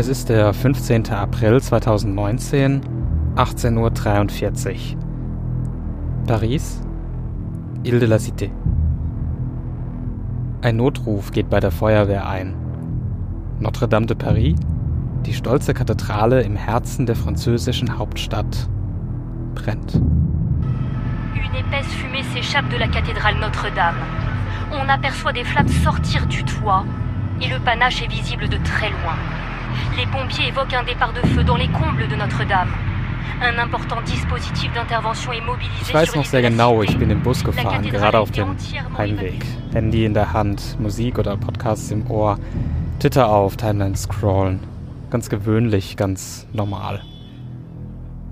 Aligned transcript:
Es 0.00 0.08
ist 0.08 0.30
der 0.30 0.54
15. 0.54 1.12
April 1.12 1.60
2019, 1.60 2.80
18.43 3.36 4.94
Uhr. 4.96 4.98
Paris, 6.26 6.80
Ile 7.84 7.98
de 7.98 8.06
la 8.06 8.16
Cité. 8.16 8.50
Ein 10.62 10.76
Notruf 10.76 11.32
geht 11.32 11.50
bei 11.50 11.60
der 11.60 11.70
Feuerwehr 11.70 12.26
ein. 12.26 12.54
Notre-Dame 13.58 14.06
de 14.06 14.16
Paris, 14.16 14.54
die 15.26 15.34
stolze 15.34 15.74
Kathedrale 15.74 16.40
im 16.44 16.56
Herzen 16.56 17.04
der 17.04 17.14
französischen 17.14 17.98
Hauptstadt, 17.98 18.70
brennt. 19.54 20.00
Une 21.34 21.56
épaisse 21.58 21.92
fumée 21.92 22.24
s'échappe 22.32 22.70
de 22.70 22.78
la 22.78 22.88
cathédrale 22.88 23.38
Notre-Dame. 23.38 23.96
On 24.72 24.88
aperçoit 24.88 25.34
des 25.34 25.44
flammes 25.44 25.68
sortir 25.68 26.26
du 26.26 26.42
toit 26.42 26.86
et 27.42 27.50
le 27.50 27.62
panache 27.62 28.00
est 28.00 28.10
visible 28.10 28.48
de 28.48 28.56
très 28.64 28.88
loin. 28.88 29.18
Les 29.96 30.06
pompiers 30.06 30.48
évoquent 30.48 30.74
un 30.74 30.84
départ 30.84 31.12
de 31.12 31.20
feu 31.28 31.42
dans 31.44 31.56
les 31.56 31.68
combles 31.68 32.08
de 32.08 32.16
Notre-Dame. 32.16 32.68
Un 33.42 33.58
important 33.58 34.02
dispositif 34.02 34.72
d'intervention 34.74 35.32
est 35.32 35.40
mobilisé 35.40 35.80
Ich 35.88 35.94
weiß 35.94 36.14
noch 36.14 36.26
sehr 36.26 36.42
genau, 36.42 36.82
ich 36.82 36.96
bin 36.98 37.10
im 37.10 37.22
Bus 37.22 37.42
gefahren, 37.42 37.82
gerade 37.82 38.18
auf 38.18 38.30
dem 38.30 38.54
Heimweg. 38.98 39.44
Handy 39.72 40.04
in 40.04 40.12
der 40.12 40.32
Hand, 40.34 40.78
Musik 40.78 41.18
oder 41.18 41.36
Podcasts 41.38 41.90
im 41.90 42.10
Ohr, 42.10 42.38
Twitter 42.98 43.30
auf, 43.30 43.56
Timeline 43.56 43.96
scrollen. 43.96 44.60
Ganz 45.08 45.30
gewöhnlich, 45.30 45.96
ganz 45.96 46.46
normal. 46.52 47.00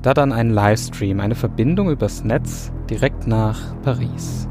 Da 0.02 0.14
dann 0.14 0.32
ein 0.32 0.50
Livestream, 0.50 1.20
eine 1.20 1.34
Verbindung 1.34 1.90
übers 1.90 2.22
Netz 2.22 2.70
direkt 2.90 3.26
nach 3.26 3.58
Paris. 3.82 4.46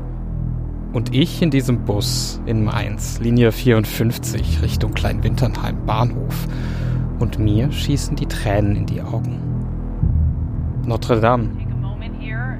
Und 0.92 1.14
ich 1.14 1.42
in 1.42 1.52
diesem 1.52 1.86
Bus 1.86 2.42
in 2.46 2.64
Mainz, 2.64 3.20
Linie 3.20 3.52
54, 3.52 4.62
Richtung 4.64 4.94
Kleinwinternheim 4.94 5.86
Bahnhof. 5.86 6.48
Und 7.20 7.40
mir 7.40 7.72
schießen 7.72 8.16
die 8.16 8.28
Tränen 8.28 8.76
in 8.76 8.86
die 8.86 9.02
Augen. 9.02 9.40
Notre 10.86 11.20
Dame, 11.20 11.50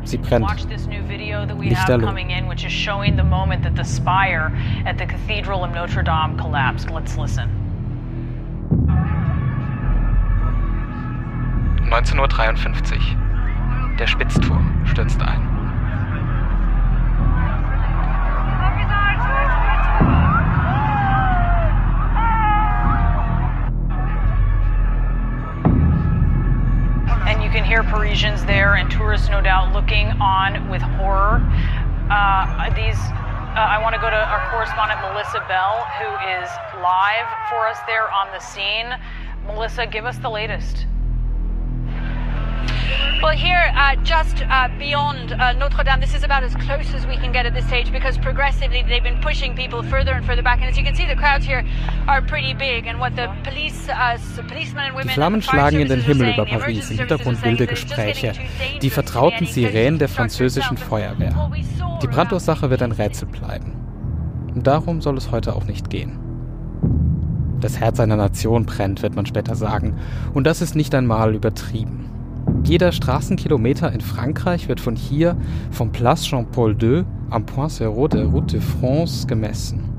Sie 0.08 0.18
brennt. 0.18 0.46
Watch 0.46 0.66
this 0.68 0.88
new 0.88 1.02
video 1.04 1.46
that 1.46 1.58
we 1.58 1.68
have 1.68 1.86
Lichterloh. 1.86 2.06
coming 2.06 2.32
in, 2.32 2.48
which 2.48 2.64
is 2.64 2.72
showing 2.72 3.18
the 3.18 3.26
moment 3.26 3.64
that 3.64 3.76
the 3.76 3.84
spire 3.84 4.54
at 4.86 4.98
the 4.98 5.06
Cathedral 5.06 5.66
of 5.66 5.72
Notre 5.72 6.02
Dame 6.02 6.38
collapsed. 6.38 6.90
Let's 6.90 7.18
listen. 7.18 7.50
19.53 11.90 12.96
Uhr. 12.96 13.98
Der 13.98 14.08
Spitzturm 14.08 14.86
stürzt 14.86 15.22
ein. 15.22 15.57
Hear 27.68 27.84
Parisians 27.84 28.46
there 28.46 28.76
and 28.76 28.90
tourists, 28.90 29.28
no 29.28 29.42
doubt, 29.42 29.74
looking 29.74 30.08
on 30.22 30.70
with 30.70 30.82
horror. 30.82 31.44
Uh, 32.10 32.70
these. 32.74 32.96
Uh, 32.96 33.60
I 33.60 33.82
want 33.82 33.94
to 33.94 34.00
go 34.00 34.10
to 34.10 34.16
our 34.16 34.50
correspondent 34.52 35.02
Melissa 35.02 35.44
Bell, 35.50 35.84
who 36.00 36.08
is 36.40 36.48
live 36.80 37.28
for 37.50 37.68
us 37.68 37.78
there 37.86 38.10
on 38.10 38.32
the 38.32 38.40
scene. 38.40 38.96
Melissa, 39.48 39.86
give 39.86 40.06
us 40.06 40.18
the 40.20 40.30
latest. 40.30 40.86
Well, 43.22 43.36
here, 43.36 43.72
uh, 43.76 43.96
just 44.04 44.44
uh, 44.44 44.70
beyond 44.78 45.34
uh, 45.34 45.54
Notre 45.54 45.84
Dame, 45.84 46.00
this 46.00 46.14
is 46.14 46.24
about 46.24 46.44
as 46.44 46.56
close 46.56 46.94
as 46.94 47.08
we 47.08 47.18
can 47.18 47.32
get 47.32 47.46
at 47.46 47.54
this 47.54 47.66
stage 47.66 47.92
because 47.92 48.18
progressively 48.18 48.84
they've 48.84 49.04
been 49.04 49.20
pushing 49.22 49.56
people 49.56 49.82
further 49.84 50.14
and 50.14 50.26
further 50.26 50.44
back. 50.44 50.60
And 50.60 50.70
as 50.70 50.78
you 50.78 50.84
can 50.84 50.96
see, 50.96 51.06
the 51.08 51.16
crowds 51.16 51.46
here 51.46 51.66
are 52.08 52.22
pretty 52.22 52.54
big. 52.54 52.86
And 52.86 53.00
what 53.00 53.16
the 53.16 53.28
police, 53.44 53.90
uh, 53.90 54.18
policemen 54.48 54.86
and 54.86 54.96
women, 54.96 55.08
Die 55.08 55.14
Flammen 55.14 55.42
schlagen 55.42 55.80
in 55.80 55.88
den 55.88 56.02
Himmel 56.02 56.34
über 56.34 56.46
Paris, 56.46 56.92
im 56.92 57.00
Hintergrund 57.00 57.44
wilde 57.44 57.66
Gespräche, 57.66 58.34
die 58.82 58.90
vertrauten 58.90 59.48
Sirenen 59.48 59.98
der 59.98 60.10
französischen 60.10 60.78
Feuerwehr. 60.78 61.52
Die 62.02 62.08
Brandursache 62.08 62.70
wird 62.70 62.84
ein 62.84 62.92
Rätsel 62.92 63.28
bleiben. 63.28 63.74
Und 64.54 64.68
darum 64.68 65.02
soll 65.02 65.18
es 65.18 65.32
heute 65.32 65.56
auch 65.56 65.66
nicht 65.66 65.90
gehen. 65.90 66.20
Das 67.60 67.80
Herz 67.80 68.00
einer 68.00 68.16
Nation 68.16 68.66
brennt, 68.66 69.02
wird 69.02 69.16
man 69.16 69.26
später 69.26 69.56
sagen. 69.56 69.98
Und 70.34 70.46
das 70.46 70.62
ist 70.62 70.76
nicht 70.76 70.94
einmal 70.94 71.34
übertrieben. 71.34 72.17
Jeder 72.64 72.92
Straßenkilometer 72.92 73.92
in 73.92 74.02
Frankreich 74.02 74.68
wird 74.68 74.80
von 74.80 74.96
hier, 74.96 75.38
vom 75.72 75.92
Place 75.92 76.26
Jean-Paul 76.26 76.76
II 76.82 77.06
am 77.30 77.46
Point 77.46 77.72
Zéro 77.72 78.08
der 78.08 78.26
Route 78.26 78.58
de 78.58 78.62
France 78.62 79.28
gemessen. 79.28 79.98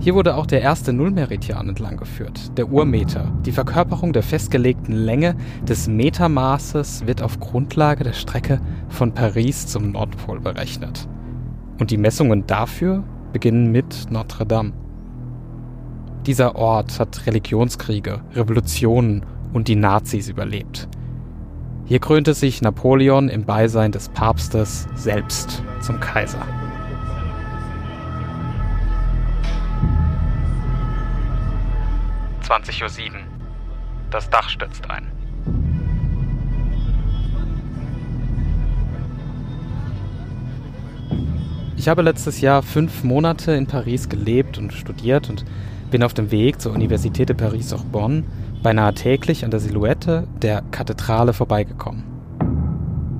Hier 0.00 0.14
wurde 0.14 0.36
auch 0.36 0.46
der 0.46 0.62
erste 0.62 0.92
Nullmeridian 0.92 1.68
entlang 1.68 1.96
geführt, 1.96 2.56
der 2.56 2.70
Urmeter. 2.70 3.32
Die 3.44 3.52
Verkörperung 3.52 4.12
der 4.12 4.22
festgelegten 4.22 4.94
Länge 4.94 5.34
des 5.66 5.88
Metermaßes 5.88 7.06
wird 7.06 7.20
auf 7.20 7.40
Grundlage 7.40 8.04
der 8.04 8.12
Strecke 8.12 8.60
von 8.88 9.12
Paris 9.12 9.66
zum 9.66 9.90
Nordpol 9.90 10.38
berechnet. 10.40 11.08
Und 11.80 11.90
die 11.90 11.98
Messungen 11.98 12.46
dafür 12.46 13.02
beginnen 13.32 13.72
mit 13.72 14.06
Notre 14.10 14.46
Dame. 14.46 14.72
Dieser 16.26 16.56
Ort 16.56 17.00
hat 17.00 17.26
Religionskriege, 17.26 18.20
Revolutionen 18.34 19.26
und 19.52 19.66
die 19.66 19.76
Nazis 19.76 20.28
überlebt. 20.28 20.88
Hier 21.88 22.00
krönte 22.00 22.34
sich 22.34 22.60
Napoleon 22.60 23.30
im 23.30 23.46
Beisein 23.46 23.92
des 23.92 24.10
Papstes 24.10 24.86
selbst 24.94 25.62
zum 25.80 25.98
Kaiser. 26.00 26.46
Uhr. 32.46 33.10
Das 34.10 34.28
Dach 34.28 34.50
stürzt 34.50 34.90
ein. 34.90 35.06
Ich 41.78 41.88
habe 41.88 42.02
letztes 42.02 42.42
Jahr 42.42 42.62
fünf 42.62 43.02
Monate 43.02 43.52
in 43.52 43.66
Paris 43.66 44.10
gelebt 44.10 44.58
und 44.58 44.74
studiert 44.74 45.30
und 45.30 45.46
bin 45.90 46.02
auf 46.02 46.12
dem 46.12 46.30
Weg 46.30 46.60
zur 46.60 46.74
Université 46.74 47.24
de 47.24 47.34
Paris-Sorbonne 47.34 48.24
beinahe 48.62 48.94
täglich 48.94 49.44
an 49.44 49.50
der 49.50 49.60
Silhouette 49.60 50.26
der 50.42 50.62
Kathedrale 50.70 51.32
vorbeigekommen. 51.32 52.04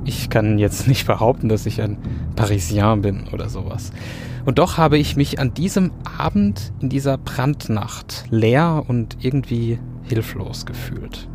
Ich 0.04 0.31
kann 0.31 0.59
jetzt 0.59 0.88
nicht 0.88 1.06
behaupten, 1.06 1.49
dass 1.49 1.66
ich 1.66 1.82
ein 1.82 1.99
Parisien 2.34 3.03
bin 3.03 3.28
oder 3.32 3.49
sowas. 3.49 3.93
Und 4.47 4.59
doch 4.59 4.78
habe 4.78 4.97
ich 4.97 5.16
mich 5.16 5.38
an 5.38 5.53
diesem 5.53 5.93
Abend 6.16 6.72
in 6.81 6.88
dieser 6.88 7.19
Brandnacht 7.19 8.25
leer 8.31 8.84
und 8.88 9.19
irgendwie 9.21 9.78
hilflos 10.04 10.65
gefühlt. 10.65 11.28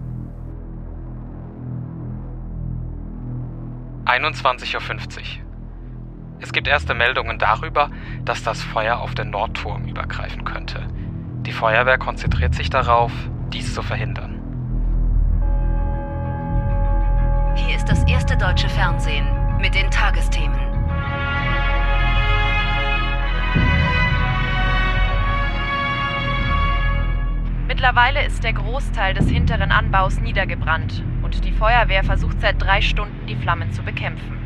21.50 4.06 4.76
Uhr. 4.76 5.24
Es 6.40 6.52
gibt 6.52 6.68
erste 6.68 6.94
Meldungen 6.94 7.40
darüber, 7.40 7.90
dass 8.26 8.44
das 8.44 8.62
Feuer 8.62 8.98
auf 8.98 9.16
den 9.16 9.30
Nordturm 9.30 9.86
übergreifen 9.86 10.44
könnte. 10.44 10.88
Die 11.46 11.54
Feuerwehr 11.54 11.98
konzentriert 11.98 12.54
sich 12.54 12.70
darauf, 12.70 13.12
dies 13.54 13.74
zu 13.74 13.82
verhindern. 13.82 14.40
Hier 17.56 17.76
ist 17.76 17.88
das 17.88 18.04
erste 18.06 18.36
deutsche 18.36 18.68
Fernsehen 18.70 19.28
mit 19.60 19.76
den 19.76 19.90
Tagesthemen. 19.92 20.60
Mittlerweile 27.68 28.26
ist 28.26 28.44
der 28.44 28.54
Großteil 28.54 29.14
des 29.14 29.30
hinteren 29.30 29.72
Anbaus 29.72 30.20
niedergebrannt 30.20 31.04
und 31.22 31.44
die 31.46 31.52
Feuerwehr 31.52 32.04
versucht 32.04 32.40
seit 32.42 32.62
drei 32.62 32.82
Stunden, 32.82 33.26
die 33.28 33.36
Flammen 33.36 33.72
zu 33.72 33.84
bekämpfen. 33.84 34.38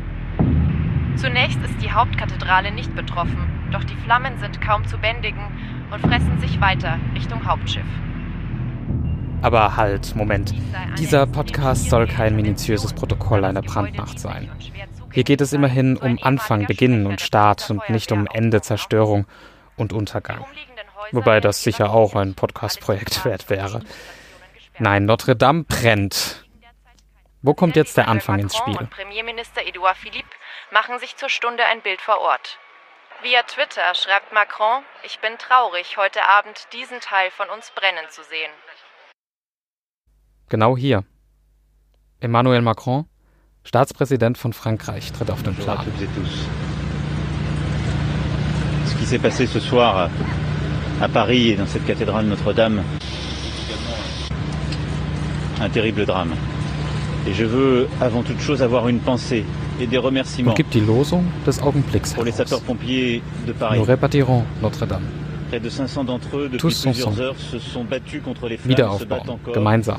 Zunächst 1.16 1.60
ist 1.62 1.80
die 1.82 1.90
Hauptkathedrale 1.90 2.72
nicht 2.72 2.94
betroffen, 2.94 3.68
doch 3.70 3.84
die 3.84 3.96
Flammen 3.96 4.38
sind 4.38 4.60
kaum 4.60 4.84
zu 4.86 4.98
bändigen 4.98 5.42
und 5.90 6.00
fressen 6.00 6.38
sich 6.40 6.60
weiter 6.60 6.98
Richtung 7.14 7.44
Hauptschiff. 7.46 7.86
Aber 9.40 9.76
halt, 9.76 10.14
Moment. 10.16 10.52
Dieser 10.98 11.26
Podcast 11.26 11.90
soll 11.90 12.06
kein 12.06 12.34
minutiöses 12.34 12.92
Protokoll 12.92 13.44
einer 13.44 13.62
Brandnacht 13.62 14.18
sein. 14.18 14.50
Hier 15.12 15.24
geht 15.24 15.40
es 15.40 15.52
immerhin 15.52 15.96
um 15.96 16.18
Anfang, 16.22 16.66
Beginn 16.66 17.06
und 17.06 17.20
Start 17.20 17.70
und 17.70 17.88
nicht 17.88 18.10
um 18.12 18.26
Ende, 18.26 18.60
Zerstörung 18.60 19.26
und 19.76 19.92
Untergang. 19.92 20.44
Wobei 21.12 21.40
das 21.40 21.62
sicher 21.62 21.90
auch 21.90 22.14
ein 22.14 22.34
Podcast-Projekt 22.34 23.24
wert 23.24 23.48
wäre. 23.48 23.80
Nein, 24.78 25.06
Notre 25.06 25.36
Dame 25.36 25.64
brennt. 25.64 26.44
Wo 27.40 27.54
kommt 27.54 27.76
jetzt 27.76 27.96
der 27.96 28.08
Anfang 28.08 28.40
ins 28.40 28.56
Spiel? 28.56 28.76
Und 28.76 28.90
Premierminister 28.90 29.64
Edouard 29.64 29.96
Philippe 29.96 30.28
machen 30.72 30.98
sich 30.98 31.16
zur 31.16 31.28
Stunde 31.28 31.64
ein 31.64 31.80
Bild 31.80 32.00
vor 32.00 32.20
Ort. 32.20 32.58
Via 33.22 33.42
Twitter 33.44 33.94
schreibt 33.94 34.32
Macron, 34.32 34.82
ich 35.02 35.18
bin 35.20 35.38
traurig, 35.38 35.96
heute 35.96 36.24
Abend 36.26 36.68
diesen 36.72 37.00
Teil 37.00 37.30
von 37.30 37.48
uns 37.50 37.70
brennen 37.70 38.04
zu 38.10 38.22
sehen. 38.22 38.50
Genau 40.48 40.76
hier. 40.76 41.04
Emmanuel 42.20 42.62
Macron, 42.62 43.04
Staatspräsident 43.64 44.38
von 44.38 44.52
Frankreich, 44.52 45.12
tritt 45.12 45.30
auf 45.30 45.42
den 45.42 45.54
Plan. 45.54 45.78
Ce 48.86 48.94
qui 48.96 49.04
s'est 49.04 49.18
passé 49.18 49.46
ce 49.46 49.60
soir 49.60 50.10
à 51.00 51.08
Paris 51.08 51.50
et 51.50 51.56
dans 51.56 51.66
cette 51.66 51.84
cathédrale 51.84 52.26
Notre-Dame 52.26 52.82
un 55.60 55.68
terrible 55.68 56.06
drame. 56.06 56.34
Et 57.26 57.34
je 57.34 57.44
veux 57.44 57.88
avant 58.00 58.22
toute 58.22 58.40
chose 58.40 58.62
avoir 58.62 58.88
une 58.88 59.00
pensée 59.00 59.44
et 59.80 59.86
des 59.86 59.98
remerciements 59.98 60.52
und 60.52 60.56
gibt 60.56 60.72
die 60.72 60.80
Losung 60.80 61.24
des 61.44 61.60
Augenblicks 61.60 62.14
pour 62.14 62.24
les 62.24 62.32
sapeurs-pompiers 62.32 63.22
de 63.46 63.52
Paris. 63.52 63.78
Nous 63.78 63.84
répartirons 63.84 64.44
Notre-Dame. 64.62 65.02
Près 65.48 65.60
de 65.60 65.68
500 65.68 66.04
d'entre 66.04 66.36
eux, 66.36 66.44
depuis 66.44 66.58
Tous 66.58 66.82
plusieurs 66.82 67.08
ensemble. 67.08 67.22
heures, 67.22 67.36
se 67.38 67.58
sont 67.58 67.84
battus 67.84 68.22
contre 68.22 68.48
les 68.48 68.56
flammes, 68.56 68.98
se 68.98 69.04
battent 69.04 69.28
encore. 69.28 69.54
Gemeinsam. 69.54 69.98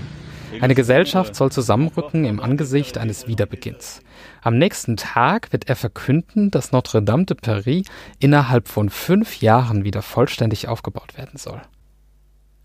Eine 0.61 0.75
Gesellschaft 0.75 1.35
soll 1.35 1.51
zusammenrücken 1.51 2.25
im 2.25 2.39
Angesicht 2.39 2.97
eines 2.97 3.27
Wiederbeginns. 3.27 4.01
Am 4.41 4.57
nächsten 4.57 4.97
Tag 4.97 5.51
wird 5.51 5.69
er 5.69 5.75
verkünden, 5.75 6.51
dass 6.51 6.71
Notre-Dame 6.71 7.25
de 7.25 7.37
Paris 7.39 7.87
innerhalb 8.19 8.67
von 8.67 8.89
fünf 8.89 9.41
Jahren 9.41 9.83
wieder 9.83 10.01
vollständig 10.01 10.67
aufgebaut 10.67 11.17
werden 11.17 11.37
soll. 11.37 11.61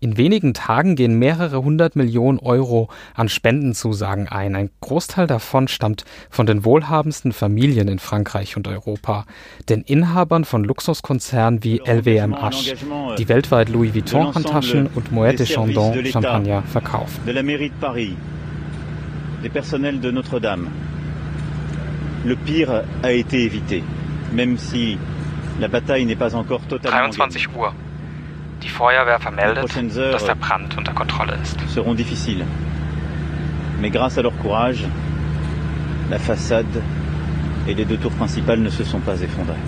In 0.05 0.17
wenigen 0.17 0.53
Tagen 0.53 0.95
gehen 0.95 1.17
mehrere 1.17 1.63
hundert 1.63 1.95
Millionen 1.95 2.37
Euro 2.37 2.89
an 3.15 3.27
Spendenzusagen 3.27 4.27
ein. 4.27 4.55
Ein 4.55 4.69
Großteil 4.79 5.25
davon 5.25 5.67
stammt 5.67 6.05
von 6.29 6.45
den 6.45 6.63
wohlhabendsten 6.63 7.31
Familien 7.31 7.87
in 7.87 7.97
Frankreich 7.97 8.55
und 8.55 8.67
Europa, 8.67 9.25
den 9.67 9.81
Inhabern 9.81 10.45
von 10.45 10.63
Luxuskonzernen 10.63 11.63
wie 11.63 11.81
LVMH, 11.83 12.51
die 13.17 13.27
weltweit 13.27 13.69
Louis 13.69 13.95
Vuitton-Handtaschen 13.95 14.89
und 14.93 15.11
Moet 15.11 15.39
de 15.39 15.47
Chandon 15.47 16.05
Champagner 16.05 16.61
verkaufen. 16.71 17.25
de 17.25 17.31
la 17.31 17.41
mairie 17.41 17.71
de 17.71 17.75
Paris, 17.81 18.15
des 19.41 19.49
personnels 19.49 19.99
de 19.99 20.11
Notre-Dame. 20.11 20.67
Le 22.25 22.35
pire 22.35 22.83
a 23.01 23.11
été 23.11 23.41
évité, 23.41 23.81
même 24.31 24.59
si 24.59 24.99
la 25.59 25.67
bataille 25.67 26.05
n'est 26.05 26.15
pas 26.15 26.35
encore 26.35 26.61
totalement 26.67 27.09
gagnée. 27.09 27.17
23 27.17 27.69
Uhr. 27.69 27.73
Die 28.65 28.71
Feuerwehr 28.71 29.19
vermeldet, 29.19 29.63
dass 29.95 30.25
der 30.25 30.33
Brand 30.33 30.75
unter 30.75 30.91
Kontrolle 30.91 31.37
ist. 31.43 31.55
seront 31.69 31.95
difficiles. 31.95 32.43
Mais 33.79 33.91
grâce 33.91 34.17
à 34.17 34.23
leur 34.23 34.35
courage, 34.39 34.83
la 36.09 36.17
façade 36.17 36.81
et 37.67 37.75
les 37.75 37.85
deux 37.85 37.97
tours 37.97 38.13
principales 38.13 38.61
ne 38.61 38.71
se 38.71 38.83
sont 38.83 39.01
pas 39.01 39.21
effondrées. 39.21 39.63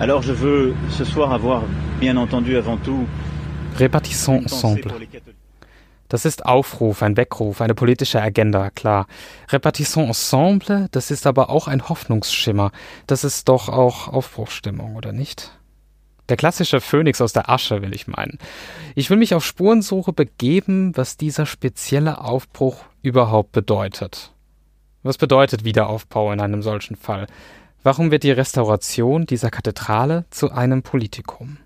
Alors 0.00 0.22
je 0.22 0.32
veux 0.32 0.74
ce 0.88 1.04
soir 1.04 1.34
avoir 1.34 1.62
bien 2.00 2.16
entendu 2.16 2.56
avant 2.56 2.78
tout 2.78 3.06
pensée 3.76 4.30
ensemble. 4.30 4.94
Das 6.08 6.24
ist 6.24 6.46
Aufruf, 6.46 7.02
ein 7.02 7.18
Weckruf, 7.18 7.60
eine 7.60 7.74
politische 7.74 8.22
Agenda, 8.22 8.70
klar. 8.70 9.06
Repartissons 9.50 10.08
ensemble, 10.08 10.88
das 10.92 11.10
ist 11.10 11.26
aber 11.26 11.50
auch 11.50 11.68
ein 11.68 11.88
Hoffnungsschimmer. 11.88 12.72
Das 13.06 13.22
ist 13.22 13.48
doch 13.48 13.68
auch 13.68 14.08
Aufbruchsstimmung, 14.08 14.96
oder 14.96 15.12
nicht? 15.12 15.59
Der 16.30 16.38
klassische 16.38 16.80
Phönix 16.80 17.20
aus 17.20 17.34
der 17.34 17.50
Asche, 17.50 17.82
will 17.82 17.94
ich 17.94 18.06
meinen. 18.06 18.38
Ich 18.94 19.10
will 19.10 19.18
mich 19.18 19.34
auf 19.34 19.44
Spurensuche 19.44 20.14
begeben, 20.14 20.96
was 20.96 21.18
dieser 21.18 21.44
spezielle 21.44 22.22
Aufbruch 22.22 22.84
überhaupt 23.02 23.52
bedeutet. 23.52 24.32
Was 25.02 25.18
bedeutet 25.18 25.64
Wiederaufbau 25.64 26.32
in 26.32 26.40
einem 26.40 26.62
solchen 26.62 26.96
Fall? 26.96 27.26
Warum 27.82 28.10
wird 28.10 28.22
die 28.22 28.30
Restauration 28.30 29.26
dieser 29.26 29.50
Kathedrale 29.50 30.24
zu 30.30 30.50
einem 30.50 30.82
Politikum? 30.82 31.58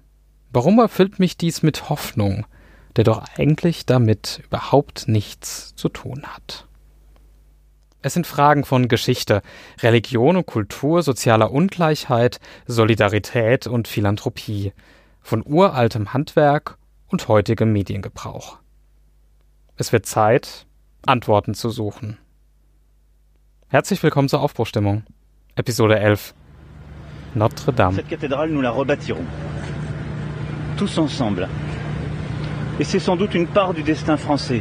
Warum 0.53 0.81
erfüllt 0.81 1.21
mich 1.21 1.37
dies 1.37 1.63
mit 1.63 1.89
Hoffnung? 1.89 2.47
der 2.97 3.05
doch 3.05 3.25
eigentlich 3.37 3.87
damit 3.87 4.43
überhaupt 4.45 5.09
nichts 5.09 5.75
zu 5.75 5.89
tun 5.89 6.23
hat. 6.25 6.67
Es 8.05 8.13
sind 8.13 8.27
Fragen 8.27 8.65
von 8.65 8.87
Geschichte, 8.89 9.41
Religion 9.83 10.37
und 10.37 10.45
Kultur, 10.45 11.03
sozialer 11.03 11.51
Ungleichheit, 11.51 12.39
Solidarität 12.67 13.67
und 13.67 13.89
Philanthropie, 13.89 14.75
von 15.23 15.43
uraltem 15.43 16.13
Handwerk 16.13 16.77
und 17.09 17.29
heutigem 17.29 17.73
Mediengebrauch. 17.73 18.59
Es 19.79 19.91
wird 19.91 20.05
Zeit, 20.05 20.67
Antworten 21.07 21.55
zu 21.55 21.71
suchen. 21.71 22.19
Herzlich 23.69 24.03
willkommen 24.03 24.29
zur 24.29 24.43
Aufbruchstimmung. 24.43 25.05
Episode 25.57 25.99
11. 25.99 26.35
Notre 27.35 27.73
Dame. 27.73 27.97
Cette 27.97 28.11
cathédrale, 28.11 28.51
nous 28.51 28.61
la 28.61 28.71
rebâtirons. 28.71 29.25
Tous 30.77 30.99
ensemble. 30.99 31.49
Et 32.79 32.85
c'est 32.85 33.01
sans 33.01 33.17
doute 33.17 33.35
une 33.35 33.47
part 33.47 33.73
du 33.73 33.83
destin 33.83 34.19
français. 34.19 34.61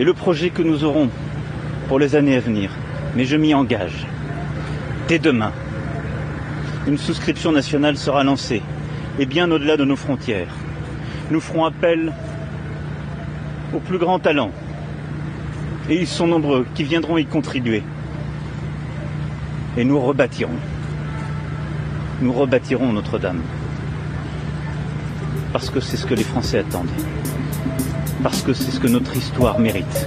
Et 0.00 0.04
le 0.04 0.14
projet 0.14 0.48
que 0.48 0.62
nous 0.62 0.82
aurons 0.82 1.10
pour 1.86 1.98
les 1.98 2.16
années 2.16 2.34
à 2.34 2.40
venir. 2.40 2.70
Mais 3.14 3.26
je 3.26 3.36
m'y 3.36 3.52
engage. 3.52 4.06
Dès 5.08 5.18
demain, 5.18 5.52
une 6.88 6.96
souscription 6.96 7.52
nationale 7.52 7.98
sera 7.98 8.24
lancée. 8.24 8.62
Et 9.18 9.26
bien 9.26 9.50
au-delà 9.50 9.76
de 9.76 9.84
nos 9.84 9.96
frontières. 9.96 10.54
Nous 11.30 11.40
ferons 11.40 11.66
appel 11.66 12.14
aux 13.74 13.80
plus 13.80 13.98
grands 13.98 14.18
talents. 14.18 14.52
Et 15.90 16.00
ils 16.00 16.08
sont 16.08 16.26
nombreux 16.26 16.66
qui 16.74 16.82
viendront 16.82 17.18
y 17.18 17.26
contribuer. 17.26 17.82
Et 19.76 19.84
nous 19.84 20.00
rebâtirons 20.00 20.58
nous 22.22 22.32
rebâtirons 22.32 22.92
Notre-Dame. 22.92 23.42
Parce 25.52 25.68
que 25.68 25.80
c'est 25.80 25.96
ce 25.96 26.06
que 26.06 26.14
les 26.14 26.24
Français 26.24 26.60
attendent. 26.60 26.88
Parce 28.22 28.42
que 28.42 28.52
c'est 28.52 28.70
ce 28.70 28.78
que 28.78 28.86
notre 28.86 29.16
histoire 29.16 29.58
mérite. 29.58 30.06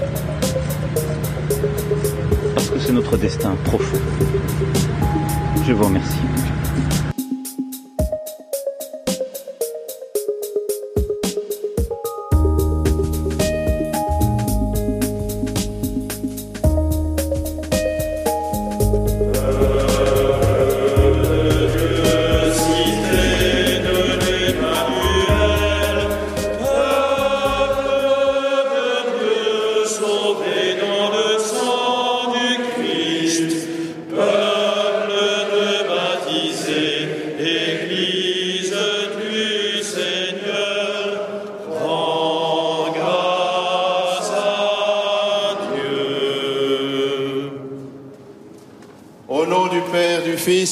Parce 2.53 2.69
que 2.69 2.79
c'est 2.79 2.91
notre 2.91 3.17
destin 3.17 3.55
profond. 3.65 3.97
Je 5.65 5.73
vous 5.73 5.85
remercie. 5.85 6.19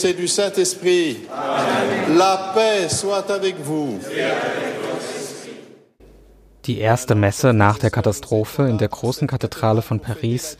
Fils 0.01 0.09
et 0.09 0.13
du 0.13 0.27
Saint-Esprit, 0.27 1.27
la 2.17 2.51
paix 2.55 2.89
soit 2.89 3.29
avec 3.29 3.55
vous. 3.59 3.99
Die 6.65 6.79
erste 6.79 7.15
Messe 7.15 7.53
nach 7.53 7.77
der 7.77 7.91
Katastrophe 7.91 8.63
in 8.63 8.77
der 8.77 8.87
großen 8.87 9.27
Kathedrale 9.27 9.81
von 9.81 9.99
Paris 9.99 10.57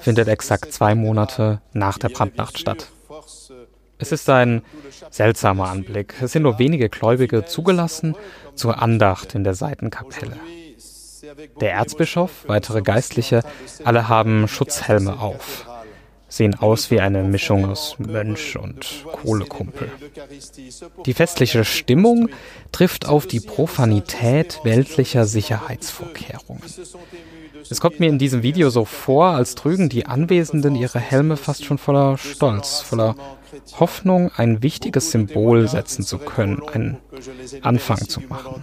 findet 0.00 0.28
exakt 0.28 0.72
zwei 0.72 0.94
Monate 0.94 1.60
nach 1.72 1.98
der 1.98 2.08
Brandnacht 2.08 2.58
statt. 2.58 2.88
Es 3.98 4.12
ist 4.12 4.28
ein 4.28 4.62
seltsamer 5.10 5.68
Anblick. 5.68 6.14
Es 6.20 6.32
sind 6.32 6.42
nur 6.42 6.58
wenige 6.58 6.88
Gläubige 6.88 7.44
zugelassen 7.44 8.16
zur 8.54 8.82
Andacht 8.82 9.34
in 9.34 9.44
der 9.44 9.54
Seitenkapelle. 9.54 10.36
Der 11.60 11.72
Erzbischof, 11.72 12.30
weitere 12.46 12.82
Geistliche, 12.82 13.42
alle 13.84 14.08
haben 14.08 14.48
Schutzhelme 14.48 15.18
auf, 15.20 15.66
sehen 16.32 16.54
aus 16.54 16.90
wie 16.90 16.98
eine 16.98 17.22
Mischung 17.22 17.66
aus 17.66 17.96
Mönch 17.98 18.56
und 18.56 19.04
Kohlekumpel. 19.12 19.90
Die 21.04 21.12
festliche 21.12 21.64
Stimmung 21.64 22.30
trifft 22.72 23.06
auf 23.06 23.26
die 23.26 23.40
Profanität 23.40 24.60
weltlicher 24.64 25.26
Sicherheitsvorkehrungen. 25.26 26.62
Es 27.68 27.80
kommt 27.80 28.00
mir 28.00 28.08
in 28.08 28.18
diesem 28.18 28.42
Video 28.42 28.70
so 28.70 28.86
vor, 28.86 29.26
als 29.26 29.54
trügen 29.54 29.90
die 29.90 30.06
Anwesenden 30.06 30.74
ihre 30.74 30.98
Helme 30.98 31.36
fast 31.36 31.66
schon 31.66 31.76
voller 31.76 32.16
Stolz, 32.16 32.80
voller 32.80 33.14
Hoffnung, 33.78 34.30
ein 34.34 34.62
wichtiges 34.62 35.10
Symbol 35.10 35.68
setzen 35.68 36.02
zu 36.02 36.16
können, 36.16 36.62
einen 36.72 36.96
Anfang 37.60 38.08
zu 38.08 38.20
machen. 38.22 38.62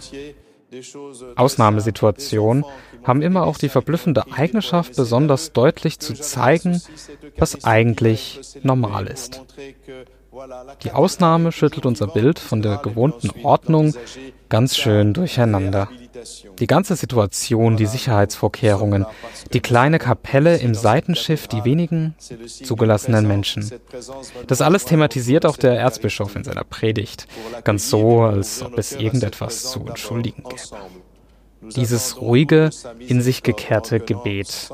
Ausnahmesituationen 1.36 2.64
haben 3.02 3.22
immer 3.22 3.46
auch 3.46 3.58
die 3.58 3.68
verblüffende 3.68 4.24
Eigenschaft, 4.32 4.96
besonders 4.96 5.52
deutlich 5.52 5.98
zu 5.98 6.14
zeigen, 6.14 6.80
was 7.36 7.64
eigentlich 7.64 8.40
normal 8.62 9.06
ist. 9.06 9.42
Die 10.84 10.92
Ausnahme 10.92 11.50
schüttelt 11.50 11.86
unser 11.86 12.06
Bild 12.06 12.38
von 12.38 12.62
der 12.62 12.78
gewohnten 12.78 13.30
Ordnung 13.42 13.94
ganz 14.50 14.76
schön 14.76 15.14
durcheinander. 15.14 15.88
Die 16.58 16.66
ganze 16.66 16.96
Situation, 16.96 17.76
die 17.78 17.86
Sicherheitsvorkehrungen, 17.86 19.06
die 19.54 19.60
kleine 19.60 19.98
Kapelle 19.98 20.58
im 20.58 20.74
Seitenschiff, 20.74 21.48
die 21.48 21.64
wenigen 21.64 22.14
zugelassenen 22.46 23.26
Menschen. 23.26 23.70
Das 24.46 24.60
alles 24.60 24.84
thematisiert 24.84 25.46
auch 25.46 25.56
der 25.56 25.78
Erzbischof 25.78 26.36
in 26.36 26.44
seiner 26.44 26.64
Predigt. 26.64 27.26
Ganz 27.64 27.88
so, 27.88 28.22
als 28.22 28.62
ob 28.62 28.76
es 28.76 28.92
irgendetwas 28.92 29.70
zu 29.70 29.80
entschuldigen 29.86 30.42
gäbe. 30.42 30.76
Dieses 31.76 32.20
ruhige, 32.20 32.70
in 33.06 33.20
sich 33.20 33.42
gekehrte 33.42 34.00
Gebet 34.00 34.70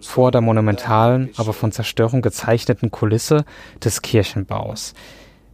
vor 0.00 0.30
der 0.30 0.40
monumentalen, 0.40 1.30
aber 1.36 1.52
von 1.52 1.70
Zerstörung 1.70 2.22
gezeichneten 2.22 2.90
Kulisse 2.90 3.44
des 3.84 4.02
Kirchenbaus. 4.02 4.94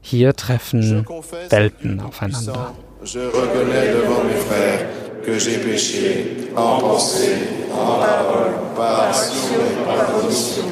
Hier 0.00 0.34
treffen 0.34 1.04
Welten 1.50 2.00
aufeinander. 2.00 2.72
Je 3.06 3.20
reconnais 3.20 3.92
devant 3.94 4.24
mes 4.24 4.34
frères 4.34 4.84
que 5.24 5.38
j'ai 5.38 5.58
péché 5.58 6.48
en 6.56 6.78
pensée, 6.78 7.36
en 7.72 8.00
parole, 8.00 8.54
par 8.76 9.10
action 9.10 9.60
et 9.60 9.84
par 9.86 10.24
omission. 10.24 10.64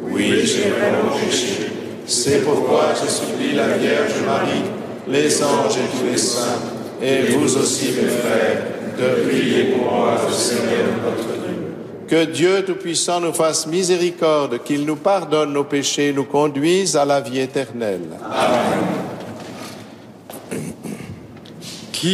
Oui, 0.00 0.46
j'ai 0.46 0.70
vraiment 0.70 1.14
péché. 1.22 1.66
C'est 2.06 2.42
pourquoi 2.42 2.94
je 2.94 3.10
supplie 3.10 3.52
la 3.52 3.76
Vierge 3.76 4.14
Marie, 4.24 4.62
les 5.08 5.42
anges 5.42 5.76
et 5.76 5.98
tous 5.98 6.10
les 6.10 6.16
saints, 6.16 6.62
et 7.02 7.32
vous 7.32 7.54
aussi, 7.58 7.88
mes 8.00 8.08
frères, 8.08 8.62
de 8.98 9.28
prier 9.28 9.64
pour 9.64 9.92
moi, 9.92 10.16
le 10.26 10.32
Seigneur 10.32 10.86
notre 11.04 11.34
Dieu. 11.34 11.74
Que 12.08 12.24
Dieu 12.24 12.64
Tout-Puissant 12.64 13.20
nous 13.20 13.34
fasse 13.34 13.66
miséricorde, 13.66 14.62
qu'il 14.62 14.86
nous 14.86 14.96
pardonne 14.96 15.52
nos 15.52 15.64
péchés, 15.64 16.14
nous 16.14 16.24
conduise 16.24 16.96
à 16.96 17.04
la 17.04 17.20
vie 17.20 17.40
éternelle. 17.40 18.08
Amen. 18.24 19.04
Der 22.06 22.12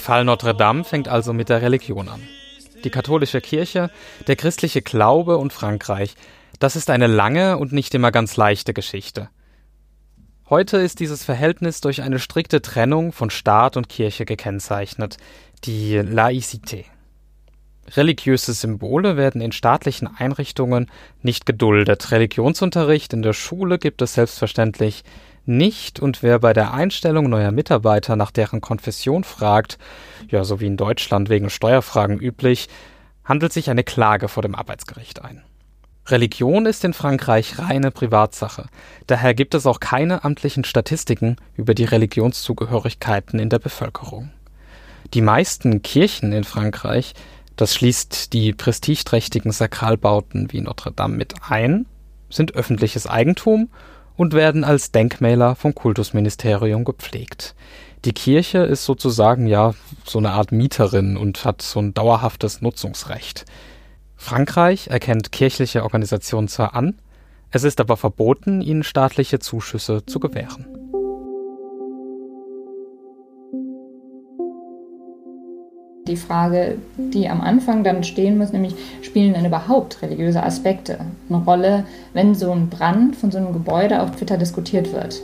Fall 0.00 0.24
Notre 0.24 0.56
Dame 0.56 0.82
fängt 0.82 1.06
also 1.06 1.32
mit 1.32 1.48
der 1.48 1.62
Religion 1.62 2.08
an. 2.08 2.20
Die 2.82 2.90
katholische 2.90 3.40
Kirche, 3.40 3.92
der 4.26 4.34
christliche 4.34 4.82
Glaube 4.82 5.36
und 5.36 5.52
Frankreich, 5.52 6.16
das 6.58 6.74
ist 6.74 6.90
eine 6.90 7.06
lange 7.06 7.56
und 7.56 7.70
nicht 7.72 7.94
immer 7.94 8.10
ganz 8.10 8.36
leichte 8.36 8.74
Geschichte. 8.74 9.28
Heute 10.48 10.78
ist 10.78 10.98
dieses 10.98 11.22
Verhältnis 11.22 11.80
durch 11.80 12.02
eine 12.02 12.18
strikte 12.18 12.60
Trennung 12.60 13.12
von 13.12 13.30
Staat 13.30 13.76
und 13.76 13.88
Kirche 13.88 14.24
gekennzeichnet, 14.24 15.18
die 15.62 15.96
Laïcité. 15.96 16.86
Religiöse 17.96 18.52
Symbole 18.52 19.16
werden 19.16 19.40
in 19.40 19.52
staatlichen 19.52 20.08
Einrichtungen 20.08 20.90
nicht 21.22 21.46
geduldet. 21.46 22.10
Religionsunterricht 22.10 23.12
in 23.12 23.22
der 23.22 23.32
Schule 23.32 23.78
gibt 23.78 24.02
es 24.02 24.14
selbstverständlich 24.14 25.02
nicht 25.46 26.00
und 26.00 26.22
wer 26.22 26.38
bei 26.38 26.52
der 26.52 26.72
Einstellung 26.72 27.28
neuer 27.28 27.50
Mitarbeiter 27.50 28.14
nach 28.14 28.30
deren 28.30 28.60
Konfession 28.60 29.24
fragt, 29.24 29.78
ja, 30.28 30.44
so 30.44 30.60
wie 30.60 30.66
in 30.66 30.76
Deutschland 30.76 31.28
wegen 31.28 31.50
Steuerfragen 31.50 32.18
üblich, 32.18 32.68
handelt 33.24 33.52
sich 33.52 33.70
eine 33.70 33.84
Klage 33.84 34.28
vor 34.28 34.42
dem 34.42 34.54
Arbeitsgericht 34.54 35.22
ein. 35.22 35.42
Religion 36.06 36.66
ist 36.66 36.84
in 36.84 36.92
Frankreich 36.92 37.58
reine 37.58 37.90
Privatsache. 37.90 38.66
Daher 39.06 39.34
gibt 39.34 39.54
es 39.54 39.66
auch 39.66 39.80
keine 39.80 40.24
amtlichen 40.24 40.64
Statistiken 40.64 41.36
über 41.54 41.74
die 41.74 41.84
Religionszugehörigkeiten 41.84 43.38
in 43.38 43.48
der 43.48 43.58
Bevölkerung. 43.58 44.30
Die 45.14 45.22
meisten 45.22 45.82
Kirchen 45.82 46.32
in 46.32 46.44
Frankreich, 46.44 47.14
das 47.60 47.74
schließt 47.74 48.32
die 48.32 48.54
prestigeträchtigen 48.54 49.52
Sakralbauten 49.52 50.50
wie 50.50 50.62
Notre 50.62 50.92
Dame 50.92 51.18
mit 51.18 51.34
ein, 51.46 51.84
sind 52.30 52.54
öffentliches 52.54 53.06
Eigentum 53.06 53.68
und 54.16 54.32
werden 54.32 54.64
als 54.64 54.92
Denkmäler 54.92 55.56
vom 55.56 55.74
Kultusministerium 55.74 56.86
gepflegt. 56.86 57.54
Die 58.06 58.14
Kirche 58.14 58.60
ist 58.60 58.86
sozusagen 58.86 59.46
ja 59.46 59.74
so 60.06 60.18
eine 60.18 60.30
Art 60.30 60.52
Mieterin 60.52 61.18
und 61.18 61.44
hat 61.44 61.60
so 61.60 61.80
ein 61.80 61.92
dauerhaftes 61.92 62.62
Nutzungsrecht. 62.62 63.44
Frankreich 64.16 64.88
erkennt 64.88 65.30
kirchliche 65.30 65.82
Organisationen 65.82 66.48
zwar 66.48 66.74
an, 66.74 66.98
es 67.50 67.64
ist 67.64 67.78
aber 67.78 67.98
verboten, 67.98 68.62
ihnen 68.62 68.84
staatliche 68.84 69.38
Zuschüsse 69.38 70.06
zu 70.06 70.18
gewähren. 70.18 70.79
Die 76.06 76.16
Frage, 76.16 76.78
die 76.96 77.28
am 77.28 77.40
Anfang 77.40 77.84
dann 77.84 78.04
stehen 78.04 78.38
muss, 78.38 78.52
nämlich 78.52 78.74
spielen 79.02 79.34
denn 79.34 79.44
überhaupt 79.44 80.02
religiöse 80.02 80.42
Aspekte 80.42 80.98
eine 81.28 81.38
Rolle, 81.44 81.84
wenn 82.12 82.34
so 82.34 82.50
ein 82.52 82.68
Brand 82.68 83.16
von 83.16 83.30
so 83.30 83.38
einem 83.38 83.52
Gebäude 83.52 84.00
auf 84.02 84.10
Twitter 84.12 84.36
diskutiert 84.38 84.92
wird? 84.92 85.20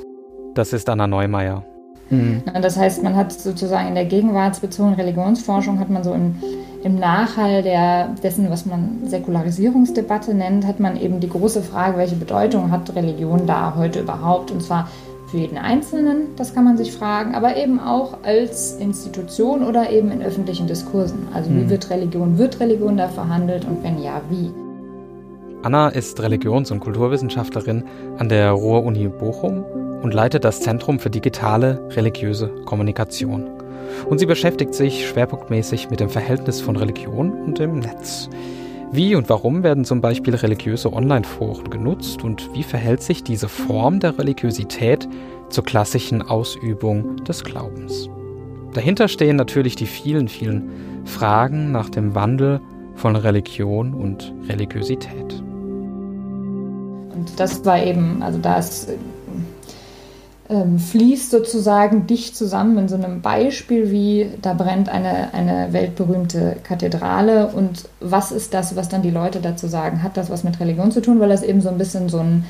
Das 0.55 0.73
ist 0.73 0.89
Anna 0.89 1.07
Neumeier. 1.07 1.65
Mhm. 2.11 2.43
Das 2.63 2.77
heißt, 2.77 3.03
man 3.03 3.17
hat 3.17 3.33
sozusagen 3.33 3.89
in 3.89 3.95
der 3.95 4.05
gegenwartsbezogenen 4.05 4.99
Religionsforschung 4.99 5.81
hat 5.81 5.91
man 5.91 6.05
so 6.05 6.13
im, 6.13 6.37
im 6.85 6.99
Nachhall 6.99 7.63
der, 7.63 8.15
dessen, 8.23 8.49
was 8.49 8.65
man 8.65 9.01
Säkularisierungsdebatte 9.05 10.35
nennt, 10.35 10.67
hat 10.67 10.79
man 10.79 10.97
eben 11.01 11.19
die 11.19 11.29
große 11.29 11.63
Frage, 11.63 11.99
welche 11.99 12.15
Bedeutung 12.15 12.71
hat 12.71 12.95
Religion 12.95 13.47
da 13.47 13.75
heute 13.77 14.01
überhaupt? 14.01 14.53
Und 14.53 14.63
zwar 14.63 14.89
für 15.37 15.43
jeden 15.43 15.59
Einzelnen, 15.59 16.35
das 16.37 16.55
kann 16.55 16.65
man 16.65 16.79
sich 16.79 16.93
fragen, 16.93 17.35
aber 17.35 17.57
eben 17.57 17.79
auch 17.79 18.23
als 18.23 18.77
Institution 18.77 19.63
oder 19.63 19.91
eben 19.91 20.11
in 20.11 20.23
öffentlichen 20.23 20.67
Diskursen. 20.67 21.29
Also 21.35 21.51
wie 21.51 21.65
mhm. 21.65 21.71
wird 21.71 21.91
Religion, 21.91 22.39
wird 22.39 22.59
Religion 22.59 22.97
da 22.97 23.09
verhandelt 23.09 23.67
und 23.67 23.85
wenn 23.85 24.03
ja, 24.03 24.23
wie? 24.31 24.51
Anna 25.63 25.89
ist 25.89 26.23
Religions- 26.23 26.71
und 26.71 26.81
Kulturwissenschaftlerin 26.81 27.85
an 28.17 28.31
der 28.31 28.53
Ruhr-Uni 28.53 29.09
Bochum 29.09 29.63
und 30.03 30.15
leitet 30.15 30.45
das 30.45 30.61
Zentrum 30.61 30.99
für 30.99 31.11
digitale 31.11 31.87
religiöse 31.91 32.49
Kommunikation. 32.65 33.47
Und 34.09 34.19
sie 34.19 34.27
beschäftigt 34.27 34.73
sich 34.73 35.07
schwerpunktmäßig 35.07 35.91
mit 35.91 36.01
dem 36.01 36.09
Verhältnis 36.09 36.63
von 36.63 36.77
Religion 36.77 37.33
und 37.33 37.59
dem 37.59 37.81
Netz. 37.81 38.31
Wie 38.93 39.17
und 39.17 39.29
warum 39.29 39.63
werden 39.63 39.85
zum 39.85 40.01
Beispiel 40.01 40.35
religiöse 40.37 40.93
Online-Foren 40.93 41.71
genutzt 41.71 42.23
und 42.23 42.49
wie 42.55 42.63
verhält 42.63 43.03
sich 43.03 43.25
diese 43.25 43.49
Form 43.49 43.99
der 43.99 44.19
Religiosität 44.19 45.09
zur 45.49 45.65
klassischen 45.65 46.23
Ausübung 46.23 47.17
des 47.25 47.43
Glaubens? 47.43 48.09
Dahinter 48.75 49.09
stehen 49.09 49.37
natürlich 49.37 49.75
die 49.75 49.87
vielen, 49.87 50.29
vielen 50.29 50.71
Fragen 51.05 51.73
nach 51.73 51.91
dem 51.91 52.15
Wandel 52.15 52.61
von 52.95 53.17
Religion 53.17 53.93
und 53.93 54.33
Religiosität. 54.49 55.43
Und 57.13 57.39
das 57.39 57.65
war 57.65 57.83
eben, 57.83 58.23
also 58.23 58.39
da 58.39 58.59
ist 58.59 58.91
ähm, 60.49 60.79
fließt 60.79 61.31
sozusagen 61.31 62.07
dicht 62.07 62.37
zusammen 62.37 62.79
in 62.79 62.89
so 62.89 62.95
einem 62.95 63.21
Beispiel 63.21 63.91
wie, 63.91 64.31
da 64.43 64.55
brennt 64.55 64.89
eine, 64.89 65.35
eine 65.35 65.73
weltberühmte 65.73 66.57
Kathedrale 66.63 67.49
und 67.49 67.89
was 68.01 68.33
ist 68.33 68.55
das, 68.55 68.77
was 68.77 68.89
dann 68.89 69.03
die 69.03 69.11
Leute 69.11 69.41
dazu 69.41 69.67
sagen? 69.67 70.03
Hat 70.03 70.17
das 70.17 70.31
was 70.31 70.45
mit 70.45 70.61
Religion 70.61 70.93
zu 70.93 71.01
tun, 71.01 71.19
weil 71.21 71.29
das 71.29 71.43
eben 71.43 71.61
so 71.61 71.69
ein 71.69 71.79
bisschen 71.79 72.09
so 72.09 72.19
ein 72.19 72.45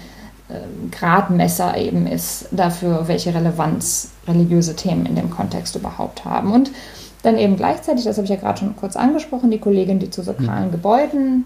äh, 0.48 0.54
Gradmesser 0.90 1.76
eben 1.76 2.06
ist 2.06 2.48
dafür, 2.50 3.08
welche 3.08 3.34
Relevanz 3.34 4.10
religiöse 4.28 4.76
Themen 4.76 5.06
in 5.06 5.16
dem 5.16 5.30
Kontext 5.30 5.74
überhaupt 5.76 6.24
haben. 6.24 6.52
Und 6.52 6.70
dann 7.22 7.38
eben 7.38 7.56
gleichzeitig, 7.56 8.04
das 8.04 8.18
habe 8.18 8.24
ich 8.24 8.30
ja 8.30 8.36
gerade 8.36 8.58
schon 8.58 8.76
kurz 8.76 8.96
angesprochen, 8.96 9.50
die 9.50 9.58
Kollegin, 9.58 9.98
die 9.98 10.10
zu 10.10 10.22
sakralen 10.22 10.68
mhm. 10.68 10.72
Gebäuden 10.72 11.44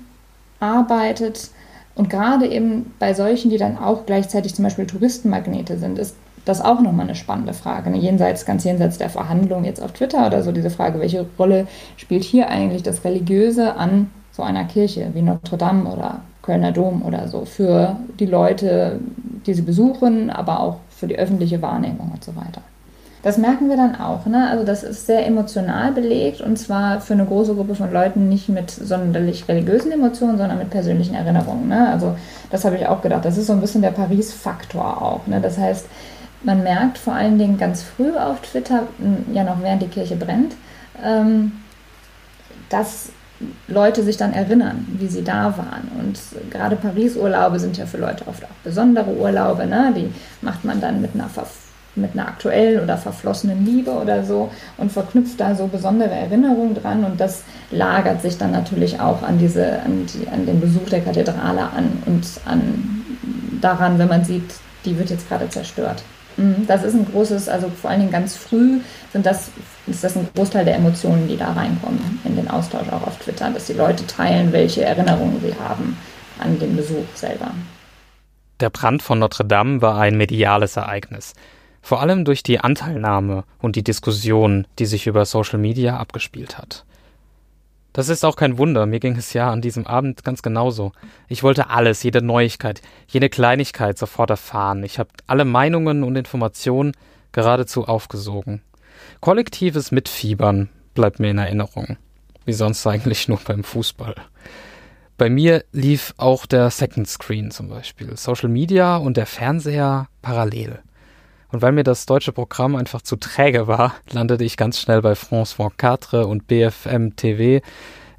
arbeitet, 0.58 1.50
und 1.94 2.08
gerade 2.08 2.46
eben 2.46 2.94
bei 2.98 3.14
solchen, 3.14 3.50
die 3.50 3.58
dann 3.58 3.76
auch 3.76 4.06
gleichzeitig 4.06 4.54
zum 4.54 4.62
Beispiel 4.62 4.86
Touristenmagnete 4.86 5.76
sind, 5.76 5.98
ist 5.98 6.14
das 6.50 6.60
auch 6.60 6.80
nochmal 6.80 7.06
eine 7.06 7.14
spannende 7.14 7.54
Frage. 7.54 7.90
Ne? 7.90 7.98
Jenseits, 7.98 8.44
ganz 8.44 8.64
jenseits 8.64 8.98
der 8.98 9.08
Verhandlungen 9.08 9.64
jetzt 9.64 9.82
auf 9.82 9.92
Twitter 9.92 10.26
oder 10.26 10.42
so, 10.42 10.52
diese 10.52 10.70
Frage, 10.70 11.00
welche 11.00 11.26
Rolle 11.38 11.66
spielt 11.96 12.24
hier 12.24 12.48
eigentlich 12.48 12.82
das 12.82 13.04
Religiöse 13.04 13.76
an 13.76 14.10
so 14.32 14.42
einer 14.42 14.64
Kirche 14.64 15.10
wie 15.14 15.22
Notre 15.22 15.56
Dame 15.56 15.88
oder 15.88 16.20
Kölner 16.42 16.72
Dom 16.72 17.02
oder 17.02 17.28
so 17.28 17.44
für 17.44 17.96
die 18.18 18.26
Leute, 18.26 19.00
die 19.46 19.54
sie 19.54 19.62
besuchen, 19.62 20.30
aber 20.30 20.60
auch 20.60 20.76
für 20.90 21.06
die 21.06 21.18
öffentliche 21.18 21.62
Wahrnehmung 21.62 22.10
und 22.12 22.24
so 22.24 22.34
weiter. 22.36 22.62
Das 23.22 23.36
merken 23.36 23.68
wir 23.68 23.76
dann 23.76 23.96
auch. 23.96 24.24
Ne? 24.24 24.48
Also 24.48 24.64
das 24.64 24.82
ist 24.82 25.06
sehr 25.06 25.26
emotional 25.26 25.92
belegt 25.92 26.40
und 26.40 26.58
zwar 26.58 27.02
für 27.02 27.12
eine 27.12 27.26
große 27.26 27.54
Gruppe 27.54 27.74
von 27.74 27.92
Leuten 27.92 28.30
nicht 28.30 28.48
mit 28.48 28.70
sonderlich 28.70 29.46
religiösen 29.46 29.92
Emotionen, 29.92 30.38
sondern 30.38 30.56
mit 30.56 30.70
persönlichen 30.70 31.14
Erinnerungen. 31.14 31.68
Ne? 31.68 31.90
Also 31.90 32.16
das 32.50 32.64
habe 32.64 32.76
ich 32.76 32.86
auch 32.86 33.02
gedacht. 33.02 33.24
Das 33.26 33.36
ist 33.36 33.46
so 33.46 33.52
ein 33.52 33.60
bisschen 33.60 33.82
der 33.82 33.90
Paris-Faktor 33.90 35.02
auch. 35.02 35.26
Ne? 35.26 35.38
Das 35.40 35.58
heißt, 35.58 35.84
man 36.42 36.62
merkt 36.62 36.98
vor 36.98 37.14
allen 37.14 37.38
Dingen 37.38 37.58
ganz 37.58 37.82
früh 37.82 38.16
auf 38.16 38.40
Twitter, 38.40 38.84
ja 39.32 39.44
noch 39.44 39.62
während 39.62 39.82
die 39.82 39.88
Kirche 39.88 40.16
brennt, 40.16 40.54
ähm, 41.04 41.52
dass 42.68 43.10
Leute 43.68 44.02
sich 44.02 44.16
dann 44.16 44.32
erinnern, 44.32 44.86
wie 44.98 45.06
sie 45.06 45.24
da 45.24 45.56
waren. 45.56 45.90
Und 45.98 46.18
gerade 46.50 46.76
Paris-Urlaube 46.76 47.58
sind 47.58 47.76
ja 47.78 47.86
für 47.86 47.96
Leute 47.96 48.26
oft 48.26 48.44
auch 48.44 48.48
besondere 48.62 49.10
Urlaube. 49.10 49.66
Ne? 49.66 49.92
Die 49.96 50.12
macht 50.42 50.64
man 50.64 50.80
dann 50.80 51.00
mit 51.00 51.14
einer, 51.14 51.30
mit 51.94 52.12
einer 52.12 52.28
aktuellen 52.28 52.82
oder 52.82 52.98
verflossenen 52.98 53.64
Liebe 53.64 53.92
oder 53.92 54.24
so 54.24 54.50
und 54.76 54.92
verknüpft 54.92 55.40
da 55.40 55.54
so 55.54 55.68
besondere 55.68 56.10
Erinnerungen 56.10 56.74
dran. 56.74 57.04
Und 57.04 57.18
das 57.18 57.42
lagert 57.70 58.20
sich 58.20 58.36
dann 58.36 58.52
natürlich 58.52 59.00
auch 59.00 59.22
an, 59.22 59.38
diese, 59.38 59.80
an, 59.80 60.06
die, 60.06 60.28
an 60.28 60.44
den 60.44 60.60
Besuch 60.60 60.90
der 60.90 61.00
Kathedrale 61.00 61.62
an 61.62 62.02
und 62.04 62.26
an 62.44 63.04
daran, 63.62 63.98
wenn 63.98 64.08
man 64.08 64.24
sieht, 64.24 64.54
die 64.84 64.98
wird 64.98 65.10
jetzt 65.10 65.28
gerade 65.28 65.48
zerstört. 65.48 66.02
Mhm, 66.40 66.66
das 66.66 66.84
ist 66.84 66.94
ein 66.94 67.04
großes, 67.04 67.50
also 67.50 67.68
vor 67.68 67.90
allen 67.90 68.00
Dingen 68.00 68.12
ganz 68.12 68.34
früh 68.34 68.80
sind 69.12 69.26
das, 69.26 69.50
ist 69.86 70.02
das 70.02 70.16
ein 70.16 70.26
Großteil 70.34 70.64
der 70.64 70.76
Emotionen, 70.76 71.28
die 71.28 71.36
da 71.36 71.52
reinkommen 71.52 72.18
in 72.24 72.34
den 72.34 72.48
Austausch 72.48 72.88
auch 72.88 73.06
auf 73.06 73.18
Twitter, 73.18 73.50
dass 73.50 73.66
die 73.66 73.74
Leute 73.74 74.06
teilen, 74.06 74.50
welche 74.50 74.82
Erinnerungen 74.82 75.38
sie 75.42 75.54
haben 75.54 75.98
an 76.38 76.58
den 76.58 76.76
Besuch 76.76 77.04
selber. 77.14 77.50
Der 78.60 78.70
Brand 78.70 79.02
von 79.02 79.18
Notre 79.18 79.44
Dame 79.44 79.82
war 79.82 80.00
ein 80.00 80.16
mediales 80.16 80.76
Ereignis. 80.76 81.34
Vor 81.82 82.00
allem 82.00 82.24
durch 82.24 82.42
die 82.42 82.60
Anteilnahme 82.60 83.44
und 83.58 83.76
die 83.76 83.84
Diskussion, 83.84 84.66
die 84.78 84.86
sich 84.86 85.06
über 85.06 85.26
Social 85.26 85.58
Media 85.58 85.98
abgespielt 85.98 86.56
hat. 86.56 86.84
Das 87.92 88.08
ist 88.08 88.24
auch 88.24 88.36
kein 88.36 88.56
Wunder, 88.56 88.86
mir 88.86 89.00
ging 89.00 89.16
es 89.16 89.32
ja 89.32 89.50
an 89.50 89.60
diesem 89.60 89.86
Abend 89.86 90.24
ganz 90.24 90.42
genauso. 90.42 90.92
Ich 91.28 91.42
wollte 91.42 91.70
alles, 91.70 92.02
jede 92.02 92.22
Neuigkeit, 92.22 92.82
jede 93.08 93.28
Kleinigkeit 93.28 93.98
sofort 93.98 94.30
erfahren. 94.30 94.84
Ich 94.84 94.98
habe 94.98 95.10
alle 95.26 95.44
Meinungen 95.44 96.04
und 96.04 96.14
Informationen 96.14 96.92
geradezu 97.32 97.86
aufgesogen. 97.86 98.62
Kollektives 99.20 99.90
Mitfiebern 99.90 100.68
bleibt 100.94 101.18
mir 101.18 101.30
in 101.30 101.38
Erinnerung. 101.38 101.96
Wie 102.44 102.52
sonst 102.52 102.86
eigentlich 102.86 103.28
nur 103.28 103.38
beim 103.38 103.64
Fußball. 103.64 104.14
Bei 105.18 105.28
mir 105.28 105.64
lief 105.72 106.14
auch 106.16 106.46
der 106.46 106.70
Second 106.70 107.06
Screen 107.06 107.50
zum 107.50 107.68
Beispiel, 107.68 108.16
Social 108.16 108.48
Media 108.48 108.96
und 108.96 109.16
der 109.16 109.26
Fernseher 109.26 110.08
parallel. 110.22 110.78
Und 111.52 111.62
weil 111.62 111.72
mir 111.72 111.84
das 111.84 112.06
deutsche 112.06 112.32
Programm 112.32 112.76
einfach 112.76 113.02
zu 113.02 113.16
träge 113.16 113.66
war, 113.66 113.94
landete 114.10 114.44
ich 114.44 114.56
ganz 114.56 114.78
schnell 114.78 115.02
bei 115.02 115.14
France 115.14 115.54
24 115.56 116.24
und 116.24 116.46
BFM 116.46 117.16
TV. 117.16 117.64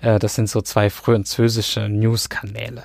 Äh, 0.01 0.19
das 0.19 0.35
sind 0.35 0.49
so 0.49 0.61
zwei 0.61 0.89
französische 0.89 1.89
News-Kanäle. 1.89 2.83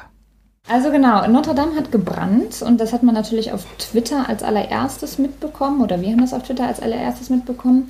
Also 0.69 0.91
genau, 0.91 1.25
Notre 1.29 1.55
Dame 1.55 1.77
hat 1.77 1.93
gebrannt 1.93 2.61
und 2.63 2.81
das 2.81 2.93
hat 2.93 3.05
man 3.05 3.15
natürlich 3.15 3.53
auf 3.53 3.65
Twitter 3.79 4.29
als 4.29 4.43
allererstes 4.43 5.17
mitbekommen 5.17 5.81
oder 5.81 6.01
wir 6.01 6.11
haben 6.11 6.21
das 6.21 6.35
auf 6.35 6.43
Twitter 6.43 6.67
als 6.67 6.81
allererstes 6.81 7.31
mitbekommen. 7.31 7.89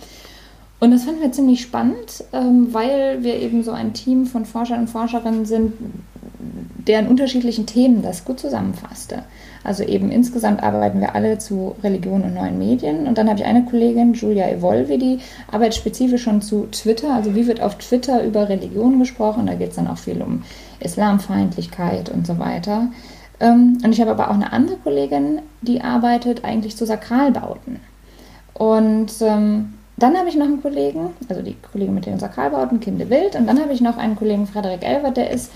Und 0.78 0.90
das 0.90 1.04
fanden 1.04 1.22
wir 1.22 1.32
ziemlich 1.32 1.62
spannend, 1.62 2.24
ähm, 2.34 2.74
weil 2.74 3.22
wir 3.22 3.36
eben 3.36 3.62
so 3.62 3.72
ein 3.72 3.94
Team 3.94 4.26
von 4.26 4.44
Forschern 4.44 4.80
und 4.80 4.88
Forscherinnen 4.88 5.46
sind, 5.46 5.72
deren 6.86 7.08
unterschiedlichen 7.08 7.64
Themen 7.64 8.02
das 8.02 8.26
gut 8.26 8.38
zusammenfasste. 8.38 9.24
Also 9.66 9.82
eben 9.82 10.12
insgesamt 10.12 10.62
arbeiten 10.62 11.00
wir 11.00 11.16
alle 11.16 11.38
zu 11.38 11.74
Religion 11.82 12.22
und 12.22 12.34
neuen 12.34 12.56
Medien. 12.56 13.08
Und 13.08 13.18
dann 13.18 13.28
habe 13.28 13.40
ich 13.40 13.44
eine 13.44 13.64
Kollegin, 13.64 14.14
Julia 14.14 14.48
Evolvi, 14.48 14.96
die 14.96 15.18
arbeitet 15.50 15.74
spezifisch 15.74 16.22
schon 16.22 16.40
zu 16.40 16.68
Twitter. 16.70 17.12
Also 17.12 17.34
wie 17.34 17.48
wird 17.48 17.60
auf 17.60 17.76
Twitter 17.76 18.22
über 18.22 18.48
Religion 18.48 19.00
gesprochen? 19.00 19.46
Da 19.46 19.54
geht 19.54 19.70
es 19.70 19.76
dann 19.76 19.88
auch 19.88 19.98
viel 19.98 20.22
um 20.22 20.44
Islamfeindlichkeit 20.78 22.10
und 22.10 22.28
so 22.28 22.38
weiter. 22.38 22.88
Ähm, 23.40 23.78
und 23.82 23.92
ich 23.92 24.00
habe 24.00 24.12
aber 24.12 24.30
auch 24.30 24.34
eine 24.34 24.52
andere 24.52 24.76
Kollegin, 24.76 25.40
die 25.62 25.80
arbeitet 25.80 26.44
eigentlich 26.44 26.76
zu 26.76 26.86
Sakralbauten. 26.86 27.80
Und 28.54 29.12
ähm, 29.20 29.74
dann 29.96 30.16
habe 30.16 30.28
ich 30.28 30.36
noch 30.36 30.46
einen 30.46 30.62
Kollegen, 30.62 31.10
also 31.28 31.42
die 31.42 31.56
Kollegin 31.72 31.94
mit 31.94 32.06
den 32.06 32.20
Sakralbauten, 32.20 32.78
Kim 32.78 32.98
de 32.98 33.10
Wild. 33.10 33.34
Und 33.34 33.48
dann 33.48 33.60
habe 33.60 33.72
ich 33.72 33.80
noch 33.80 33.96
einen 33.96 34.14
Kollegen, 34.14 34.46
Frederik 34.46 34.86
Elbert, 34.86 35.16
der 35.16 35.30
ist 35.30 35.50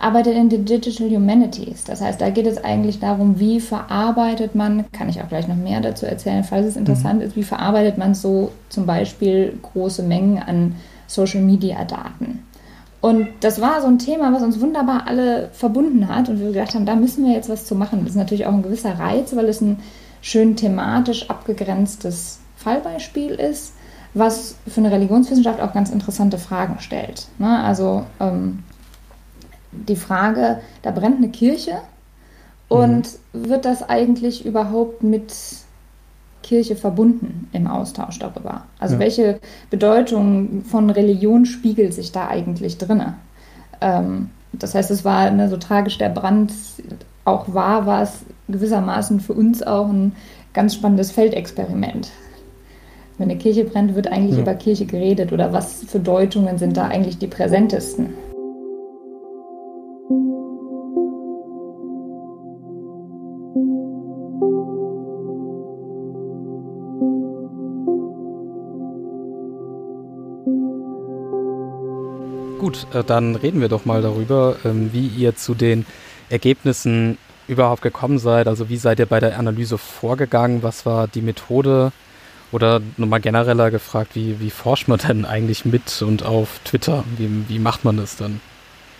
arbeitet 0.00 0.34
in 0.34 0.48
den 0.48 0.64
Digital 0.64 1.10
Humanities. 1.10 1.84
Das 1.84 2.00
heißt, 2.00 2.20
da 2.20 2.30
geht 2.30 2.46
es 2.46 2.62
eigentlich 2.62 2.98
darum, 2.98 3.38
wie 3.38 3.60
verarbeitet 3.60 4.54
man, 4.54 4.90
kann 4.92 5.08
ich 5.08 5.20
auch 5.22 5.28
gleich 5.28 5.46
noch 5.46 5.56
mehr 5.56 5.80
dazu 5.80 6.06
erzählen, 6.06 6.42
falls 6.42 6.66
es 6.66 6.76
interessant 6.76 7.20
mhm. 7.20 7.26
ist, 7.26 7.36
wie 7.36 7.42
verarbeitet 7.42 7.98
man 7.98 8.14
so 8.14 8.50
zum 8.70 8.86
Beispiel 8.86 9.58
große 9.62 10.02
Mengen 10.02 10.38
an 10.38 10.74
Social 11.06 11.42
Media 11.42 11.84
Daten. 11.84 12.42
Und 13.02 13.28
das 13.40 13.60
war 13.60 13.80
so 13.80 13.86
ein 13.86 13.98
Thema, 13.98 14.32
was 14.32 14.42
uns 14.42 14.60
wunderbar 14.60 15.06
alle 15.06 15.48
verbunden 15.52 16.08
hat 16.08 16.28
und 16.28 16.40
wir 16.40 16.48
gedacht 16.48 16.74
haben, 16.74 16.86
da 16.86 16.96
müssen 16.96 17.24
wir 17.24 17.32
jetzt 17.32 17.48
was 17.48 17.64
zu 17.64 17.74
machen. 17.74 18.00
Das 18.00 18.10
ist 18.10 18.16
natürlich 18.16 18.46
auch 18.46 18.52
ein 18.52 18.62
gewisser 18.62 18.98
Reiz, 18.98 19.34
weil 19.36 19.46
es 19.46 19.60
ein 19.60 19.78
schön 20.22 20.56
thematisch 20.56 21.28
abgegrenztes 21.30 22.40
Fallbeispiel 22.56 23.30
ist, 23.32 23.72
was 24.12 24.56
für 24.66 24.80
eine 24.80 24.90
Religionswissenschaft 24.90 25.60
auch 25.60 25.72
ganz 25.72 25.90
interessante 25.90 26.38
Fragen 26.38 26.80
stellt. 26.80 27.28
Ne? 27.38 27.62
Also 27.62 28.04
ähm, 28.18 28.64
die 29.72 29.96
Frage, 29.96 30.60
da 30.82 30.90
brennt 30.90 31.18
eine 31.18 31.30
Kirche 31.30 31.78
und 32.68 33.08
mhm. 33.32 33.48
wird 33.48 33.64
das 33.64 33.88
eigentlich 33.88 34.44
überhaupt 34.44 35.02
mit 35.02 35.34
Kirche 36.42 36.76
verbunden 36.76 37.48
im 37.52 37.66
Austausch 37.66 38.18
darüber? 38.18 38.64
Also 38.78 38.94
ja. 38.94 39.00
welche 39.00 39.40
Bedeutung 39.70 40.64
von 40.64 40.90
Religion 40.90 41.46
spiegelt 41.46 41.94
sich 41.94 42.12
da 42.12 42.28
eigentlich 42.28 42.78
drin? 42.78 43.02
Ähm, 43.80 44.30
das 44.52 44.74
heißt, 44.74 44.90
es 44.90 45.04
war 45.04 45.30
ne, 45.30 45.48
so 45.48 45.56
tragisch 45.56 45.98
der 45.98 46.08
Brand 46.08 46.52
auch 47.24 47.52
war, 47.54 47.86
war 47.86 48.02
es 48.02 48.20
gewissermaßen 48.48 49.20
für 49.20 49.34
uns 49.34 49.62
auch 49.62 49.88
ein 49.88 50.12
ganz 50.52 50.74
spannendes 50.74 51.10
Feldexperiment. 51.10 52.10
Wenn 53.18 53.30
eine 53.30 53.38
Kirche 53.38 53.64
brennt, 53.64 53.94
wird 53.94 54.08
eigentlich 54.08 54.36
ja. 54.36 54.42
über 54.42 54.54
Kirche 54.54 54.86
geredet 54.86 55.32
oder 55.32 55.52
was 55.52 55.84
für 55.84 56.00
Deutungen 56.00 56.58
sind 56.58 56.76
da 56.76 56.86
eigentlich 56.88 57.18
die 57.18 57.26
präsentesten? 57.26 58.14
Gut, 72.70 72.86
äh, 72.94 73.02
dann 73.02 73.34
reden 73.34 73.60
wir 73.60 73.68
doch 73.68 73.84
mal 73.84 74.00
darüber, 74.00 74.54
ähm, 74.64 74.90
wie 74.92 75.08
ihr 75.08 75.34
zu 75.34 75.54
den 75.54 75.86
Ergebnissen 76.28 77.18
überhaupt 77.48 77.82
gekommen 77.82 78.20
seid. 78.20 78.46
Also 78.46 78.68
wie 78.68 78.76
seid 78.76 79.00
ihr 79.00 79.06
bei 79.06 79.18
der 79.18 79.36
Analyse 79.40 79.76
vorgegangen? 79.76 80.62
Was 80.62 80.86
war 80.86 81.08
die 81.08 81.20
Methode? 81.20 81.90
Oder 82.52 82.80
nochmal 82.96 83.20
genereller 83.20 83.72
gefragt, 83.72 84.10
wie, 84.14 84.38
wie 84.38 84.50
forscht 84.50 84.86
man 84.86 85.00
denn 85.00 85.24
eigentlich 85.24 85.64
mit 85.64 86.00
und 86.02 86.24
auf 86.24 86.60
Twitter? 86.64 87.02
Wie, 87.16 87.44
wie 87.48 87.58
macht 87.58 87.84
man 87.84 87.96
das 87.96 88.14
dann? 88.14 88.40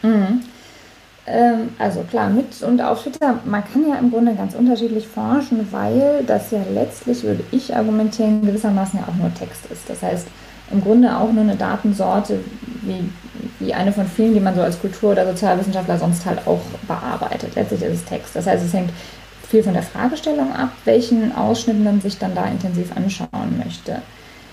Mhm. 0.02 0.40
Ähm, 1.28 1.68
also 1.78 2.02
klar, 2.02 2.28
mit 2.28 2.60
und 2.62 2.80
auf 2.80 3.04
Twitter, 3.04 3.38
man 3.44 3.62
kann 3.62 3.88
ja 3.88 4.00
im 4.00 4.10
Grunde 4.10 4.34
ganz 4.34 4.56
unterschiedlich 4.56 5.06
forschen, 5.06 5.68
weil 5.70 6.24
das 6.26 6.50
ja 6.50 6.64
letztlich, 6.74 7.22
würde 7.22 7.44
ich 7.52 7.76
argumentieren, 7.76 8.44
gewissermaßen 8.44 8.98
ja 8.98 9.06
auch 9.06 9.14
nur 9.14 9.32
Text 9.32 9.66
ist. 9.70 9.88
Das 9.88 10.02
heißt, 10.02 10.26
im 10.70 10.82
Grunde 10.82 11.16
auch 11.16 11.32
nur 11.32 11.42
eine 11.42 11.56
Datensorte 11.56 12.40
wie, 12.82 13.10
wie 13.58 13.74
eine 13.74 13.92
von 13.92 14.06
vielen, 14.06 14.34
die 14.34 14.40
man 14.40 14.54
so 14.54 14.62
als 14.62 14.80
Kultur- 14.80 15.12
oder 15.12 15.26
Sozialwissenschaftler 15.26 15.98
sonst 15.98 16.24
halt 16.26 16.46
auch 16.46 16.60
bearbeitet. 16.86 17.54
Letztlich 17.54 17.82
ist 17.82 17.94
es 17.94 18.04
Text. 18.04 18.36
Das 18.36 18.46
heißt, 18.46 18.64
es 18.64 18.72
hängt 18.72 18.90
viel 19.48 19.62
von 19.62 19.74
der 19.74 19.82
Fragestellung 19.82 20.54
ab, 20.54 20.70
welchen 20.84 21.34
Ausschnitt 21.34 21.82
man 21.82 22.00
sich 22.00 22.18
dann 22.18 22.34
da 22.34 22.46
intensiv 22.46 22.96
anschauen 22.96 23.58
möchte. 23.62 24.00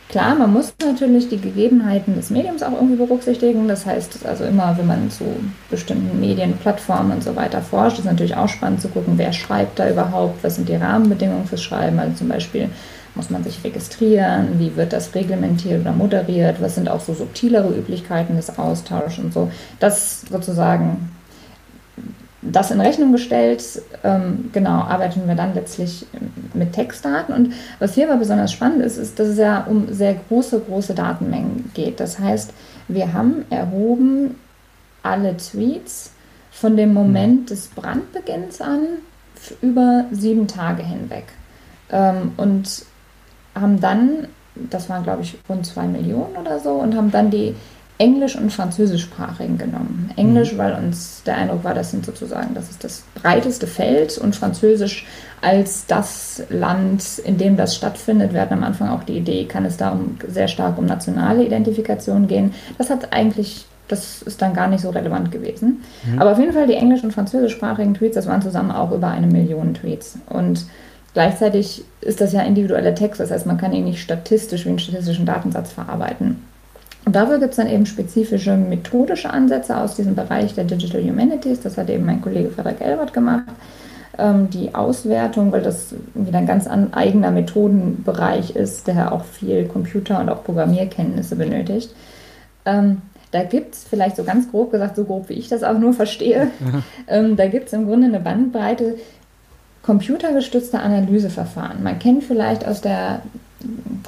Klar, 0.10 0.36
man 0.36 0.54
muss 0.54 0.74
natürlich 0.82 1.28
die 1.28 1.40
Gegebenheiten 1.40 2.16
des 2.16 2.30
Mediums 2.30 2.64
auch 2.64 2.72
irgendwie 2.72 2.96
berücksichtigen. 2.96 3.68
Das 3.68 3.86
heißt, 3.86 4.26
also 4.26 4.46
immer, 4.46 4.78
wenn 4.78 4.88
man 4.88 5.12
zu 5.12 5.26
bestimmten 5.70 6.20
Medien, 6.22 6.58
Plattformen 6.58 7.12
und 7.12 7.24
so 7.24 7.36
weiter 7.36 7.62
forscht, 7.62 8.00
ist 8.00 8.06
natürlich 8.06 8.36
auch 8.36 8.48
spannend 8.48 8.82
zu 8.82 8.88
gucken, 8.88 9.18
wer 9.18 9.34
schreibt 9.34 9.80
da 9.80 9.90
überhaupt, 9.90 10.44
was 10.46 10.56
sind 10.56 10.70
die 10.70 10.76
Rahmenbedingungen 10.76 11.46
fürs 11.46 11.62
Schreiben. 11.62 12.00
Also 12.00 12.16
zum 12.16 12.30
Beispiel 12.30 12.70
muss 13.18 13.30
man 13.30 13.44
sich 13.44 13.64
registrieren? 13.64 14.60
Wie 14.60 14.76
wird 14.78 14.94
das 14.94 15.14
reglementiert 15.14 15.82
oder 15.82 15.92
moderiert? 15.92 16.62
Was 16.62 16.76
sind 16.76 16.88
auch 16.88 17.02
so 17.02 17.14
subtilere 17.14 17.76
Üblichkeiten 17.76 18.38
des 18.38 18.58
Austauschs 18.58 19.20
und 19.20 19.34
so? 19.34 19.52
Das 19.80 20.22
sozusagen, 20.22 21.12
das 22.42 22.72
in 22.72 22.80
Rechnung 22.80 23.12
gestellt, 23.12 23.82
ähm, 24.04 24.50
genau, 24.54 24.82
arbeiten 24.82 25.28
wir 25.28 25.36
dann 25.36 25.54
letztlich 25.54 26.06
mit 26.54 26.72
Textdaten. 26.74 27.34
Und 27.34 27.54
was 27.80 27.96
hier 27.96 28.10
aber 28.10 28.20
besonders 28.20 28.54
spannend 28.54 28.84
ist, 28.84 28.98
ist, 28.98 29.20
dass 29.20 29.28
es 29.28 29.38
ja 29.38 29.66
um 29.66 29.94
sehr 29.94 30.16
große, 30.30 30.62
große 30.62 30.94
Datenmengen 30.94 31.72
geht. 31.74 32.00
Das 32.00 32.20
heißt, 32.20 32.54
wir 32.88 33.12
haben 33.12 33.46
erhoben 33.50 34.36
alle 35.04 35.36
Tweets 35.36 36.12
von 36.52 36.78
dem 36.78 36.94
Moment 36.94 37.50
des 37.50 37.68
Brandbeginns 37.68 38.62
an 38.62 38.82
über 39.62 40.06
sieben 40.12 40.48
Tage 40.48 40.84
hinweg. 40.84 41.26
Ähm, 41.92 42.32
und 42.38 42.86
haben 43.62 43.80
dann, 43.80 44.28
das 44.70 44.90
waren 44.90 45.04
glaube 45.04 45.24
ich 45.24 45.38
rund 45.50 45.66
zwei 45.66 45.88
Millionen 45.88 46.36
oder 46.38 46.60
so, 46.60 46.72
und 46.72 46.96
haben 46.96 47.12
dann 47.12 47.30
die 47.30 47.56
Englisch- 48.00 48.38
und 48.38 48.52
Französischsprachigen 48.52 49.58
genommen. 49.58 50.12
Englisch, 50.18 50.54
mhm. 50.54 50.58
weil 50.60 50.74
uns 50.76 51.24
der 51.26 51.38
Eindruck 51.38 51.64
war, 51.64 51.74
das 51.74 51.92
sind 51.92 52.06
sozusagen, 52.06 52.54
das 52.54 52.70
ist 52.70 52.84
das 52.84 53.04
breiteste 53.16 53.66
Feld 53.66 54.18
und 54.20 54.36
Französisch 54.36 55.06
als 55.42 55.86
das 55.88 56.44
Land, 56.50 57.20
in 57.20 57.38
dem 57.38 57.58
das 57.58 57.76
stattfindet. 57.76 58.34
Wir 58.34 58.42
hatten 58.42 58.54
am 58.54 58.64
Anfang 58.64 58.90
auch 58.90 59.04
die 59.04 59.18
Idee, 59.18 59.46
kann 59.46 59.66
es 59.66 59.78
da 59.78 59.92
um, 59.92 60.18
sehr 60.28 60.48
stark 60.48 60.78
um 60.78 60.86
nationale 60.86 61.44
Identifikation 61.44 62.28
gehen. 62.28 62.54
Das 62.78 62.92
hat 62.92 63.14
eigentlich, 63.14 63.66
das 63.88 64.22
ist 64.22 64.42
dann 64.44 64.54
gar 64.54 64.68
nicht 64.68 64.82
so 64.82 64.92
relevant 64.92 65.32
gewesen. 65.32 65.82
Mhm. 66.06 66.22
Aber 66.22 66.34
auf 66.34 66.40
jeden 66.40 66.54
Fall 66.54 66.68
die 66.68 66.76
englisch- 66.76 67.04
und 67.04 67.14
französischsprachigen 67.14 67.96
Tweets, 67.96 68.16
das 68.16 68.28
waren 68.28 68.44
zusammen 68.44 68.72
auch 68.72 68.92
über 68.92 69.08
eine 69.08 69.28
Million 69.28 69.74
Tweets. 69.74 70.20
Und 70.30 70.68
Gleichzeitig 71.18 71.84
ist 72.02 72.22
das 72.22 72.32
ja 72.32 72.42
individueller 72.42 72.94
Text, 72.94 73.20
das 73.20 73.32
heißt, 73.32 73.48
man 73.48 73.58
kann 73.58 73.74
ihn 73.74 73.86
nicht 73.86 74.00
statistisch 74.00 74.66
wie 74.66 74.70
einen 74.70 74.78
statistischen 74.78 75.26
Datensatz 75.26 75.72
verarbeiten. 75.72 76.46
Und 77.06 77.16
dafür 77.16 77.40
gibt 77.40 77.54
es 77.54 77.58
dann 77.58 77.68
eben 77.68 77.88
spezifische 77.88 78.56
methodische 78.56 79.32
Ansätze 79.32 79.78
aus 79.78 79.96
diesem 79.96 80.14
Bereich 80.14 80.54
der 80.54 80.66
Digital 80.66 81.02
Humanities. 81.02 81.62
Das 81.62 81.76
hat 81.76 81.90
eben 81.90 82.06
mein 82.06 82.22
Kollege 82.22 82.52
Frederik 82.52 82.82
Elbert 82.82 83.14
gemacht. 83.14 83.46
Ähm, 84.20 84.52
die 84.52 84.76
Auswertung, 84.76 85.52
weil 85.52 85.64
das 85.64 85.96
wieder 86.14 86.38
ein 86.38 86.46
ganz 86.46 86.68
eigener 86.68 87.32
Methodenbereich 87.32 88.56
ist, 88.56 88.86
der 88.86 89.12
auch 89.12 89.26
viel 89.26 89.66
Computer- 89.66 90.20
und 90.20 90.30
auch 90.30 90.44
Programmierkenntnisse 90.44 91.36
benötigt. 91.36 91.96
Ähm, 92.64 93.02
da 93.32 93.44
gibt 93.44 93.74
es 93.74 93.84
vielleicht 93.84 94.18
so 94.18 94.24
ganz 94.24 94.52
grob 94.52 94.72
gesagt, 94.72 94.96
so 94.96 95.04
grob 95.04 95.30
wie 95.30 95.34
ich 95.34 95.50
das 95.50 95.64
auch 95.64 95.78
nur 95.78 95.94
verstehe, 95.94 96.50
ähm, 97.08 97.36
da 97.36 97.48
gibt 97.48 97.68
es 97.68 97.74
im 97.74 97.88
Grunde 97.88 98.06
eine 98.06 98.20
Bandbreite 98.20 98.98
computergestützte 99.88 100.80
Analyseverfahren. 100.80 101.82
Man 101.82 101.98
kennt 101.98 102.26
vielleicht 102.26 102.68
aus 102.68 102.82
der 102.82 103.22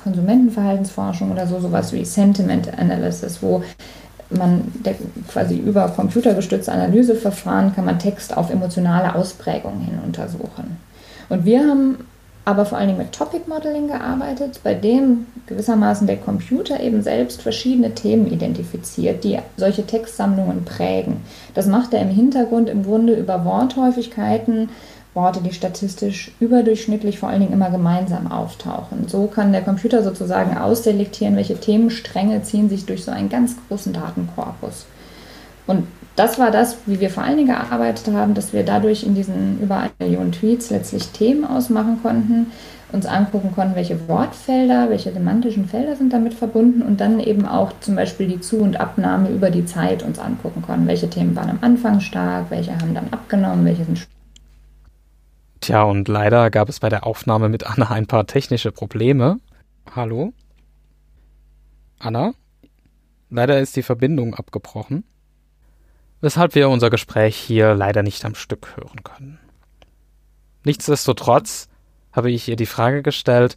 Konsumentenverhaltensforschung 0.03 1.31
oder 1.31 1.47
so 1.47 1.61
sowas 1.61 1.93
wie 1.93 2.03
Sentiment 2.03 2.77
Analysis, 2.77 3.41
wo 3.41 3.63
man 4.29 4.71
quasi 5.29 5.55
über 5.57 5.87
computergestützte 5.87 6.73
Analyseverfahren 6.73 7.73
kann 7.73 7.85
man 7.85 7.97
Text 7.97 8.35
auf 8.35 8.51
emotionale 8.51 9.15
Ausprägungen 9.15 9.79
hin 9.79 9.99
untersuchen. 10.05 10.77
Und 11.29 11.45
wir 11.45 11.61
haben 11.61 11.99
aber 12.43 12.65
vor 12.65 12.77
allen 12.77 12.87
Dingen 12.87 12.99
mit 12.99 13.13
Topic 13.13 13.43
Modeling 13.47 13.87
gearbeitet, 13.87 14.59
bei 14.63 14.73
dem 14.73 15.27
gewissermaßen 15.45 16.07
der 16.07 16.17
Computer 16.17 16.79
eben 16.79 17.03
selbst 17.03 17.41
verschiedene 17.41 17.93
Themen 17.93 18.27
identifiziert, 18.27 19.23
die 19.23 19.39
solche 19.55 19.85
Textsammlungen 19.85 20.65
prägen. 20.65 21.17
Das 21.53 21.67
macht 21.67 21.93
er 21.93 22.01
im 22.01 22.09
Hintergrund 22.09 22.67
im 22.67 22.83
Grunde 22.83 23.13
über 23.13 23.45
Worthäufigkeiten, 23.45 24.69
Worte, 25.13 25.41
die 25.41 25.53
statistisch 25.53 26.31
überdurchschnittlich 26.39 27.19
vor 27.19 27.29
allen 27.29 27.41
Dingen 27.41 27.53
immer 27.53 27.71
gemeinsam 27.71 28.31
auftauchen. 28.31 29.07
So 29.07 29.25
kann 29.27 29.51
der 29.51 29.63
Computer 29.63 30.03
sozusagen 30.03 30.57
ausselektieren, 30.57 31.35
welche 31.35 31.59
Themenstränge 31.59 32.43
ziehen 32.43 32.69
sich 32.69 32.85
durch 32.85 33.03
so 33.03 33.11
einen 33.11 33.29
ganz 33.29 33.55
großen 33.67 33.91
Datenkorpus. 33.91 34.85
Und 35.65 35.87
das 36.15 36.37
war 36.37 36.51
das, 36.51 36.77
wie 36.85 36.99
wir 36.99 37.09
vor 37.09 37.23
allen 37.23 37.37
Dingen 37.37 37.55
gearbeitet 37.55 38.13
haben, 38.13 38.33
dass 38.33 38.53
wir 38.53 38.63
dadurch 38.63 39.03
in 39.03 39.15
diesen 39.15 39.59
über 39.61 39.77
eine 39.77 39.91
Million 39.99 40.31
Tweets 40.31 40.69
letztlich 40.69 41.09
Themen 41.09 41.45
ausmachen 41.45 41.99
konnten, 42.01 42.47
uns 42.91 43.05
angucken 43.05 43.51
konnten, 43.53 43.75
welche 43.75 44.07
Wortfelder, 44.07 44.89
welche 44.89 45.13
semantischen 45.13 45.67
Felder 45.67 45.95
sind 45.95 46.11
damit 46.11 46.33
verbunden 46.33 46.81
und 46.81 46.99
dann 46.99 47.19
eben 47.19 47.45
auch 47.45 47.71
zum 47.81 47.95
Beispiel 47.95 48.27
die 48.27 48.41
Zu- 48.41 48.57
und 48.57 48.79
Abnahme 48.79 49.29
über 49.29 49.49
die 49.49 49.65
Zeit 49.65 50.03
uns 50.03 50.19
angucken 50.19 50.61
konnten. 50.61 50.87
Welche 50.87 51.09
Themen 51.09 51.35
waren 51.35 51.51
am 51.51 51.59
Anfang 51.61 51.99
stark, 51.99 52.47
welche 52.49 52.73
haben 52.73 52.93
dann 52.93 53.07
abgenommen, 53.11 53.63
welche 53.63 53.85
sind 53.85 53.99
Tja, 55.69 55.83
und 55.83 56.07
leider 56.07 56.49
gab 56.49 56.67
es 56.67 56.79
bei 56.79 56.89
der 56.89 57.05
Aufnahme 57.05 57.47
mit 57.47 57.63
Anna 57.63 57.91
ein 57.91 58.07
paar 58.07 58.25
technische 58.25 58.71
Probleme. 58.71 59.39
Hallo? 59.95 60.33
Anna? 61.99 62.33
Leider 63.29 63.59
ist 63.59 63.75
die 63.75 63.83
Verbindung 63.83 64.33
abgebrochen 64.33 65.03
weshalb 66.21 66.55
wir 66.55 66.69
unser 66.69 66.89
Gespräch 66.89 67.37
hier 67.37 67.75
leider 67.75 68.03
nicht 68.03 68.25
am 68.25 68.35
Stück 68.35 68.75
hören 68.75 69.03
können. 69.03 69.39
Nichtsdestotrotz 70.63 71.69
habe 72.11 72.31
ich 72.31 72.49
ihr 72.49 72.55
die 72.55 72.65
Frage 72.65 73.03
gestellt, 73.03 73.55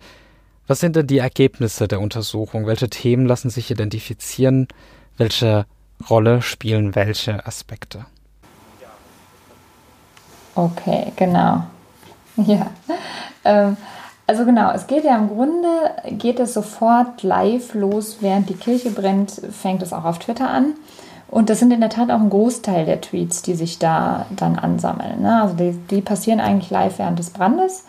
was 0.66 0.80
sind 0.80 0.96
denn 0.96 1.06
die 1.06 1.18
Ergebnisse 1.18 1.88
der 1.88 2.00
Untersuchung? 2.00 2.66
Welche 2.66 2.88
Themen 2.88 3.26
lassen 3.26 3.50
sich 3.50 3.70
identifizieren? 3.70 4.68
Welche 5.16 5.66
Rolle 6.08 6.42
spielen 6.42 6.94
welche 6.94 7.46
Aspekte? 7.46 8.04
Okay, 10.54 11.12
genau. 11.16 11.64
Ja. 12.46 12.68
Ähm, 13.44 13.76
also 14.26 14.44
genau, 14.44 14.70
es 14.72 14.86
geht 14.86 15.04
ja 15.04 15.16
im 15.16 15.28
Grunde, 15.28 15.68
geht 16.12 16.40
es 16.40 16.54
sofort 16.54 17.22
live 17.22 17.74
los, 17.74 18.18
während 18.20 18.48
die 18.48 18.54
Kirche 18.54 18.90
brennt, 18.90 19.30
fängt 19.30 19.82
es 19.82 19.92
auch 19.92 20.04
auf 20.04 20.18
Twitter 20.18 20.48
an. 20.48 20.74
Und 21.28 21.50
das 21.50 21.58
sind 21.58 21.72
in 21.72 21.80
der 21.80 21.90
Tat 21.90 22.10
auch 22.10 22.20
ein 22.20 22.30
Großteil 22.30 22.84
der 22.84 23.00
Tweets, 23.00 23.42
die 23.42 23.54
sich 23.54 23.78
da 23.78 24.26
dann 24.30 24.58
ansammeln. 24.58 25.22
Ne? 25.22 25.42
Also 25.42 25.54
die, 25.54 25.72
die, 25.90 26.02
passieren 26.02 26.40
eigentlich 26.40 26.70
live 26.70 26.98
während 26.98 27.18
des 27.18 27.30
Brandes. 27.30 27.84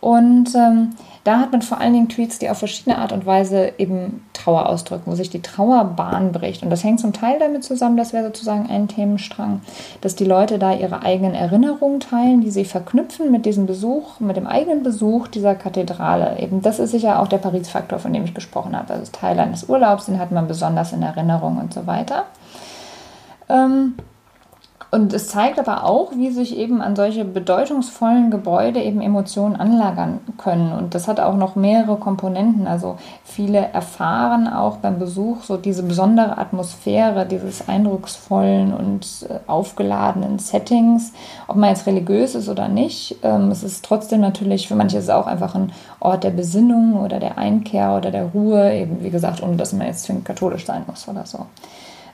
Und 0.00 0.54
ähm, 0.54 0.94
da 1.26 1.40
hat 1.40 1.50
man 1.50 1.60
vor 1.60 1.80
allen 1.80 1.92
Dingen 1.92 2.08
Tweets, 2.08 2.38
die 2.38 2.48
auf 2.48 2.58
verschiedene 2.58 2.98
Art 2.98 3.10
und 3.10 3.26
Weise 3.26 3.72
eben 3.78 4.24
Trauer 4.32 4.68
ausdrücken, 4.68 5.10
wo 5.10 5.16
sich 5.16 5.28
die 5.28 5.42
Trauerbahn 5.42 6.30
bricht. 6.30 6.62
Und 6.62 6.70
das 6.70 6.84
hängt 6.84 7.00
zum 7.00 7.12
Teil 7.12 7.40
damit 7.40 7.64
zusammen, 7.64 7.96
das 7.96 8.12
wäre 8.12 8.26
sozusagen 8.26 8.70
ein 8.70 8.86
Themenstrang, 8.86 9.60
dass 10.02 10.14
die 10.14 10.24
Leute 10.24 10.60
da 10.60 10.72
ihre 10.72 11.02
eigenen 11.02 11.34
Erinnerungen 11.34 11.98
teilen, 11.98 12.42
die 12.42 12.50
sie 12.50 12.64
verknüpfen 12.64 13.32
mit 13.32 13.44
diesem 13.44 13.66
Besuch, 13.66 14.20
mit 14.20 14.36
dem 14.36 14.46
eigenen 14.46 14.84
Besuch 14.84 15.26
dieser 15.26 15.56
Kathedrale. 15.56 16.38
Eben 16.38 16.62
das 16.62 16.78
ist 16.78 16.92
sicher 16.92 17.20
auch 17.20 17.26
der 17.26 17.38
Paris-Faktor, 17.38 17.98
von 17.98 18.12
dem 18.12 18.24
ich 18.24 18.34
gesprochen 18.34 18.76
habe. 18.76 18.92
Also 18.92 19.10
Teil 19.10 19.40
eines 19.40 19.68
Urlaubs, 19.68 20.06
den 20.06 20.20
hat 20.20 20.30
man 20.30 20.46
besonders 20.46 20.92
in 20.92 21.02
Erinnerung 21.02 21.58
und 21.58 21.74
so 21.74 21.88
weiter. 21.88 22.26
Ähm, 23.48 23.94
und 24.96 25.12
es 25.12 25.28
zeigt 25.28 25.58
aber 25.58 25.84
auch, 25.84 26.12
wie 26.16 26.30
sich 26.30 26.56
eben 26.56 26.80
an 26.80 26.96
solche 26.96 27.26
bedeutungsvollen 27.26 28.30
Gebäude 28.30 28.82
eben 28.82 29.02
Emotionen 29.02 29.54
anlagern 29.54 30.20
können. 30.38 30.72
Und 30.72 30.94
das 30.94 31.06
hat 31.06 31.20
auch 31.20 31.36
noch 31.36 31.54
mehrere 31.54 31.98
Komponenten. 31.98 32.66
Also 32.66 32.96
viele 33.22 33.58
erfahren 33.58 34.48
auch 34.48 34.78
beim 34.78 34.98
Besuch 34.98 35.42
so 35.42 35.58
diese 35.58 35.82
besondere 35.82 36.38
Atmosphäre 36.38 37.26
dieses 37.26 37.68
eindrucksvollen 37.68 38.72
und 38.72 39.26
äh, 39.28 39.34
aufgeladenen 39.46 40.38
Settings. 40.38 41.12
Ob 41.46 41.56
man 41.56 41.68
jetzt 41.68 41.86
religiös 41.86 42.34
ist 42.34 42.48
oder 42.48 42.68
nicht, 42.68 43.16
ähm, 43.22 43.50
es 43.50 43.62
ist 43.62 43.84
trotzdem 43.84 44.22
natürlich, 44.22 44.66
für 44.66 44.76
manche 44.76 44.96
ist 44.96 45.04
es 45.04 45.10
auch 45.10 45.26
einfach 45.26 45.54
ein 45.54 45.72
Ort 46.00 46.24
der 46.24 46.30
Besinnung 46.30 46.98
oder 47.04 47.20
der 47.20 47.36
Einkehr 47.36 47.94
oder 47.98 48.10
der 48.10 48.24
Ruhe. 48.24 48.72
Eben 48.74 49.04
wie 49.04 49.10
gesagt, 49.10 49.42
ohne 49.42 49.56
dass 49.56 49.74
man 49.74 49.88
jetzt 49.88 50.04
zwingend 50.04 50.24
katholisch 50.24 50.64
sein 50.64 50.84
muss 50.86 51.06
oder 51.06 51.26
so. 51.26 51.44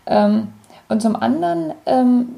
Ähm, 0.06 0.48
und 0.88 1.00
zum 1.00 1.14
anderen 1.14 1.74
ähm, 1.86 2.28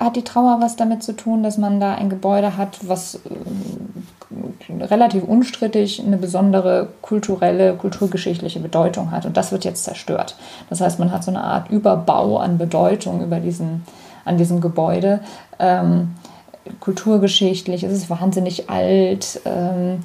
hat 0.00 0.16
die 0.16 0.24
Trauer 0.24 0.58
was 0.60 0.76
damit 0.76 1.02
zu 1.02 1.12
tun, 1.12 1.42
dass 1.42 1.58
man 1.58 1.78
da 1.78 1.94
ein 1.94 2.08
Gebäude 2.08 2.56
hat, 2.56 2.78
was 2.88 3.16
äh, 3.16 4.84
relativ 4.84 5.24
unstrittig 5.24 6.02
eine 6.04 6.16
besondere 6.16 6.88
kulturelle, 7.02 7.74
kulturgeschichtliche 7.74 8.60
Bedeutung 8.60 9.10
hat. 9.10 9.26
Und 9.26 9.36
das 9.36 9.52
wird 9.52 9.64
jetzt 9.64 9.84
zerstört. 9.84 10.36
Das 10.70 10.80
heißt, 10.80 10.98
man 10.98 11.12
hat 11.12 11.24
so 11.24 11.30
eine 11.30 11.44
Art 11.44 11.70
Überbau 11.70 12.38
an 12.38 12.56
Bedeutung 12.56 13.22
über 13.22 13.40
diesen, 13.40 13.84
an 14.24 14.38
diesem 14.38 14.60
Gebäude. 14.60 15.20
Ähm, 15.58 16.14
kulturgeschichtlich, 16.78 17.82
es 17.82 17.92
ist 17.92 18.10
wahnsinnig 18.10 18.70
alt, 18.70 19.40
ähm, 19.44 20.04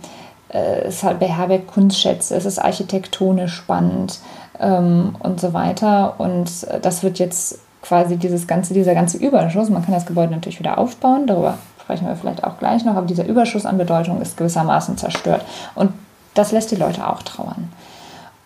äh, 0.49 0.81
es 0.88 1.05
beherbergt 1.19 1.67
Kunstschätze, 1.67 2.36
es 2.36 2.45
ist 2.45 2.60
architektonisch 2.60 3.53
spannend 3.53 4.19
ähm, 4.60 5.15
und 5.19 5.39
so 5.39 5.53
weiter. 5.53 6.15
Und 6.17 6.67
das 6.81 7.03
wird 7.03 7.19
jetzt 7.19 7.60
quasi 7.86 8.17
dieses 8.17 8.48
ganze, 8.48 8.74
dieser 8.74 8.95
ganze 8.95 9.17
Überschuss, 9.17 9.69
man 9.69 9.84
kann 9.84 9.93
das 9.93 10.06
Gebäude 10.06 10.32
natürlich 10.32 10.60
wieder 10.60 10.78
aufbauen, 10.78 11.28
darüber 11.28 11.58
sprechen 11.82 12.08
wir 12.08 12.15
vielleicht 12.15 12.43
auch 12.43 12.58
gleich 12.58 12.84
noch, 12.84 12.95
aber 12.95 13.06
dieser 13.06 13.28
Überschuss 13.28 13.65
an 13.65 13.78
Bedeutung 13.78 14.19
ist 14.21 14.38
gewissermaßen 14.38 14.98
zerstört. 14.98 15.45
Und 15.76 15.91
das 16.34 16.52
lässt 16.52 16.71
die 16.71 16.76
Leute 16.76 17.08
auch 17.08 17.21
trauern. 17.21 17.71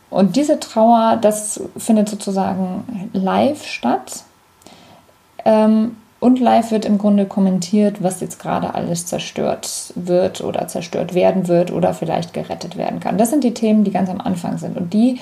Und 0.10 0.36
diese 0.36 0.60
Trauer, 0.60 1.17
das 1.21 1.62
findet 1.78 2.10
sozusagen 2.10 3.10
live 3.13 3.65
statt. 3.65 4.23
Ähm, 5.45 5.95
und 6.19 6.39
live 6.39 6.71
wird 6.71 6.84
im 6.84 6.97
Grunde 6.97 7.25
kommentiert, 7.25 8.04
was 8.04 8.19
jetzt 8.19 8.39
gerade 8.39 8.73
alles 8.73 9.06
zerstört 9.06 9.93
wird 9.95 10.41
oder 10.41 10.67
zerstört 10.67 11.13
werden 11.13 11.47
wird 11.47 11.71
oder 11.71 11.93
vielleicht 11.93 12.34
gerettet 12.34 12.75
werden 12.75 12.99
kann. 12.99 13.17
Das 13.17 13.30
sind 13.30 13.45
die 13.45 13.54
Themen, 13.54 13.86
die 13.86 13.91
ganz 13.91 14.10
am 14.10 14.19
Anfang 14.19 14.58
sind. 14.58 14.75
Und 14.75 14.93
die 14.93 15.19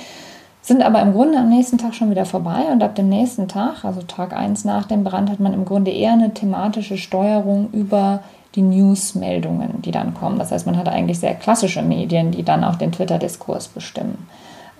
sind 0.67 0.83
aber 0.83 1.01
im 1.01 1.13
Grunde 1.13 1.37
am 1.37 1.47
nächsten 1.47 1.77
Tag 1.77 1.95
schon 1.95 2.11
wieder 2.11 2.25
vorbei 2.25 2.65
und 2.71 2.83
ab 2.83 2.93
dem 2.95 3.07
nächsten 3.07 3.47
Tag, 3.47 3.85
also 3.85 4.01
Tag 4.01 4.33
1 4.33 4.65
nach 4.65 4.85
dem 4.85 5.05
Brand, 5.05 5.29
hat 5.29 5.39
man 5.39 5.53
im 5.53 5.63
Grunde 5.63 5.91
eher 5.91 6.11
eine 6.11 6.33
thematische 6.33 6.97
Steuerung 6.97 7.69
über 7.71 8.19
die 8.55 8.63
Newsmeldungen, 8.63 9.81
die 9.81 9.91
dann 9.91 10.13
kommen. 10.13 10.39
Das 10.39 10.51
heißt, 10.51 10.65
man 10.65 10.77
hat 10.77 10.89
eigentlich 10.89 11.19
sehr 11.19 11.35
klassische 11.35 11.81
Medien, 11.81 12.31
die 12.31 12.43
dann 12.43 12.65
auch 12.65 12.75
den 12.75 12.91
Twitter-Diskurs 12.91 13.69
bestimmen. 13.69 14.27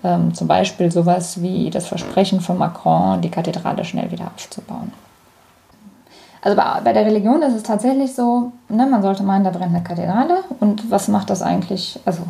Ähm, 0.04 0.34
zum 0.34 0.46
Beispiel 0.46 0.92
sowas 0.92 1.40
wie 1.40 1.70
das 1.70 1.86
Versprechen 1.86 2.40
von 2.40 2.58
Macron, 2.58 3.22
die 3.22 3.30
Kathedrale 3.30 3.84
schnell 3.84 4.10
wieder 4.10 4.26
aufzubauen. 4.26 4.92
Also 6.42 6.56
bei, 6.56 6.80
bei 6.84 6.92
der 6.92 7.04
Religion 7.04 7.42
ist 7.42 7.54
es 7.54 7.62
tatsächlich 7.62 8.14
so, 8.14 8.52
ne, 8.68 8.86
man 8.86 9.02
sollte 9.02 9.22
meinen, 9.22 9.44
da 9.44 9.50
brennt 9.50 9.74
eine 9.74 9.82
Kathedrale. 9.82 10.44
Und 10.60 10.90
was 10.90 11.08
macht 11.08 11.30
das 11.30 11.42
eigentlich? 11.42 11.98
Also, 12.04 12.22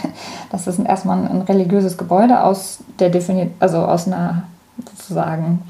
das 0.50 0.66
ist 0.66 0.78
erstmal 0.80 1.18
ein, 1.18 1.28
ein 1.28 1.42
religiöses 1.42 1.96
Gebäude 1.96 2.42
aus 2.42 2.78
der 2.98 3.10
Defini 3.10 3.50
also 3.60 3.78
aus 3.78 4.06
einer 4.06 4.44
sozusagen 4.84 5.62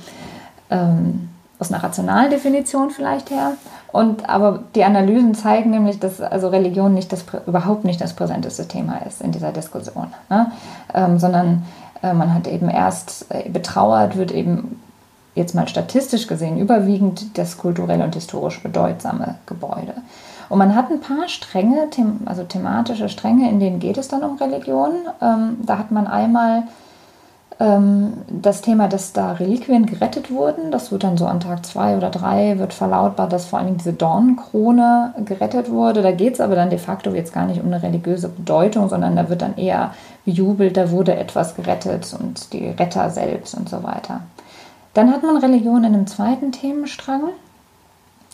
ähm, 0.70 1.28
aus 1.58 1.72
einer 1.72 1.82
rationalen 1.82 2.30
Definition 2.30 2.90
vielleicht 2.90 3.30
her. 3.30 3.52
Und 3.92 4.28
aber 4.28 4.64
die 4.74 4.82
Analysen 4.82 5.34
zeigen 5.34 5.70
nämlich, 5.70 6.00
dass 6.00 6.20
also 6.20 6.48
Religion 6.48 6.94
nicht 6.94 7.12
das 7.12 7.24
überhaupt 7.46 7.84
nicht 7.84 8.00
das 8.00 8.14
präsenteste 8.14 8.66
Thema 8.66 8.98
ist 9.06 9.22
in 9.22 9.30
dieser 9.30 9.52
Diskussion, 9.52 10.08
ne? 10.28 10.50
ähm, 10.92 11.18
sondern 11.18 11.64
äh, 12.02 12.12
man 12.12 12.34
hat 12.34 12.48
eben 12.48 12.68
erst 12.68 13.26
äh, 13.28 13.48
betrauert, 13.48 14.16
wird 14.16 14.32
eben 14.32 14.80
jetzt 15.34 15.54
mal 15.54 15.68
statistisch 15.68 16.26
gesehen 16.26 16.58
überwiegend 16.58 17.36
das 17.38 17.58
kulturell 17.58 18.02
und 18.02 18.14
historisch 18.14 18.62
bedeutsame 18.62 19.36
Gebäude. 19.46 19.94
Und 20.48 20.58
man 20.58 20.74
hat 20.74 20.90
ein 20.90 21.00
paar 21.00 21.28
Stränge, 21.28 21.88
also 22.26 22.44
thematische 22.44 23.08
Stränge, 23.08 23.48
in 23.50 23.60
denen 23.60 23.80
geht 23.80 23.98
es 23.98 24.08
dann 24.08 24.22
um 24.22 24.36
Religion. 24.36 24.92
Ähm, 25.20 25.56
da 25.64 25.78
hat 25.78 25.90
man 25.90 26.06
einmal 26.06 26.64
ähm, 27.60 28.14
das 28.28 28.60
Thema, 28.60 28.88
dass 28.88 29.12
da 29.12 29.32
Reliquien 29.32 29.86
gerettet 29.86 30.30
wurden. 30.30 30.70
Das 30.70 30.92
wird 30.92 31.04
dann 31.04 31.16
so 31.16 31.26
an 31.26 31.40
Tag 31.40 31.64
zwei 31.64 31.96
oder 31.96 32.10
drei 32.10 32.58
wird 32.58 32.72
verlautbart, 32.72 33.32
dass 33.32 33.46
vor 33.46 33.58
allem 33.58 33.78
diese 33.78 33.92
Dornenkrone 33.92 35.14
gerettet 35.24 35.70
wurde. 35.70 36.02
Da 36.02 36.12
geht 36.12 36.34
es 36.34 36.40
aber 36.40 36.56
dann 36.56 36.70
de 36.70 36.78
facto 36.78 37.10
jetzt 37.10 37.32
gar 37.32 37.46
nicht 37.46 37.60
um 37.60 37.66
eine 37.66 37.82
religiöse 37.82 38.28
Bedeutung, 38.28 38.88
sondern 38.88 39.16
da 39.16 39.28
wird 39.28 39.42
dann 39.42 39.56
eher 39.56 39.92
gejubelt, 40.24 40.76
da 40.76 40.90
wurde 40.90 41.16
etwas 41.16 41.54
gerettet 41.54 42.14
und 42.18 42.52
die 42.52 42.68
Retter 42.68 43.10
selbst 43.10 43.54
und 43.54 43.68
so 43.68 43.82
weiter. 43.82 44.20
Dann 44.94 45.12
hat 45.12 45.22
man 45.22 45.36
Religion 45.36 45.84
in 45.84 45.94
einem 45.94 46.06
zweiten 46.06 46.52
Themenstrang. 46.52 47.24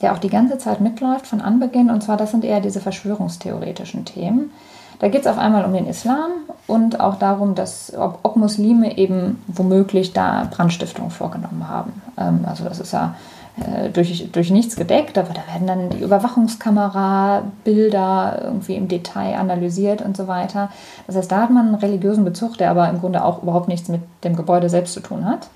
der 0.02 0.14
auch 0.14 0.18
die 0.18 0.30
ganze 0.30 0.56
Zeit 0.56 0.80
mitläuft 0.80 1.26
von 1.26 1.42
Anbeginn. 1.42 1.90
Und 1.90 2.02
zwar, 2.02 2.16
das 2.16 2.30
sind 2.30 2.42
eher 2.42 2.60
diese 2.60 2.80
verschwörungstheoretischen 2.80 4.06
Themen. 4.06 4.50
Da 4.98 5.08
geht 5.08 5.22
es 5.22 5.26
auf 5.26 5.38
einmal 5.38 5.64
um 5.64 5.72
den 5.72 5.86
Islam 5.86 6.30
und 6.66 7.00
auch 7.00 7.16
darum, 7.16 7.54
dass 7.54 7.92
ob, 7.96 8.18
ob 8.22 8.36
Muslime 8.36 8.98
eben 8.98 9.42
womöglich 9.46 10.12
da 10.12 10.46
Brandstiftung 10.50 11.10
vorgenommen 11.10 11.68
haben. 11.68 12.02
Ähm, 12.18 12.44
also 12.46 12.64
das 12.64 12.80
ist 12.80 12.92
ja 12.92 13.14
äh, 13.58 13.88
durch, 13.90 14.30
durch 14.30 14.50
nichts 14.50 14.76
gedeckt, 14.76 15.18
aber 15.18 15.34
da 15.34 15.40
werden 15.52 15.66
dann 15.66 15.90
die 15.90 16.00
Überwachungskamera-Bilder 16.00 18.42
irgendwie 18.44 18.76
im 18.76 18.86
Detail 18.88 19.36
analysiert 19.38 20.00
und 20.02 20.16
so 20.16 20.28
weiter. 20.28 20.70
Das 21.06 21.16
heißt, 21.16 21.32
da 21.32 21.42
hat 21.42 21.50
man 21.50 21.66
einen 21.68 21.74
religiösen 21.76 22.24
Bezug, 22.24 22.58
der 22.58 22.70
aber 22.70 22.88
im 22.88 23.00
Grunde 23.00 23.24
auch 23.24 23.42
überhaupt 23.42 23.68
nichts 23.68 23.88
mit 23.88 24.02
dem 24.24 24.36
Gebäude 24.36 24.68
selbst 24.68 24.94
zu 24.94 25.00
tun 25.00 25.24
hat. 25.24 25.48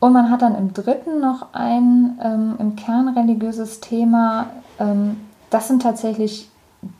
Und 0.00 0.12
man 0.12 0.30
hat 0.30 0.42
dann 0.42 0.54
im 0.54 0.72
dritten 0.72 1.20
noch 1.20 1.48
ein 1.52 2.18
ähm, 2.22 2.54
im 2.58 2.76
Kern 2.76 3.08
religiöses 3.08 3.80
Thema. 3.80 4.46
Ähm, 4.78 5.16
das 5.50 5.68
sind 5.68 5.82
tatsächlich 5.82 6.48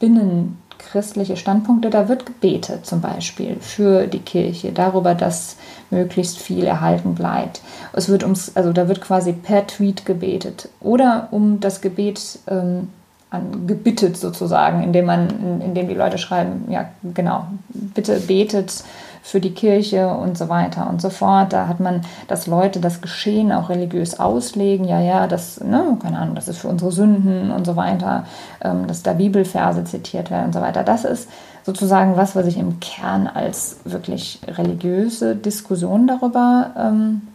binnenchristliche 0.01 1.37
Standpunkte. 1.37 1.91
Da 1.91 2.09
wird 2.09 2.27
gebetet 2.27 2.87
zum 2.87 3.01
Beispiel 3.01 3.57
für 3.61 4.07
die 4.07 4.19
Kirche, 4.19 4.73
darüber, 4.73 5.15
dass 5.15 5.57
möglichst 5.91 6.39
viel 6.39 6.65
erhalten 6.65 7.15
bleibt. 7.15 7.61
Es 7.93 8.09
wird 8.09 8.25
ums, 8.25 8.57
also 8.57 8.73
da 8.73 8.89
wird 8.89 9.01
quasi 9.01 9.33
per 9.33 9.67
Tweet 9.67 10.05
gebetet. 10.05 10.69
Oder 10.81 11.29
um 11.31 11.61
das 11.61 11.81
Gebet 11.81 12.41
ähm, 12.49 12.89
an, 13.31 13.67
gebittet 13.67 14.17
sozusagen, 14.17 14.83
indem 14.83 15.07
man, 15.07 15.61
indem 15.61 15.89
die 15.89 15.95
Leute 15.95 16.19
schreiben, 16.19 16.67
ja 16.71 16.89
genau, 17.15 17.47
bitte 17.69 18.19
betet 18.21 18.85
für 19.23 19.41
die 19.41 19.53
Kirche 19.53 20.09
und 20.09 20.39
so 20.39 20.49
weiter 20.49 20.89
und 20.89 21.03
so 21.03 21.11
fort. 21.11 21.53
Da 21.53 21.69
hat 21.69 21.81
man, 21.81 22.01
dass 22.29 22.47
Leute 22.47 22.81
das 22.81 23.03
Geschehen 23.03 23.53
auch 23.53 23.69
religiös 23.69 24.19
auslegen. 24.19 24.87
Ja, 24.87 25.01
ja, 25.01 25.27
das, 25.27 25.61
ne, 25.61 25.99
keine 26.01 26.19
Ahnung, 26.19 26.35
das 26.35 26.49
ist 26.49 26.59
für 26.59 26.69
unsere 26.69 26.93
Sünden 26.93 27.51
und 27.51 27.67
so 27.67 27.77
weiter, 27.77 28.25
ähm, 28.63 28.87
dass 28.87 29.03
da 29.03 29.13
Bibelverse 29.13 29.85
zitiert 29.85 30.31
werden 30.31 30.47
und 30.47 30.55
so 30.55 30.61
weiter. 30.63 30.83
Das 30.83 31.05
ist 31.05 31.29
sozusagen 31.65 32.17
was, 32.17 32.35
was 32.35 32.47
ich 32.47 32.57
im 32.57 32.81
Kern 32.81 33.27
als 33.27 33.81
wirklich 33.85 34.41
religiöse 34.47 35.37
Diskussion 35.37 36.07
darüber 36.07 36.71
ähm, 36.79 37.29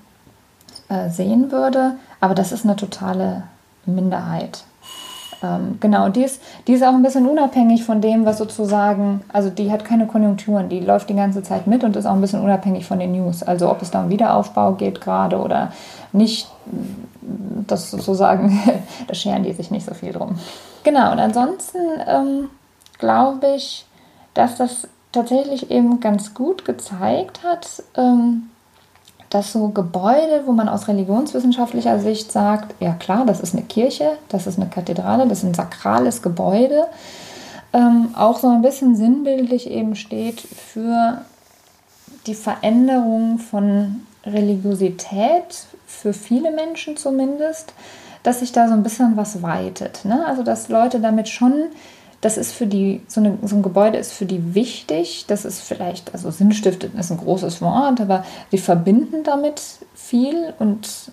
äh, 0.90 1.10
sehen 1.10 1.52
würde. 1.52 1.94
Aber 2.20 2.34
das 2.34 2.52
ist 2.52 2.66
eine 2.66 2.76
totale 2.76 3.44
Minderheit. 3.86 4.64
Ähm, 5.44 5.78
genau, 5.82 6.08
die 6.08 6.24
ist, 6.24 6.42
die 6.68 6.74
ist 6.74 6.84
auch 6.84 6.94
ein 6.94 7.04
bisschen 7.04 7.28
unabhängig 7.28 7.84
von 7.84 8.00
dem, 8.00 8.26
was 8.26 8.38
sozusagen, 8.38 9.22
also 9.32 9.50
die 9.50 9.72
hat 9.72 9.84
keine 9.84 10.08
Konjunkturen, 10.08 10.70
die 10.70 10.80
läuft 10.80 11.10
die 11.10 11.16
ganze 11.16 11.44
Zeit 11.44 11.68
mit 11.68 11.84
und 11.84 11.96
ist 11.98 12.06
auch 12.06 12.14
ein 12.14 12.22
bisschen 12.22 12.42
unabhängig 12.42 12.86
von 12.86 13.00
den 13.00 13.12
News. 13.12 13.44
Also 13.44 13.70
ob 13.70 13.82
es 13.82 13.92
da 13.92 14.04
um 14.04 14.10
Wiederaufbau 14.10 14.74
geht 14.74 15.02
gerade 15.02 15.38
oder 15.38 15.74
nicht, 16.14 16.48
das 17.68 17.92
sozusagen, 17.92 18.60
da 19.08 19.14
scheren 19.14 19.44
die 19.44 19.52
sich 19.52 19.70
nicht 19.70 19.86
so 19.86 19.94
viel 19.94 20.14
drum. 20.14 20.36
Genau, 20.84 21.12
und 21.12 21.20
ansonsten 21.20 21.80
ähm, 22.08 22.50
glaube 22.98 23.56
ich, 23.56 23.86
dass 24.34 24.56
das 24.56 24.88
tatsächlich 25.12 25.70
eben 25.70 26.00
ganz 26.00 26.34
gut 26.34 26.66
gezeigt 26.66 27.44
hat, 27.44 27.84
ähm, 27.96 28.50
dass 29.34 29.52
so 29.52 29.70
Gebäude, 29.70 30.44
wo 30.46 30.52
man 30.52 30.70
aus 30.70 30.88
religionswissenschaftlicher 30.88 32.00
Sicht 32.00 32.32
sagt, 32.32 32.76
ja 32.80 32.94
klar, 32.94 33.26
das 33.26 33.40
ist 33.40 33.56
eine 33.56 33.64
Kirche, 33.64 34.12
das 34.30 34.46
ist 34.46 34.60
eine 34.60 34.70
Kathedrale, 34.70 35.28
das 35.28 35.40
ist 35.40 35.46
ein 35.46 35.54
sakrales 35.56 36.22
Gebäude, 36.22 36.86
ähm, 37.74 38.10
auch 38.16 38.38
so 38.38 38.48
ein 38.50 38.62
bisschen 38.62 38.96
sinnbildlich 38.96 39.70
eben 39.70 39.96
steht 39.96 40.40
für 40.40 41.22
die 42.28 42.36
Veränderung 42.36 43.40
von 43.40 44.04
Religiosität, 44.24 45.66
für 45.88 46.14
viele 46.14 46.52
Menschen 46.52 46.96
zumindest, 46.96 47.74
dass 48.22 48.40
sich 48.40 48.52
da 48.52 48.68
so 48.68 48.74
ein 48.74 48.84
bisschen 48.84 49.18
was 49.18 49.42
weitet. 49.42 50.06
Ne? 50.06 50.26
Also 50.26 50.44
dass 50.44 50.70
Leute 50.70 51.00
damit 51.00 51.28
schon 51.28 51.54
das 52.24 52.38
ist 52.38 52.54
für 52.54 52.68
die, 52.68 53.02
so, 53.08 53.20
eine, 53.20 53.38
so, 53.44 53.58
ein 53.58 53.64
Gebäude 53.64 53.98
ist 53.98 54.14
für 54.14 54.26
die 54.26 54.56
wichtig. 54.56 55.26
Das 55.28 55.44
ist 55.44 55.60
vielleicht, 55.60 56.14
also 56.14 56.32
Sinnstiftet 56.32 56.96
ist 56.96 57.12
ein 57.12 57.18
großes 57.18 57.62
Wort, 57.62 58.00
aber 58.00 58.24
sie 58.50 58.58
verbinden 58.58 59.24
damit 59.24 59.62
viel 59.94 60.54
und 60.58 61.12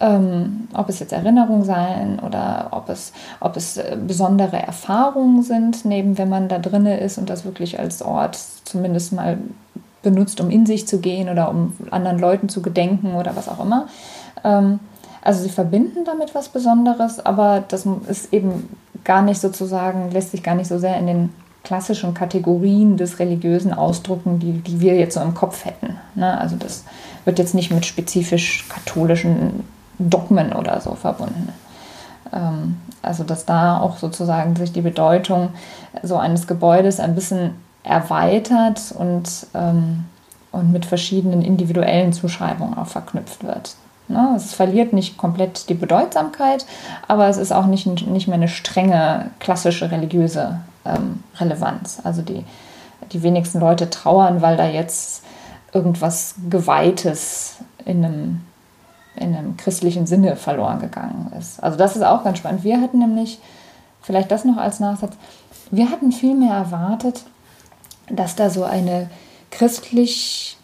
ähm, 0.00 0.68
ob 0.72 0.88
es 0.88 0.98
jetzt 0.98 1.12
Erinnerungen 1.12 1.64
sein 1.64 2.20
oder 2.20 2.68
ob 2.70 2.88
es, 2.88 3.12
ob 3.40 3.56
es 3.56 3.76
äh, 3.76 3.98
besondere 4.06 4.56
Erfahrungen 4.56 5.42
sind, 5.42 5.84
neben 5.84 6.16
wenn 6.16 6.30
man 6.30 6.48
da 6.48 6.58
drinne 6.58 7.00
ist 7.00 7.18
und 7.18 7.28
das 7.28 7.44
wirklich 7.44 7.78
als 7.78 8.00
Ort 8.00 8.38
zumindest 8.64 9.12
mal 9.12 9.38
benutzt, 10.02 10.40
um 10.40 10.50
in 10.50 10.64
sich 10.64 10.86
zu 10.88 11.00
gehen 11.00 11.28
oder 11.28 11.50
um 11.50 11.74
anderen 11.90 12.18
Leuten 12.18 12.48
zu 12.48 12.62
gedenken 12.62 13.14
oder 13.14 13.36
was 13.36 13.48
auch 13.48 13.62
immer. 13.62 13.88
Ähm, 14.42 14.80
also 15.20 15.42
sie 15.42 15.50
verbinden 15.50 16.04
damit 16.06 16.34
was 16.34 16.48
Besonderes, 16.48 17.24
aber 17.24 17.62
das 17.66 17.84
ist 18.08 18.32
eben 18.32 18.68
gar 19.04 19.22
nicht 19.22 19.40
sozusagen, 19.40 20.10
lässt 20.10 20.30
sich 20.30 20.42
gar 20.42 20.54
nicht 20.54 20.68
so 20.68 20.78
sehr 20.78 20.98
in 20.98 21.06
den 21.06 21.32
klassischen 21.64 22.14
Kategorien 22.14 22.96
des 22.96 23.18
Religiösen 23.18 23.74
ausdrucken, 23.74 24.38
die, 24.38 24.52
die 24.52 24.80
wir 24.80 24.94
jetzt 24.94 25.14
so 25.14 25.20
im 25.20 25.34
Kopf 25.34 25.64
hätten. 25.64 25.96
Ne? 26.14 26.38
Also 26.38 26.56
das 26.56 26.84
wird 27.24 27.40
jetzt 27.40 27.54
nicht 27.54 27.72
mit 27.72 27.84
spezifisch 27.84 28.68
katholischen 28.68 29.64
Dogmen 29.98 30.52
oder 30.52 30.80
so 30.80 30.94
verbunden. 30.94 31.48
Ähm, 32.32 32.76
also 33.02 33.24
dass 33.24 33.46
da 33.46 33.80
auch 33.80 33.98
sozusagen 33.98 34.54
sich 34.54 34.72
die 34.72 34.80
Bedeutung 34.80 35.50
so 36.02 36.16
eines 36.16 36.46
Gebäudes 36.46 37.00
ein 37.00 37.14
bisschen 37.14 37.50
erweitert 37.82 38.94
und, 38.96 39.28
ähm, 39.54 40.04
und 40.52 40.72
mit 40.72 40.86
verschiedenen 40.86 41.42
individuellen 41.42 42.12
Zuschreibungen 42.12 42.76
auch 42.76 42.86
verknüpft 42.88 43.44
wird. 43.44 43.74
Ne? 44.08 44.34
Es 44.36 44.54
verliert 44.54 44.92
nicht 44.92 45.16
komplett 45.16 45.68
die 45.68 45.74
Bedeutsamkeit, 45.74 46.66
aber 47.08 47.28
es 47.28 47.36
ist 47.36 47.52
auch 47.52 47.66
nicht, 47.66 47.86
nicht 47.86 48.28
mehr 48.28 48.36
eine 48.36 48.48
strenge 48.48 49.30
klassische 49.40 49.90
religiöse 49.90 50.60
ähm, 50.84 51.22
Relevanz. 51.38 52.00
Also 52.04 52.22
die, 52.22 52.44
die 53.12 53.22
wenigsten 53.22 53.60
Leute 53.60 53.90
trauern, 53.90 54.42
weil 54.42 54.56
da 54.56 54.66
jetzt 54.66 55.24
irgendwas 55.72 56.36
Geweihtes 56.48 57.56
in 57.84 58.04
einem, 58.04 58.40
in 59.16 59.34
einem 59.34 59.56
christlichen 59.56 60.06
Sinne 60.06 60.36
verloren 60.36 60.80
gegangen 60.80 61.32
ist. 61.38 61.62
Also 61.62 61.76
das 61.76 61.96
ist 61.96 62.02
auch 62.02 62.24
ganz 62.24 62.38
spannend. 62.38 62.64
Wir 62.64 62.80
hatten 62.80 62.98
nämlich, 62.98 63.40
vielleicht 64.02 64.30
das 64.30 64.44
noch 64.44 64.56
als 64.56 64.80
Nachsatz, 64.80 65.14
wir 65.70 65.90
hatten 65.90 66.12
viel 66.12 66.36
mehr 66.36 66.54
erwartet, 66.54 67.24
dass 68.08 68.36
da 68.36 68.50
so 68.50 68.64
eine 68.64 69.10
christlich 69.50 70.56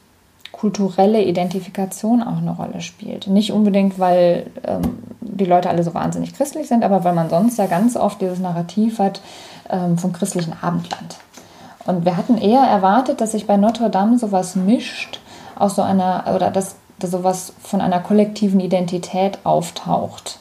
kulturelle 0.63 1.25
Identifikation 1.25 2.23
auch 2.23 2.37
eine 2.37 2.53
Rolle 2.53 2.83
spielt. 2.83 3.27
Nicht 3.27 3.51
unbedingt, 3.51 3.99
weil 3.99 4.47
ähm, 4.63 5.03
die 5.21 5.45
Leute 5.45 5.69
alle 5.69 5.83
so 5.83 5.93
wahnsinnig 5.93 6.37
christlich 6.37 6.69
sind, 6.69 6.85
aber 6.85 7.03
weil 7.03 7.15
man 7.15 7.29
sonst 7.29 7.59
ja 7.59 7.67
ganz 7.67 7.97
oft 7.97 8.21
dieses 8.21 8.39
Narrativ 8.39 9.01
hat 9.01 9.21
ähm, 9.69 9.99
vom 9.99 10.13
christlichen 10.13 10.53
Abendland. 10.63 11.17
Und 11.85 12.05
wir 12.05 12.17
hatten 12.17 12.39
eher 12.39 12.61
erwartet, 12.61 13.21
dass 13.21 13.33
sich 13.33 13.49
bei 13.49 13.57
Notre 13.57 13.91
Dame 13.91 14.19
sowas 14.19 14.55
mischt 14.55 15.19
aus 15.57 15.75
so 15.75 15.83
einer, 15.83 16.33
oder 16.33 16.53
dass, 16.53 16.77
dass 17.01 17.11
sowas 17.11 17.55
von 17.61 17.81
einer 17.81 17.99
kollektiven 17.99 18.61
Identität 18.61 19.41
auftaucht. 19.43 20.39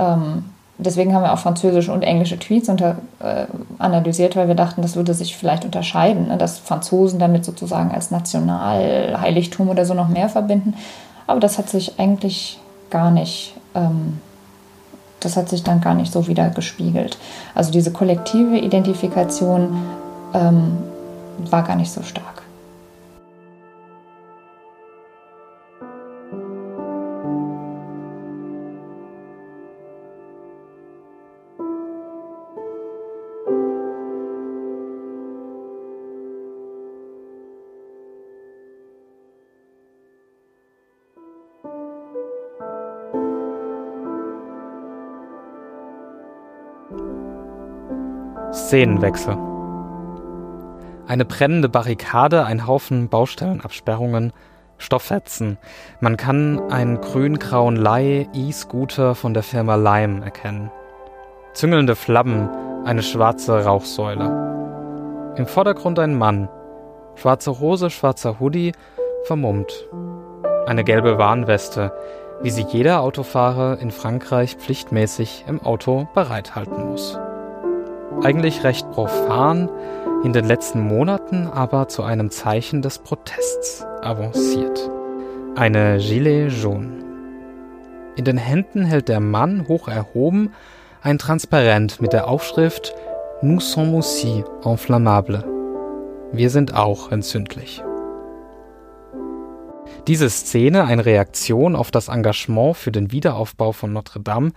Ähm, 0.00 0.46
deswegen 0.80 1.14
haben 1.14 1.22
wir 1.22 1.32
auch 1.32 1.38
französische 1.38 1.92
und 1.92 2.02
englische 2.02 2.38
Tweets 2.38 2.68
unter, 2.68 2.96
äh, 3.20 3.46
analysiert, 3.78 4.36
weil 4.36 4.48
wir 4.48 4.54
dachten, 4.54 4.82
das 4.82 4.96
würde 4.96 5.14
sich 5.14 5.36
vielleicht 5.36 5.64
unterscheiden, 5.64 6.28
ne? 6.28 6.38
dass 6.38 6.58
Franzosen 6.58 7.18
damit 7.18 7.44
sozusagen 7.44 7.92
als 7.92 8.10
Nationalheiligtum 8.10 9.68
oder 9.68 9.84
so 9.84 9.94
noch 9.94 10.08
mehr 10.08 10.28
verbinden. 10.28 10.74
Aber 11.26 11.40
das 11.40 11.58
hat 11.58 11.68
sich 11.68 11.98
eigentlich 11.98 12.58
gar 12.90 13.10
nicht, 13.10 13.54
ähm, 13.74 14.18
das 15.20 15.36
hat 15.36 15.48
sich 15.48 15.62
dann 15.62 15.80
gar 15.80 15.94
nicht 15.94 16.12
so 16.12 16.26
wieder 16.26 16.50
gespiegelt. 16.50 17.18
Also 17.54 17.70
diese 17.70 17.92
kollektive 17.92 18.58
Identifikation 18.58 19.82
ähm, 20.34 20.78
war 21.50 21.62
gar 21.62 21.76
nicht 21.76 21.92
so 21.92 22.02
stark. 22.02 22.39
Szenenwechsel. 48.70 49.36
Eine 51.08 51.24
brennende 51.24 51.68
Barrikade, 51.68 52.44
ein 52.44 52.68
Haufen 52.68 53.08
Baustellenabsperrungen, 53.08 54.32
Stofffetzen. 54.78 55.58
Man 55.98 56.16
kann 56.16 56.60
einen 56.70 57.00
grün-grauen 57.00 57.74
Leih 57.74 58.28
E-Scooter 58.32 59.16
von 59.16 59.34
der 59.34 59.42
Firma 59.42 59.74
Lime 59.74 60.24
erkennen. 60.24 60.70
Züngelnde 61.52 61.96
Flammen, 61.96 62.48
eine 62.84 63.02
schwarze 63.02 63.64
Rauchsäule. 63.64 65.34
Im 65.34 65.46
Vordergrund 65.46 65.98
ein 65.98 66.16
Mann. 66.16 66.48
Schwarze 67.16 67.58
Hose, 67.58 67.90
schwarzer 67.90 68.38
Hoodie, 68.38 68.70
vermummt. 69.24 69.88
Eine 70.66 70.84
gelbe 70.84 71.18
Warnweste. 71.18 71.92
wie 72.40 72.50
sie 72.50 72.64
jeder 72.70 73.00
Autofahrer 73.00 73.80
in 73.80 73.90
Frankreich 73.90 74.54
pflichtmäßig 74.54 75.44
im 75.48 75.60
Auto 75.60 76.08
bereithalten 76.14 76.88
muss. 76.88 77.18
Eigentlich 78.22 78.64
recht 78.64 78.90
profan, 78.90 79.68
in 80.24 80.32
den 80.32 80.44
letzten 80.44 80.80
Monaten 80.80 81.46
aber 81.46 81.88
zu 81.88 82.02
einem 82.02 82.30
Zeichen 82.30 82.82
des 82.82 82.98
Protests 82.98 83.86
avanciert. 84.02 84.90
Eine 85.56 85.98
Gilet 85.98 86.50
jaune. 86.50 86.90
In 88.16 88.24
den 88.24 88.36
Händen 88.36 88.84
hält 88.84 89.08
der 89.08 89.20
Mann 89.20 89.66
hoch 89.68 89.88
erhoben 89.88 90.52
ein 91.02 91.18
Transparent 91.18 92.02
mit 92.02 92.12
der 92.12 92.28
Aufschrift 92.28 92.94
Nous 93.42 93.72
sommes 93.72 93.94
aussi 93.94 94.44
inflammables. 94.64 95.44
Wir 96.32 96.50
sind 96.50 96.74
auch 96.74 97.10
entzündlich. 97.10 97.82
Diese 100.06 100.28
Szene 100.28 100.84
eine 100.84 101.06
Reaktion 101.06 101.74
auf 101.74 101.90
das 101.90 102.08
Engagement 102.08 102.76
für 102.76 102.92
den 102.92 103.12
Wiederaufbau 103.12 103.72
von 103.72 103.94
Notre 103.94 104.20
Dame, 104.20 104.52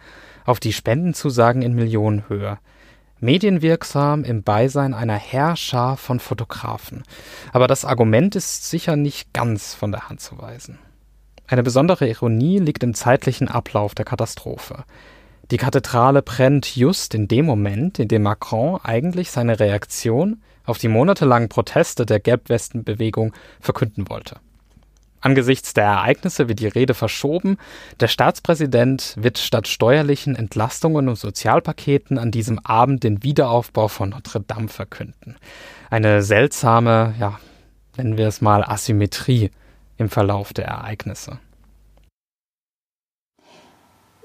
auf 0.45 0.59
die 0.59 0.73
Spendenzusagen 0.73 1.61
in 1.61 1.73
Millionenhöhe. 1.73 2.57
Medienwirksam 3.23 4.25
im 4.25 4.43
Beisein 4.43 4.93
einer 4.93 5.15
Herrschar 5.15 5.95
von 5.95 6.19
Fotografen. 6.19 7.03
Aber 7.53 7.67
das 7.67 7.86
Argument 7.86 8.36
ist 8.36 8.69
sicher 8.69 8.97
nicht 8.97 9.33
ganz 9.33 9.73
von 9.73 9.91
der 9.91 10.09
Hand 10.09 10.19
zu 10.19 10.38
weisen. 10.38 10.77
Eine 11.47 11.63
besondere 11.63 12.07
Ironie 12.07 12.59
liegt 12.59 12.83
im 12.83 12.93
zeitlichen 12.93 13.47
Ablauf 13.47 13.95
der 13.95 14.05
Katastrophe. 14.05 14.83
Die 15.51 15.57
Kathedrale 15.57 16.21
brennt 16.21 16.75
just 16.75 17.15
in 17.15 17.27
dem 17.27 17.45
Moment, 17.45 17.97
in 17.97 18.09
dem 18.09 18.23
Macron 18.23 18.79
eigentlich 18.83 19.31
seine 19.31 19.59
Reaktion 19.59 20.41
auf 20.65 20.77
die 20.77 20.88
monatelangen 20.88 21.49
Proteste 21.49 22.05
der 22.05 22.19
Gelbwestenbewegung 22.19 23.33
verkünden 23.62 24.09
wollte. 24.09 24.38
Angesichts 25.23 25.73
der 25.73 25.86
Ereignisse 25.86 26.49
wird 26.49 26.59
die 26.59 26.67
Rede 26.67 26.93
verschoben. 26.93 27.57
Der 28.01 28.09
Staatspräsident 28.09 29.15
wird 29.17 29.38
statt 29.38 29.69
steuerlichen 29.69 30.36
Entlastungen 30.36 31.07
und 31.07 31.15
Sozialpaketen 31.15 32.17
an 32.17 32.29
diesem 32.29 32.59
Abend 32.59 33.05
den 33.05 33.23
Wiederaufbau 33.23 33.88
von 33.88 34.09
Notre 34.09 34.41
Dame 34.41 34.67
verkünden. 34.67 35.38
Eine 35.89 36.23
seltsame, 36.23 37.13
ja, 37.21 37.39
nennen 37.95 38.17
wir 38.17 38.27
es 38.27 38.41
mal 38.41 38.65
Asymmetrie 38.65 39.49
im 39.97 40.09
Verlauf 40.09 40.51
der 40.51 40.65
Ereignisse. 40.65 41.39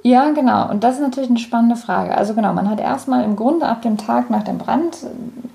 Ja, 0.02 0.30
genau. 0.32 0.68
Und 0.68 0.82
das 0.82 0.96
ist 0.96 1.02
natürlich 1.02 1.30
eine 1.30 1.38
spannende 1.38 1.76
Frage. 1.76 2.16
Also 2.16 2.34
genau, 2.34 2.52
man 2.54 2.68
hat 2.68 2.80
erstmal 2.80 3.24
im 3.24 3.36
Grunde 3.36 3.66
ab 3.66 3.82
dem 3.82 3.98
Tag 3.98 4.30
nach 4.30 4.42
dem 4.42 4.58
Brand 4.58 4.96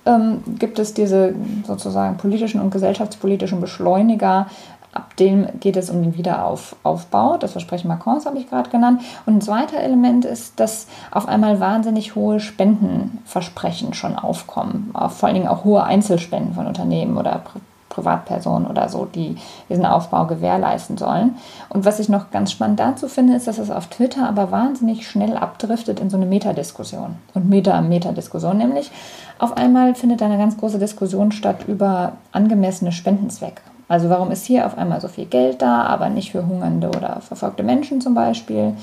ähm, 0.05 0.41
gibt 0.59 0.79
es 0.79 0.93
diese 0.93 1.35
sozusagen 1.65 2.17
politischen 2.17 2.61
und 2.61 2.71
gesellschaftspolitischen 2.71 3.59
Beschleuniger, 3.59 4.47
Ab 4.93 5.17
dem 5.17 5.47
geht 5.59 5.75
es 5.75 5.89
um 5.89 6.01
den 6.03 6.17
Wiederaufbau. 6.17 7.37
Das 7.37 7.53
Versprechen 7.53 7.87
Macrons 7.87 8.25
habe 8.25 8.37
ich 8.37 8.49
gerade 8.49 8.69
genannt. 8.69 9.01
Und 9.25 9.37
ein 9.37 9.41
zweiter 9.41 9.77
Element 9.79 10.23
ist, 10.23 10.59
dass 10.59 10.87
auf 11.11 11.27
einmal 11.27 11.59
wahnsinnig 11.59 12.15
hohe 12.15 12.39
Spendenversprechen 12.39 13.93
schon 13.93 14.15
aufkommen. 14.15 14.93
Vor 15.09 15.27
allen 15.27 15.35
Dingen 15.35 15.47
auch 15.47 15.63
hohe 15.63 15.83
Einzelspenden 15.83 16.53
von 16.53 16.67
Unternehmen 16.67 17.17
oder 17.17 17.39
Pri 17.39 17.59
Privatpersonen 17.93 18.67
oder 18.67 18.89
so, 18.89 19.05
die 19.05 19.37
diesen 19.69 19.85
Aufbau 19.85 20.25
gewährleisten 20.25 20.97
sollen. 20.97 21.35
Und 21.69 21.85
was 21.85 21.99
ich 21.99 22.09
noch 22.09 22.31
ganz 22.31 22.51
spannend 22.51 22.79
dazu 22.79 23.07
finde, 23.07 23.35
ist, 23.35 23.45
dass 23.47 23.59
es 23.59 23.69
auf 23.69 23.85
Twitter 23.85 24.27
aber 24.27 24.49
wahnsinnig 24.49 25.07
schnell 25.07 25.37
abdriftet 25.37 25.99
in 25.99 26.09
so 26.09 26.17
eine 26.17 26.25
Metadiskussion. 26.25 27.17
Und 27.35 27.49
Meta-Metadiskussion 27.49 28.57
nämlich. 28.57 28.89
Auf 29.37 29.55
einmal 29.57 29.93
findet 29.93 30.21
da 30.21 30.25
eine 30.25 30.39
ganz 30.39 30.57
große 30.57 30.79
Diskussion 30.79 31.31
statt 31.31 31.67
über 31.67 32.13
angemessene 32.31 32.91
Spendenzwecke. 32.91 33.61
Also 33.87 34.09
warum 34.09 34.31
ist 34.31 34.45
hier 34.45 34.65
auf 34.65 34.77
einmal 34.77 35.01
so 35.01 35.07
viel 35.07 35.25
Geld 35.25 35.61
da, 35.61 35.83
aber 35.83 36.09
nicht 36.09 36.31
für 36.31 36.45
hungernde 36.45 36.87
oder 36.87 37.21
verfolgte 37.21 37.63
Menschen 37.63 38.01
zum 38.01 38.13
Beispiel? 38.13 38.73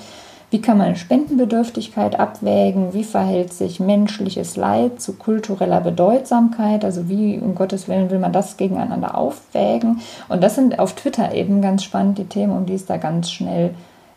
Wie 0.51 0.61
kann 0.61 0.79
man 0.79 0.97
Spendenbedürftigkeit 0.97 2.19
abwägen? 2.19 2.93
Wie 2.93 3.05
verhält 3.05 3.53
sich 3.53 3.79
menschliches 3.79 4.57
Leid 4.57 5.01
zu 5.01 5.13
kultureller 5.13 5.81
Bedeutsamkeit? 5.81 6.85
Also 6.85 7.09
wie 7.09 7.39
um 7.39 7.55
Gottes 7.55 7.87
Willen 7.87 8.11
will 8.11 8.19
man 8.19 8.33
das 8.33 8.57
gegeneinander 8.57 9.17
aufwägen? 9.17 10.01
Und 10.29 10.43
das 10.43 10.57
sind 10.57 10.81
auf 10.81 10.95
Twitter 10.95 11.33
eben 11.35 11.63
ganz 11.63 11.85
spannend 11.85 12.19
die 12.19 12.25
Themen, 12.25 12.57
um 12.57 12.67
die 12.67 12.75
es 12.75 12.87
da 12.87 12.97
ganz 12.97 13.31
schnell 13.31 13.75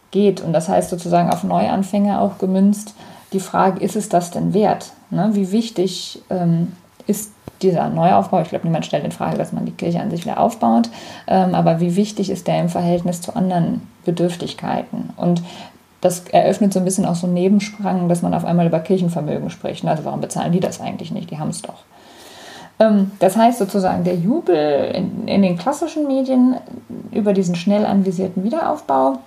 geht. 0.09 0.41
Und 0.41 0.53
das 0.53 0.69
heißt 0.69 0.89
sozusagen 0.89 1.29
auf 1.29 1.43
Neuanfänger 1.43 2.19
auch 2.19 2.39
gemünzt 2.39 2.95
die 3.31 3.39
Frage, 3.39 3.83
ist 3.83 3.95
es 3.95 4.09
das 4.09 4.31
denn 4.31 4.55
wert? 4.55 4.93
Ne? 5.11 5.31
Wie 5.33 5.51
wichtig 5.51 6.23
ähm, 6.31 6.73
ist 7.05 7.32
dieser 7.63 7.89
Neuaufbau, 7.89 8.41
ich 8.41 8.49
glaube, 8.49 8.67
niemand 8.67 8.85
stellt 8.85 9.03
in 9.03 9.11
Frage, 9.11 9.37
dass 9.37 9.53
man 9.53 9.65
die 9.65 9.71
Kirche 9.71 9.99
an 9.99 10.11
sich 10.11 10.25
wieder 10.25 10.39
aufbaut, 10.39 10.89
ähm, 11.27 11.55
aber 11.55 11.79
wie 11.79 11.95
wichtig 11.95 12.29
ist 12.29 12.47
der 12.47 12.59
im 12.59 12.69
Verhältnis 12.69 13.21
zu 13.21 13.35
anderen 13.35 13.81
Bedürftigkeiten? 14.05 15.11
Und 15.15 15.41
das 16.01 16.25
eröffnet 16.27 16.73
so 16.73 16.79
ein 16.79 16.85
bisschen 16.85 17.05
auch 17.05 17.15
so 17.15 17.27
einen 17.27 17.35
Nebensprang, 17.35 18.09
dass 18.09 18.21
man 18.21 18.33
auf 18.33 18.43
einmal 18.43 18.67
über 18.67 18.79
Kirchenvermögen 18.79 19.49
spricht. 19.49 19.85
Also 19.85 20.03
warum 20.03 20.19
bezahlen 20.19 20.51
die 20.51 20.59
das 20.59 20.81
eigentlich 20.81 21.11
nicht? 21.11 21.31
Die 21.31 21.39
haben 21.39 21.49
es 21.49 21.61
doch. 21.61 21.85
Ähm, 22.79 23.11
das 23.19 23.37
heißt 23.37 23.59
sozusagen, 23.59 24.03
der 24.03 24.15
Jubel 24.15 24.91
in, 24.93 25.27
in 25.27 25.41
den 25.41 25.57
klassischen 25.57 26.07
Medien 26.07 26.57
über 27.11 27.33
diesen 27.33 27.55
schnell 27.55 27.85
anvisierten 27.85 28.43
Wiederaufbau 28.43 29.19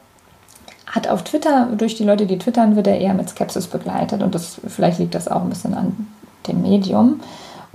hat 0.87 1.09
auf 1.09 1.25
Twitter, 1.25 1.69
durch 1.77 1.95
die 1.95 2.05
Leute, 2.05 2.27
die 2.27 2.39
twittern, 2.39 2.77
wird 2.77 2.87
er 2.87 2.99
eher 2.99 3.15
mit 3.15 3.29
Skepsis 3.29 3.67
begleitet 3.67 4.23
und 4.23 4.35
das, 4.35 4.61
vielleicht 4.67 4.99
liegt 4.99 5.15
das 5.15 5.29
auch 5.29 5.43
ein 5.43 5.49
bisschen 5.49 5.75
an 5.75 6.07
dem 6.47 6.63
Medium. 6.63 7.21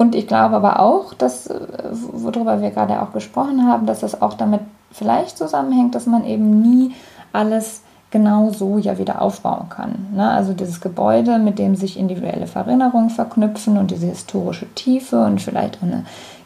Und 0.01 0.15
ich 0.15 0.25
glaube 0.25 0.55
aber 0.55 0.79
auch, 0.79 1.13
dass, 1.13 1.45
äh, 1.45 1.59
worüber 1.91 2.59
wir 2.59 2.71
gerade 2.71 3.03
auch 3.03 3.13
gesprochen 3.13 3.67
haben, 3.67 3.85
dass 3.85 3.99
das 3.99 4.19
auch 4.19 4.33
damit 4.33 4.61
vielleicht 4.91 5.37
zusammenhängt, 5.37 5.93
dass 5.93 6.07
man 6.07 6.25
eben 6.25 6.59
nie 6.59 6.95
alles 7.33 7.81
genau 8.09 8.49
so 8.49 8.79
ja 8.79 8.97
wieder 8.97 9.21
aufbauen 9.21 9.69
kann. 9.69 10.07
Ne? 10.15 10.27
Also 10.27 10.53
dieses 10.53 10.81
Gebäude, 10.81 11.37
mit 11.37 11.59
dem 11.59 11.75
sich 11.75 11.99
individuelle 11.99 12.47
Erinnerungen 12.51 13.11
verknüpfen 13.11 13.77
und 13.77 13.91
diese 13.91 14.07
historische 14.07 14.65
Tiefe 14.73 15.23
und 15.23 15.39
vielleicht 15.39 15.77
auch 15.77 15.83
eine 15.83 16.03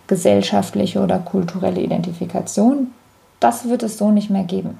gesellschaftliche 0.08 1.02
oder 1.02 1.20
kulturelle 1.20 1.80
Identifikation, 1.80 2.92
das 3.40 3.70
wird 3.70 3.84
es 3.84 3.98
so 3.98 4.12
nicht 4.12 4.30
mehr 4.30 4.44
geben. 4.44 4.78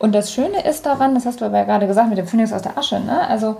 Und 0.00 0.16
das 0.16 0.32
Schöne 0.32 0.66
ist 0.68 0.84
daran, 0.84 1.14
das 1.14 1.26
hast 1.26 1.40
du 1.40 1.44
aber 1.44 1.58
ja 1.58 1.64
gerade 1.64 1.86
gesagt 1.86 2.08
mit 2.08 2.18
dem 2.18 2.26
Phönix 2.26 2.52
aus 2.52 2.62
der 2.62 2.76
Asche, 2.76 2.98
ne? 2.98 3.20
also 3.28 3.58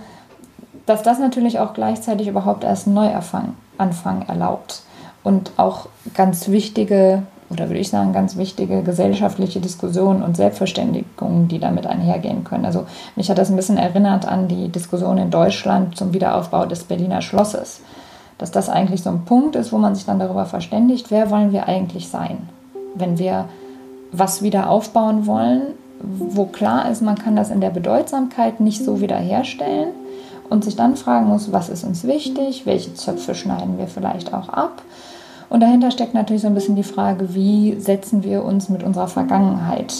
dass 0.88 1.02
das 1.02 1.18
natürlich 1.18 1.58
auch 1.58 1.74
gleichzeitig 1.74 2.28
überhaupt 2.28 2.64
erst 2.64 2.86
einen 2.86 2.94
Neuanfang 2.94 3.54
Anfang 3.76 4.22
erlaubt. 4.22 4.82
Und 5.22 5.52
auch 5.56 5.88
ganz 6.14 6.48
wichtige, 6.48 7.22
oder 7.50 7.68
würde 7.68 7.80
ich 7.80 7.90
sagen, 7.90 8.12
ganz 8.12 8.36
wichtige 8.36 8.82
gesellschaftliche 8.82 9.60
Diskussionen 9.60 10.22
und 10.22 10.36
Selbstverständigungen, 10.36 11.48
die 11.48 11.58
damit 11.58 11.86
einhergehen 11.86 12.44
können. 12.44 12.64
Also 12.64 12.86
mich 13.16 13.30
hat 13.30 13.38
das 13.38 13.50
ein 13.50 13.56
bisschen 13.56 13.78
erinnert 13.78 14.26
an 14.26 14.48
die 14.48 14.68
Diskussion 14.68 15.18
in 15.18 15.30
Deutschland 15.30 15.96
zum 15.96 16.12
Wiederaufbau 16.12 16.66
des 16.66 16.84
Berliner 16.84 17.20
Schlosses. 17.20 17.80
Dass 18.38 18.50
das 18.50 18.68
eigentlich 18.68 19.02
so 19.02 19.10
ein 19.10 19.24
Punkt 19.24 19.56
ist, 19.56 19.72
wo 19.72 19.78
man 19.78 19.94
sich 19.94 20.06
dann 20.06 20.18
darüber 20.18 20.46
verständigt, 20.46 21.10
wer 21.10 21.30
wollen 21.30 21.52
wir 21.52 21.68
eigentlich 21.68 22.08
sein, 22.08 22.48
wenn 22.94 23.18
wir 23.18 23.46
was 24.12 24.42
wieder 24.42 24.70
aufbauen 24.70 25.26
wollen, 25.26 25.74
wo 26.00 26.46
klar 26.46 26.90
ist, 26.90 27.02
man 27.02 27.18
kann 27.18 27.36
das 27.36 27.50
in 27.50 27.60
der 27.60 27.70
Bedeutsamkeit 27.70 28.60
nicht 28.60 28.84
so 28.84 29.00
wiederherstellen 29.00 29.88
und 30.50 30.64
sich 30.64 30.76
dann 30.76 30.96
fragen 30.96 31.26
muss, 31.26 31.52
was 31.52 31.68
ist 31.68 31.84
uns 31.84 32.04
wichtig, 32.04 32.66
welche 32.66 32.94
Zöpfe 32.94 33.34
schneiden 33.34 33.78
wir 33.78 33.86
vielleicht 33.86 34.32
auch 34.32 34.48
ab. 34.48 34.82
Und 35.50 35.60
dahinter 35.60 35.90
steckt 35.90 36.14
natürlich 36.14 36.42
so 36.42 36.48
ein 36.48 36.54
bisschen 36.54 36.76
die 36.76 36.82
Frage, 36.82 37.34
wie 37.34 37.78
setzen 37.80 38.22
wir 38.22 38.44
uns 38.44 38.68
mit 38.68 38.82
unserer 38.82 39.08
Vergangenheit 39.08 39.94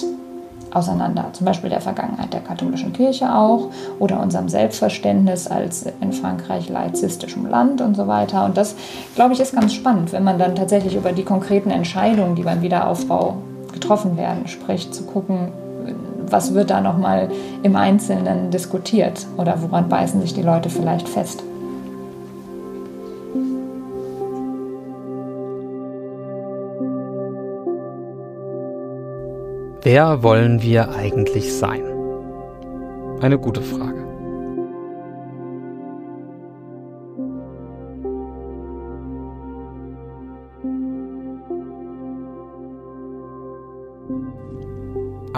auseinander. 0.72 1.26
Zum 1.32 1.46
Beispiel 1.46 1.70
der 1.70 1.80
Vergangenheit 1.80 2.32
der 2.32 2.40
katholischen 2.40 2.92
Kirche 2.92 3.34
auch 3.34 3.70
oder 3.98 4.20
unserem 4.20 4.50
Selbstverständnis 4.50 5.46
als 5.46 5.86
in 6.00 6.12
Frankreich 6.12 6.68
laizistischem 6.68 7.46
Land 7.46 7.80
und 7.80 7.96
so 7.96 8.06
weiter. 8.06 8.44
Und 8.44 8.56
das, 8.56 8.74
glaube 9.14 9.32
ich, 9.32 9.40
ist 9.40 9.54
ganz 9.54 9.72
spannend, 9.72 10.12
wenn 10.12 10.24
man 10.24 10.38
dann 10.38 10.54
tatsächlich 10.54 10.94
über 10.94 11.12
die 11.12 11.24
konkreten 11.24 11.70
Entscheidungen, 11.70 12.34
die 12.34 12.42
beim 12.42 12.60
Wiederaufbau 12.60 13.36
getroffen 13.72 14.16
werden, 14.16 14.46
spricht, 14.48 14.94
zu 14.94 15.04
gucken, 15.04 15.52
was 16.32 16.54
wird 16.54 16.70
da 16.70 16.80
nochmal 16.80 17.28
im 17.62 17.76
Einzelnen 17.76 18.50
diskutiert 18.50 19.26
oder 19.36 19.60
woran 19.62 19.88
beißen 19.88 20.20
sich 20.20 20.34
die 20.34 20.42
Leute 20.42 20.70
vielleicht 20.70 21.08
fest? 21.08 21.42
Wer 29.82 30.22
wollen 30.22 30.60
wir 30.60 30.90
eigentlich 30.90 31.56
sein? 31.56 31.82
Eine 33.20 33.38
gute 33.38 33.62
Frage. 33.62 34.07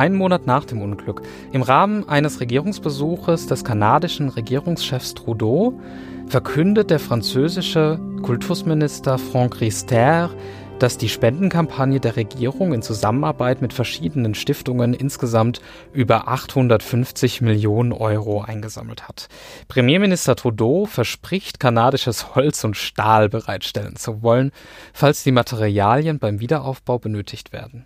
Einen 0.00 0.16
Monat 0.16 0.46
nach 0.46 0.64
dem 0.64 0.80
Unglück, 0.80 1.20
im 1.52 1.60
Rahmen 1.60 2.08
eines 2.08 2.40
Regierungsbesuches 2.40 3.46
des 3.46 3.64
kanadischen 3.64 4.30
Regierungschefs 4.30 5.12
Trudeau, 5.14 5.78
verkündet 6.26 6.88
der 6.88 6.98
französische 6.98 8.00
Kultusminister 8.22 9.18
Franck 9.18 9.60
Rister 9.60 10.30
dass 10.78 10.96
die 10.96 11.10
Spendenkampagne 11.10 12.00
der 12.00 12.16
Regierung 12.16 12.72
in 12.72 12.80
Zusammenarbeit 12.80 13.60
mit 13.60 13.74
verschiedenen 13.74 14.34
Stiftungen 14.34 14.94
insgesamt 14.94 15.60
über 15.92 16.26
850 16.26 17.42
Millionen 17.42 17.92
Euro 17.92 18.40
eingesammelt 18.40 19.06
hat. 19.06 19.28
Premierminister 19.68 20.36
Trudeau 20.36 20.86
verspricht, 20.86 21.60
kanadisches 21.60 22.34
Holz 22.34 22.64
und 22.64 22.78
Stahl 22.78 23.28
bereitstellen 23.28 23.96
zu 23.96 24.22
wollen, 24.22 24.52
falls 24.94 25.22
die 25.22 25.32
Materialien 25.32 26.18
beim 26.18 26.40
Wiederaufbau 26.40 26.98
benötigt 26.98 27.52
werden. 27.52 27.84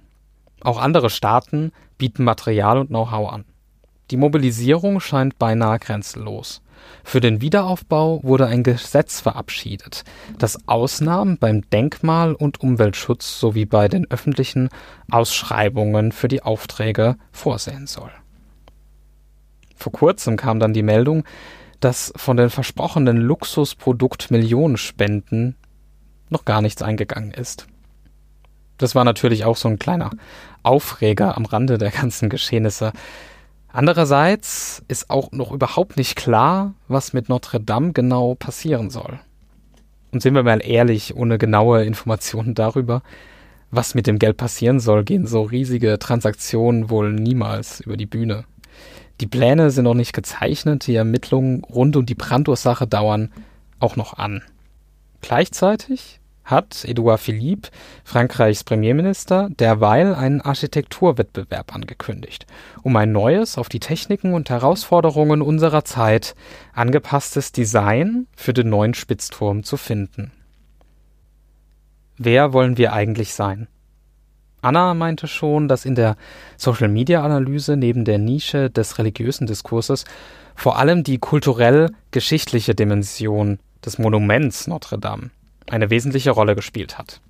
Auch 0.65 0.79
andere 0.79 1.11
Staaten 1.11 1.73
bieten 1.99 2.25
Material 2.25 2.79
und 2.79 2.89
Know-how 2.89 3.33
an. 3.33 3.45
Die 4.11 4.17
Mobilisierung 4.17 4.99
scheint 5.01 5.39
beinahe 5.39 5.79
grenzenlos. 5.79 6.63
Für 7.05 7.21
den 7.21 7.41
Wiederaufbau 7.41 8.23
wurde 8.23 8.47
ein 8.47 8.63
Gesetz 8.63 9.21
verabschiedet, 9.21 10.05
das 10.39 10.69
Ausnahmen 10.69 11.39
beim 11.39 11.63
Denkmal- 11.71 12.35
und 12.35 12.61
Umweltschutz 12.61 13.39
sowie 13.39 13.65
bei 13.65 13.89
den 13.89 14.11
öffentlichen 14.11 14.69
Ausschreibungen 15.11 16.13
für 16.13 16.29
die 16.29 16.43
Aufträge 16.43 17.17
vorsehen 17.33 17.87
soll. 17.87 18.11
Vor 19.77 19.93
kurzem 19.93 20.37
kam 20.37 20.61
dann 20.61 20.73
die 20.73 20.83
Meldung, 20.83 21.25
dass 21.81 22.13
von 22.17 22.37
den 22.37 22.51
versprochenen 22.51 23.19
Luxusprodukt 23.19 24.31
Millionenspenden 24.31 25.57
noch 26.31 26.45
gar 26.45 26.63
nichts 26.63 26.83
eingegangen 26.83 27.33
ist. 27.33 27.67
Das 28.79 28.95
war 28.95 29.05
natürlich 29.05 29.45
auch 29.45 29.57
so 29.57 29.69
ein 29.69 29.79
kleiner 29.79 30.11
Aufreger 30.65 31.37
am 31.37 31.45
Rande 31.45 31.79
der 31.79 31.91
ganzen 31.91 32.29
Geschehnisse. 32.29 32.93
Andererseits 33.69 34.83
ist 34.89 35.11
auch 35.11 35.33
noch 35.33 35.53
überhaupt 35.53 35.97
nicht 35.97 36.17
klar, 36.17 36.75
was 36.89 37.13
mit 37.13 37.29
Notre 37.29 37.61
Dame 37.61 37.93
genau 37.93 38.35
passieren 38.35 38.91
soll. 38.91 39.19
Und 40.13 40.23
sind 40.23 40.35
wir 40.35 40.45
mal 40.45 40.61
ehrlich, 40.65 41.17
ohne 41.17 41.39
genaue 41.39 41.85
Informationen 41.85 42.55
darüber, 42.55 43.03
was 43.73 43.97
mit 43.97 44.07
dem 44.07 44.21
Geld 44.21 44.37
passieren 44.37 44.79
soll, 44.79 45.03
gehen 45.03 45.27
so 45.27 45.43
riesige 45.43 45.99
Transaktionen 45.99 46.89
wohl 46.89 47.13
niemals 47.13 47.81
über 47.81 47.97
die 47.97 48.07
Bühne. 48.07 48.45
Die 49.21 49.27
Pläne 49.27 49.71
sind 49.71 49.85
noch 49.85 49.95
nicht 49.95 50.13
gezeichnet, 50.13 50.87
die 50.87 50.95
Ermittlungen 50.95 51.65
rund 51.65 51.97
um 51.97 52.07
die 52.07 52.15
Brandursache 52.15 52.87
dauern 52.87 53.33
auch 53.81 53.97
noch 53.97 54.19
an. 54.19 54.43
Gleichzeitig 55.21 56.21
hat 56.45 56.85
Edouard 56.85 57.21
Philippe, 57.21 57.71
Frankreichs 58.05 58.65
Premierminister, 58.65 59.49
derweil 59.59 60.15
einen 60.15 60.41
Architekturwettbewerb 60.41 61.75
angekündigt, 61.75 62.47
um 62.83 62.97
ein 62.97 63.13
neues, 63.13 63.57
auf 63.59 63.69
die 63.69 63.81
Techniken 63.81 64.35
und 64.35 64.51
Herausforderungen 64.51 65.43
unserer 65.43 65.85
Zeit 65.85 66.35
angepasstes 66.75 67.53
Design 67.53 68.27
für 68.37 68.53
den 68.53 68.69
neuen 68.69 68.95
Spitzturm 68.95 69.65
zu 69.65 69.77
finden. 69.77 70.33
Wer 72.17 72.53
wollen 72.53 72.77
wir 72.77 72.93
eigentlich 72.93 73.35
sein? 73.35 73.67
Anna 74.61 74.95
meinte 74.95 75.29
schon, 75.29 75.69
dass 75.69 75.85
in 75.85 75.95
der 75.95 76.17
Social-Media-Analyse 76.57 77.77
neben 77.77 78.05
der 78.05 78.19
Nische 78.19 78.71
des 78.71 78.99
religiösen 78.99 79.47
Diskurses 79.47 80.05
vor 80.55 80.79
allem 80.79 81.05
die 81.05 81.19
kulturell-geschichtliche 81.19 82.75
Dimension 82.75 83.59
des 83.85 83.99
Monuments 83.99 84.67
Notre 84.67 84.99
Dame 84.99 85.31
eine 85.71 85.91
wesentliche 85.91 86.31
Rolle 86.31 86.55
gespielt 86.55 86.99
hat. 86.99 87.21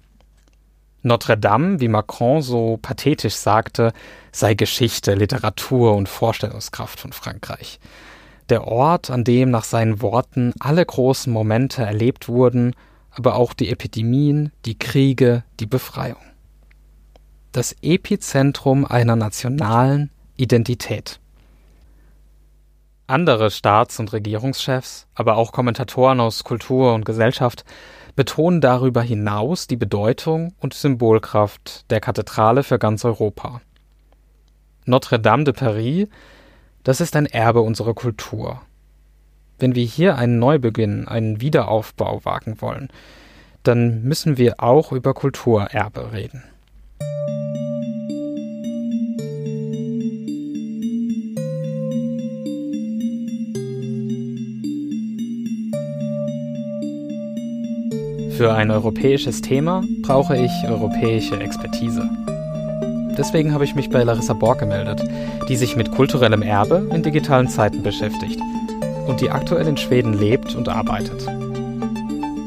Notre 1.03 1.37
Dame, 1.37 1.81
wie 1.81 1.89
Macron 1.89 2.41
so 2.41 2.79
pathetisch 2.81 3.35
sagte, 3.35 3.93
sei 4.33 4.55
Geschichte, 4.55 5.15
Literatur 5.15 5.95
und 5.95 6.09
Vorstellungskraft 6.09 6.99
von 6.99 7.13
Frankreich. 7.13 7.79
Der 8.49 8.67
Ort, 8.67 9.11
an 9.11 9.23
dem 9.23 9.51
nach 9.51 9.65
seinen 9.65 10.01
Worten 10.01 10.55
alle 10.61 10.85
großen 10.85 11.33
Momente 11.33 11.83
erlebt 11.83 12.29
wurden, 12.29 12.75
aber 13.11 13.37
auch 13.37 13.53
die 13.53 13.71
Epidemien, 13.71 14.51
die 14.65 14.79
Kriege, 14.79 15.45
die 15.61 15.67
Befreiung. 15.67 16.21
Das 17.53 17.77
Epizentrum 17.83 18.85
einer 18.85 19.15
nationalen 19.15 20.11
Identität. 20.37 21.21
Andere 23.07 23.51
Staats- 23.51 24.01
und 24.01 24.13
Regierungschefs, 24.15 25.07
aber 25.15 25.37
auch 25.37 25.53
Kommentatoren 25.53 26.21
aus 26.21 26.45
Kultur 26.45 26.95
und 26.95 27.05
Gesellschaft 27.05 27.65
betonen 28.17 28.61
darüber 28.61 29.03
hinaus 29.03 29.67
die 29.67 29.77
Bedeutung 29.77 30.55
und 30.61 30.75
Symbolkraft 30.75 31.91
der 31.91 32.01
Kathedrale 32.01 32.63
für 32.63 32.79
ganz 32.79 33.05
Europa. 33.05 33.61
Notre 34.85 35.19
Dame 35.19 35.45
de 35.45 35.55
Paris, 35.55 36.09
das 36.83 37.01
ist 37.01 37.17
ein 37.17 37.27
Erbe 37.27 37.63
unserer 37.63 37.95
Kultur. 37.95 38.61
Wenn 39.59 39.75
wir 39.75 39.85
hier 39.85 40.17
einen 40.17 40.39
Neubeginn, 40.39 41.09
einen 41.09 41.41
Wiederaufbau 41.41 42.25
wagen 42.25 42.61
wollen, 42.61 42.89
dann 43.63 44.03
müssen 44.03 44.37
wir 44.37 44.63
auch 44.63 44.93
über 44.93 45.15
Kulturerbe 45.15 46.13
reden. 46.13 46.45
Für 58.37 58.53
ein 58.53 58.73
europäisches 58.73 59.43
Thema 59.43 59.85
brauche 60.03 60.37
ich 60.37 60.51
europäische 60.67 61.39
Expertise. 61.39 62.11
Deswegen 63.17 63.55
habe 63.55 63.63
ich 63.63 63.77
mich 63.77 63.91
bei 63.91 64.03
Larissa 64.03 64.33
Borg 64.33 64.59
gemeldet, 64.59 65.05
die 65.49 65.55
sich 65.55 65.77
mit 65.77 65.93
kulturellem 65.93 66.43
Erbe 66.43 66.91
in 66.93 67.05
digitalen 67.05 67.47
Zeiten 67.47 67.85
beschäftigt 67.85 68.41
und 69.07 69.21
die 69.21 69.31
aktuell 69.31 69.69
in 69.69 69.77
Schweden 69.77 70.15
lebt 70.15 70.57
und 70.57 70.69
arbeitet. 70.69 71.25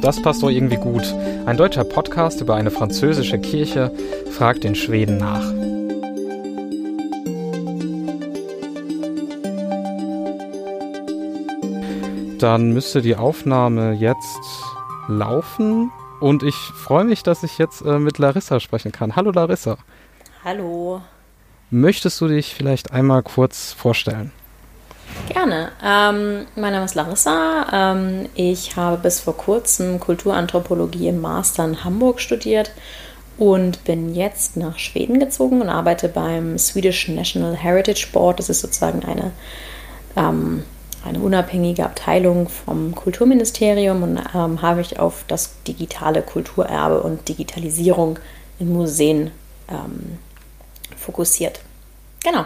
Das 0.02 0.22
passt 0.22 0.44
doch 0.44 0.50
irgendwie 0.50 0.76
gut. 0.76 1.04
Ein 1.46 1.56
deutscher 1.56 1.86
Podcast 1.86 2.42
über 2.42 2.56
eine 2.56 2.70
französische 2.70 3.40
Kirche 3.40 3.90
fragt 4.32 4.66
in 4.66 4.76
Schweden 4.76 5.18
nach. 5.18 5.54
Dann 12.40 12.74
müsste 12.74 13.02
die 13.02 13.16
Aufnahme 13.16 13.94
jetzt 13.94 14.67
laufen 15.08 15.92
und 16.20 16.44
ich 16.44 16.56
freue 16.56 17.04
mich, 17.04 17.24
dass 17.24 17.44
ich 17.44 17.58
jetzt 17.58 17.82
äh, 17.82 18.00
mit 18.00 18.18
Larissa 18.18 18.60
sprechen 18.60 18.92
kann. 18.92 19.16
Hallo 19.16 19.32
Larissa. 19.32 19.78
Hallo. 20.44 21.02
Möchtest 21.70 22.22
du 22.22 22.28
dich 22.28 22.56
vielleicht 22.56 22.92
einmal 22.92 23.24
kurz 23.24 23.74
vorstellen? 23.74 24.32
Gerne. 25.30 25.72
Ähm, 25.84 26.46
mein 26.56 26.74
Name 26.74 26.86
ist 26.86 26.96
Larissa. 26.96 27.68
Ähm, 27.72 28.30
ich 28.36 28.76
habe 28.76 28.98
bis 28.98 29.20
vor 29.20 29.36
kurzem 29.36 30.00
Kulturanthropologie 30.00 31.10
im 31.10 31.22
Master 31.22 31.66
in 31.66 31.84
Hamburg 31.84 32.20
studiert 32.22 32.72
und 33.38 33.84
bin 33.84 34.16
jetzt 34.16 34.58
nach 34.58 34.80
Schweden 34.80 35.20
gezogen 35.20 35.62
und 35.62 35.70
arbeite 35.70 36.10
beim 36.10 36.58
Swedish 36.58 37.08
National 37.10 37.56
Heritage 37.56 38.08
Board. 38.12 38.40
Das 38.40 38.50
ist 38.50 38.62
sozusagen 38.62 39.04
eine 39.04 39.32
ähm, 40.16 40.64
eine 41.06 41.20
unabhängige 41.20 41.86
Abteilung 41.86 42.50
vom 42.50 42.94
Kulturministerium 42.94 44.04
und 44.04 44.20
ähm, 44.34 44.62
habe 44.62 44.78
mich 44.78 45.00
auf 45.00 45.24
das 45.28 45.62
digitale 45.64 46.22
Kulturerbe 46.22 47.02
und 47.02 47.28
Digitalisierung 47.28 48.20
in 48.60 48.74
Museen 48.74 49.32
ähm, 49.70 50.18
fokussiert. 50.98 51.62
Genau. 52.24 52.46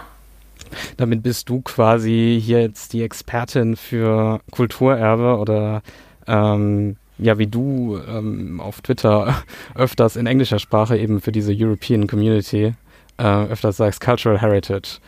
Damit 0.97 1.23
bist 1.23 1.49
du 1.49 1.61
quasi 1.61 2.41
hier 2.43 2.61
jetzt 2.61 2.93
die 2.93 3.03
Expertin 3.03 3.75
für 3.75 4.39
Kulturerbe 4.51 5.37
oder 5.37 5.81
ähm, 6.27 6.97
ja, 7.17 7.37
wie 7.37 7.47
du 7.47 7.99
ähm, 8.07 8.59
auf 8.59 8.81
Twitter 8.81 9.43
öfters 9.75 10.15
in 10.15 10.27
englischer 10.27 10.59
Sprache 10.59 10.97
eben 10.97 11.21
für 11.21 11.31
diese 11.31 11.53
European 11.55 12.07
Community 12.07 12.73
äh, 13.17 13.23
öfters 13.23 13.77
sagst, 13.77 14.01
Cultural 14.01 14.41
Heritage. 14.41 14.99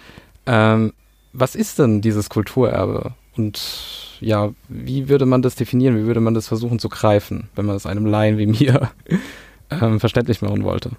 Ähm, 0.45 0.93
was 1.31 1.55
ist 1.55 1.79
denn 1.79 2.01
dieses 2.01 2.29
Kulturerbe? 2.29 3.13
Und 3.35 4.17
ja, 4.19 4.51
wie 4.69 5.09
würde 5.09 5.25
man 5.25 5.41
das 5.41 5.55
definieren? 5.55 5.97
Wie 5.97 6.05
würde 6.05 6.19
man 6.19 6.33
das 6.33 6.47
versuchen 6.47 6.79
zu 6.79 6.89
greifen, 6.89 7.49
wenn 7.55 7.65
man 7.65 7.75
es 7.75 7.85
einem 7.85 8.05
Laien 8.05 8.37
wie 8.37 8.47
mir 8.47 8.91
ähm, 9.69 9.99
verständlich 9.99 10.41
machen 10.41 10.63
wollte? 10.63 10.91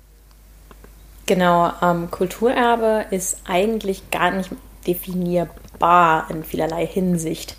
Genau, 1.27 1.73
ähm, 1.81 2.11
Kulturerbe 2.11 3.07
ist 3.11 3.39
eigentlich 3.47 4.11
gar 4.11 4.31
nicht 4.31 4.51
definierbar 4.87 6.27
in 6.31 6.45
vielerlei 6.45 6.87
Hinsicht. 6.87 7.57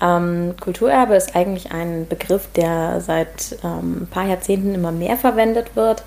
Ähm, 0.00 0.54
Kulturerbe 0.60 1.14
ist 1.14 1.36
eigentlich 1.36 1.70
ein 1.70 2.06
Begriff, 2.08 2.48
der 2.54 3.00
seit 3.00 3.58
ähm, 3.62 4.02
ein 4.02 4.08
paar 4.08 4.26
Jahrzehnten 4.26 4.74
immer 4.74 4.92
mehr 4.92 5.16
verwendet 5.16 5.76
wird. 5.76 6.04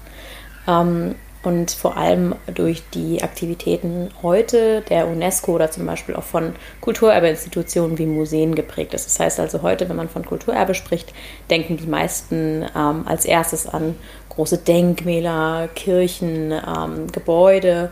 Und 1.42 1.72
vor 1.72 1.96
allem 1.96 2.36
durch 2.54 2.84
die 2.94 3.24
Aktivitäten 3.24 4.10
heute 4.22 4.82
der 4.90 5.08
UNESCO 5.08 5.54
oder 5.54 5.72
zum 5.72 5.86
Beispiel 5.86 6.16
auch 6.16 6.24
von 6.24 6.54
Kulturerbeinstitutionen 6.82 7.98
wie 7.98 8.08
Museen 8.08 8.56
geprägt 8.56 8.94
ist. 8.94 9.06
Das 9.06 9.20
heißt 9.22 9.40
also 9.40 9.62
heute, 9.62 9.88
wenn 9.88 9.96
man 9.96 10.10
von 10.10 10.26
Kulturerbe 10.26 10.74
spricht, 10.74 11.14
denken 11.50 11.78
die 11.78 11.88
meisten 11.88 12.66
ähm, 12.76 13.08
als 13.08 13.24
erstes 13.24 13.68
an 13.68 13.96
große 14.28 14.58
Denkmäler, 14.58 15.70
Kirchen, 15.76 16.52
ähm, 16.52 17.10
Gebäude 17.10 17.92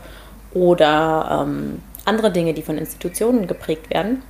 oder 0.52 1.46
ähm, 1.46 1.82
andere 2.04 2.30
Dinge, 2.30 2.52
die 2.52 2.62
von 2.62 2.76
Institutionen 2.76 3.46
geprägt 3.46 3.88
werden. 3.88 4.22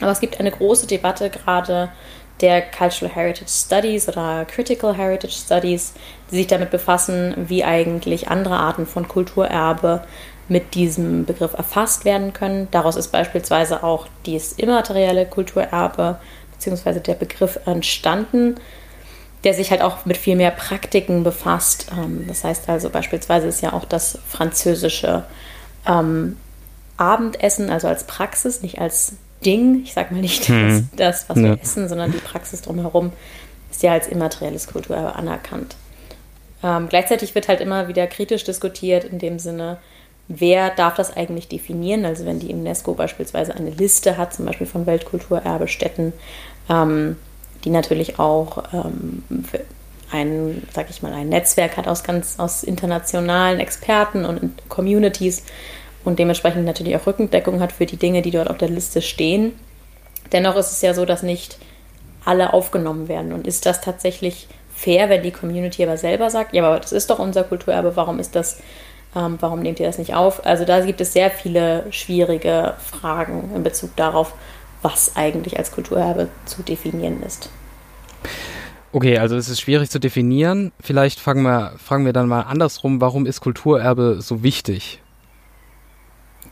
Aber 0.00 0.10
es 0.10 0.20
gibt 0.20 0.38
eine 0.38 0.50
große 0.50 0.86
Debatte 0.86 1.30
gerade 1.30 1.90
der 2.40 2.62
Cultural 2.62 3.14
Heritage 3.14 3.50
Studies 3.50 4.08
oder 4.08 4.44
Critical 4.46 4.96
Heritage 4.96 5.32
Studies, 5.32 5.92
die 6.30 6.36
sich 6.36 6.46
damit 6.46 6.70
befassen, 6.70 7.34
wie 7.36 7.64
eigentlich 7.64 8.28
andere 8.28 8.56
Arten 8.56 8.86
von 8.86 9.08
Kulturerbe 9.08 10.02
mit 10.48 10.74
diesem 10.74 11.26
Begriff 11.26 11.54
erfasst 11.54 12.04
werden 12.04 12.32
können. 12.32 12.68
Daraus 12.70 12.96
ist 12.96 13.08
beispielsweise 13.08 13.84
auch 13.84 14.08
dieses 14.26 14.52
immaterielle 14.54 15.26
Kulturerbe 15.26 16.18
bzw. 16.52 17.00
der 17.00 17.14
Begriff 17.14 17.60
entstanden, 17.66 18.56
der 19.44 19.54
sich 19.54 19.70
halt 19.70 19.80
auch 19.80 20.04
mit 20.04 20.16
viel 20.16 20.36
mehr 20.36 20.50
Praktiken 20.50 21.22
befasst. 21.22 21.86
Ähm, 21.96 22.24
das 22.26 22.44
heißt 22.44 22.68
also 22.68 22.90
beispielsweise 22.90 23.46
ist 23.46 23.62
ja 23.62 23.72
auch 23.72 23.84
das 23.84 24.18
französische 24.28 25.24
ähm, 25.86 26.36
Abendessen, 26.96 27.70
also 27.70 27.88
als 27.88 28.04
Praxis, 28.04 28.60
nicht 28.60 28.80
als 28.80 29.14
Ding, 29.44 29.82
ich 29.84 29.92
sage 29.92 30.14
mal 30.14 30.20
nicht 30.20 30.48
hm. 30.48 30.88
das, 30.96 31.18
das, 31.20 31.28
was 31.28 31.38
ja. 31.38 31.44
wir 31.44 31.60
essen, 31.60 31.88
sondern 31.88 32.12
die 32.12 32.18
Praxis 32.18 32.62
drumherum, 32.62 33.12
ist 33.70 33.82
ja 33.82 33.92
als 33.92 34.08
immaterielles 34.08 34.66
Kulturerbe 34.66 35.14
anerkannt. 35.14 35.76
Ähm, 36.62 36.88
gleichzeitig 36.88 37.34
wird 37.34 37.48
halt 37.48 37.60
immer 37.60 37.88
wieder 37.88 38.06
kritisch 38.06 38.44
diskutiert 38.44 39.04
in 39.04 39.18
dem 39.18 39.38
Sinne, 39.38 39.78
wer 40.28 40.70
darf 40.70 40.94
das 40.94 41.16
eigentlich 41.16 41.48
definieren? 41.48 42.04
Also 42.04 42.24
wenn 42.24 42.38
die 42.38 42.52
UNESCO 42.52 42.94
beispielsweise 42.94 43.54
eine 43.54 43.70
Liste 43.70 44.16
hat, 44.16 44.32
zum 44.34 44.46
Beispiel 44.46 44.66
von 44.66 44.86
Weltkulturerbestätten, 44.86 46.12
ähm, 46.68 47.16
die 47.64 47.70
natürlich 47.70 48.18
auch 48.18 48.64
ähm, 48.72 49.24
ein, 50.10 50.62
sag 50.72 50.90
ich 50.90 51.02
mal, 51.02 51.12
ein 51.12 51.28
Netzwerk 51.28 51.76
hat 51.76 51.88
aus 51.88 52.02
ganz 52.04 52.38
aus 52.38 52.62
internationalen 52.62 53.60
Experten 53.60 54.24
und 54.24 54.68
Communities, 54.68 55.44
und 56.04 56.18
dementsprechend 56.18 56.64
natürlich 56.64 56.96
auch 56.96 57.06
Rückendeckung 57.06 57.60
hat 57.60 57.72
für 57.72 57.86
die 57.86 57.96
Dinge, 57.96 58.22
die 58.22 58.30
dort 58.30 58.48
auf 58.48 58.58
der 58.58 58.68
Liste 58.68 59.02
stehen. 59.02 59.52
Dennoch 60.32 60.56
ist 60.56 60.70
es 60.70 60.82
ja 60.82 60.94
so, 60.94 61.04
dass 61.04 61.22
nicht 61.22 61.58
alle 62.24 62.52
aufgenommen 62.52 63.08
werden. 63.08 63.32
Und 63.32 63.46
ist 63.46 63.66
das 63.66 63.80
tatsächlich 63.80 64.48
fair, 64.74 65.08
wenn 65.08 65.22
die 65.22 65.30
Community 65.30 65.82
aber 65.82 65.96
selber 65.96 66.30
sagt, 66.30 66.54
ja, 66.54 66.64
aber 66.64 66.80
das 66.80 66.92
ist 66.92 67.10
doch 67.10 67.18
unser 67.18 67.44
Kulturerbe, 67.44 67.96
warum 67.96 68.18
ist 68.18 68.34
das, 68.34 68.60
ähm, 69.14 69.36
warum 69.40 69.60
nehmt 69.60 69.80
ihr 69.80 69.86
das 69.86 69.98
nicht 69.98 70.14
auf? 70.14 70.46
Also 70.46 70.64
da 70.64 70.80
gibt 70.84 71.00
es 71.00 71.12
sehr 71.12 71.30
viele 71.30 71.84
schwierige 71.90 72.74
Fragen 72.78 73.50
in 73.54 73.62
Bezug 73.62 73.94
darauf, 73.96 74.32
was 74.82 75.16
eigentlich 75.16 75.58
als 75.58 75.72
Kulturerbe 75.72 76.28
zu 76.46 76.62
definieren 76.62 77.22
ist. 77.22 77.50
Okay, 78.92 79.18
also 79.18 79.36
es 79.36 79.48
ist 79.48 79.60
schwierig 79.60 79.90
zu 79.90 80.00
definieren. 80.00 80.72
Vielleicht 80.80 81.20
fragen 81.20 81.42
wir, 81.42 81.74
fragen 81.76 82.06
wir 82.06 82.12
dann 82.12 82.26
mal 82.26 82.42
andersrum, 82.42 83.00
warum 83.00 83.26
ist 83.26 83.40
Kulturerbe 83.40 84.20
so 84.20 84.42
wichtig? 84.42 85.00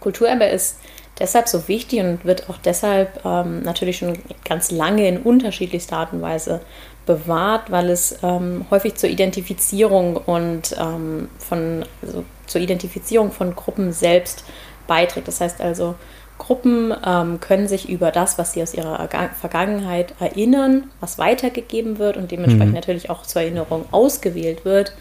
Kulturerbe 0.01 0.45
ist 0.45 0.79
deshalb 1.19 1.49
so 1.49 1.69
wichtig 1.69 2.01
und 2.01 2.25
wird 2.25 2.49
auch 2.49 2.59
deshalb 2.59 3.25
ähm, 3.25 3.63
natürlich 3.63 3.99
schon 3.99 4.19
ganz 4.45 4.71
lange 4.71 5.07
in 5.09 5.19
unterschiedlichster 5.19 5.97
Art 5.97 6.13
und 6.13 6.23
Weise 6.23 6.61
bewahrt, 7.07 7.71
weil 7.71 7.91
es 7.91 8.19
ähm, 8.23 8.67
häufig 8.71 8.95
zur 8.97 9.09
Identifizierung 9.09 10.17
und 10.17 10.77
ähm, 10.79 11.29
von 11.39 11.85
also 12.03 12.25
zur 12.47 12.61
Identifizierung 12.61 13.33
von 13.33 13.57
Gruppen 13.57 13.93
selbst 13.93 14.45
beiträgt. 14.87 15.27
Das 15.27 15.41
heißt 15.41 15.61
also, 15.61 15.95
Gruppen 16.39 16.95
ähm, 17.05 17.41
können 17.41 17.67
sich 17.67 17.89
über 17.89 18.13
das, 18.13 18.39
was 18.39 18.53
sie 18.53 18.63
aus 18.63 18.75
ihrer 18.75 19.09
Vergangenheit 19.41 20.15
erinnern, 20.21 20.91
was 21.01 21.19
weitergegeben 21.19 21.99
wird 21.99 22.17
und 22.17 22.31
dementsprechend 22.31 22.69
mhm. 22.69 22.75
natürlich 22.75 23.11
auch 23.11 23.23
zur 23.23 23.43
Erinnerung 23.43 23.87
ausgewählt 23.91 24.65
wird, 24.65 24.95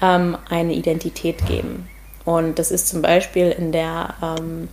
ähm, 0.00 0.38
eine 0.48 0.74
Identität 0.74 1.44
geben. 1.46 1.88
Und 2.26 2.58
das 2.58 2.70
ist 2.70 2.88
zum 2.88 3.00
Beispiel 3.00 3.50
in 3.50 3.72
der 3.72 4.14
ähm, 4.20 4.68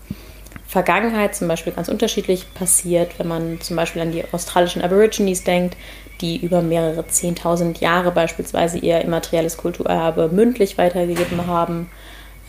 Vergangenheit 0.67 1.35
zum 1.35 1.47
Beispiel 1.47 1.71
ganz 1.71 1.87
unterschiedlich 1.87 2.51
passiert, 2.55 3.19
wenn 3.19 3.27
man 3.27 3.61
zum 3.61 3.75
Beispiel 3.75 4.01
an 4.01 4.11
die 4.11 4.23
australischen 4.31 4.81
Aborigines 4.81 5.43
denkt, 5.43 5.77
die 6.19 6.37
über 6.37 6.63
mehrere 6.63 7.05
Zehntausend 7.07 7.79
Jahre 7.79 8.11
beispielsweise 8.11 8.79
ihr 8.79 9.01
immaterielles 9.01 9.57
Kulturerbe 9.57 10.29
mündlich 10.29 10.79
weitergegeben 10.79 11.45
haben. 11.45 11.91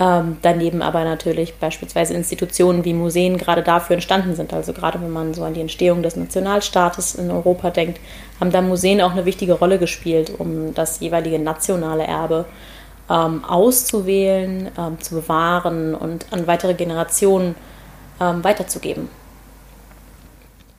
Ähm, 0.00 0.38
daneben 0.40 0.80
aber 0.80 1.04
natürlich 1.04 1.54
beispielsweise 1.54 2.14
Institutionen 2.14 2.84
wie 2.84 2.94
Museen 2.94 3.36
gerade 3.36 3.62
dafür 3.62 3.94
entstanden 3.94 4.34
sind. 4.34 4.54
Also 4.54 4.72
gerade 4.72 5.00
wenn 5.02 5.12
man 5.12 5.34
so 5.34 5.44
an 5.44 5.52
die 5.52 5.60
Entstehung 5.60 6.02
des 6.02 6.16
Nationalstaates 6.16 7.14
in 7.16 7.30
Europa 7.30 7.70
denkt, 7.70 8.00
haben 8.40 8.50
da 8.50 8.62
Museen 8.62 9.02
auch 9.02 9.12
eine 9.12 9.26
wichtige 9.26 9.52
Rolle 9.52 9.78
gespielt, 9.78 10.32
um 10.38 10.72
das 10.72 11.00
jeweilige 11.00 11.38
nationale 11.38 12.04
Erbe 12.04 12.46
ähm, 13.10 13.44
auszuwählen, 13.44 14.70
ähm, 14.78 15.00
zu 15.00 15.16
bewahren 15.16 15.94
und 15.94 16.32
an 16.32 16.46
weitere 16.46 16.74
Generationen 16.74 17.54
ähm, 18.20 18.42
weiterzugeben. 18.42 19.08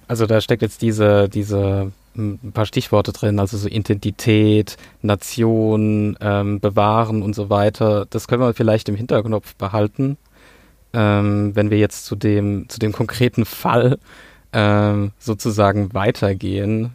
Also 0.08 0.26
da 0.26 0.42
steckt 0.42 0.62
jetzt 0.62 0.82
diese, 0.82 1.30
diese 1.30 1.92
hm, 2.16 2.40
ein 2.44 2.52
paar 2.52 2.66
Stichworte 2.66 3.12
drin, 3.12 3.40
also 3.40 3.58
so 3.58 3.68
Identität, 3.68 4.78
Nation, 5.02 6.18
ähm, 6.22 6.60
bewahren 6.60 7.22
und 7.24 7.36
so 7.36 7.50
weiter. 7.50 8.06
Das 8.10 8.28
können 8.28 8.42
wir 8.42 8.54
vielleicht 8.54 8.90
im 8.90 8.96
Hinterkopf 8.96 9.56
behalten, 9.56 10.18
ähm, 10.94 11.56
wenn 11.56 11.70
wir 11.70 11.78
jetzt 11.78 12.06
zu 12.06 12.16
dem, 12.16 12.70
zu 12.70 12.80
dem 12.80 12.92
konkreten 12.92 13.46
Fall 13.46 13.98
ähm, 14.54 15.12
sozusagen 15.20 15.94
weitergehen. 15.94 16.94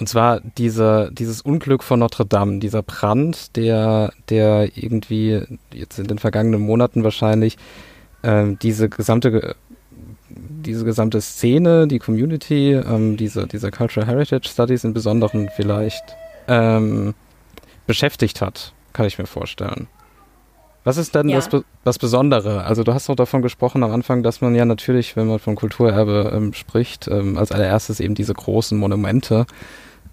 Und 0.00 0.08
zwar 0.08 0.40
diese, 0.40 1.10
dieses 1.12 1.42
Unglück 1.42 1.82
von 1.82 1.98
Notre 1.98 2.24
Dame, 2.24 2.58
dieser 2.60 2.82
Brand, 2.82 3.56
der, 3.56 4.12
der 4.28 4.76
irgendwie 4.76 5.42
jetzt 5.72 5.98
in 5.98 6.06
den 6.06 6.18
vergangenen 6.18 6.60
Monaten 6.60 7.02
wahrscheinlich 7.02 7.56
ähm, 8.22 8.58
diese 8.60 8.88
gesamte 8.88 9.56
diese 10.30 10.84
gesamte 10.84 11.20
Szene, 11.20 11.88
die 11.88 11.98
Community, 11.98 12.72
ähm, 12.72 13.16
diese, 13.16 13.46
diese 13.46 13.70
Cultural 13.70 14.06
Heritage 14.06 14.48
Studies 14.48 14.84
im 14.84 14.92
Besonderen 14.92 15.48
vielleicht 15.54 16.16
ähm, 16.46 17.14
beschäftigt 17.86 18.40
hat, 18.40 18.72
kann 18.92 19.06
ich 19.06 19.18
mir 19.18 19.26
vorstellen. 19.26 19.88
Was 20.84 20.96
ist 20.96 21.14
denn 21.14 21.28
ja. 21.28 21.36
das, 21.36 21.50
das 21.84 21.98
Besondere? 21.98 22.64
Also 22.64 22.84
du 22.84 22.94
hast 22.94 23.08
doch 23.08 23.16
davon 23.16 23.42
gesprochen 23.42 23.82
am 23.82 23.92
Anfang, 23.92 24.22
dass 24.22 24.40
man 24.40 24.54
ja 24.54 24.64
natürlich, 24.64 25.16
wenn 25.16 25.26
man 25.26 25.38
von 25.38 25.56
Kulturerbe 25.56 26.32
ähm, 26.34 26.54
spricht, 26.54 27.08
ähm, 27.08 27.36
als 27.36 27.52
allererstes 27.52 28.00
eben 28.00 28.14
diese 28.14 28.34
großen 28.34 28.78
Monumente 28.78 29.46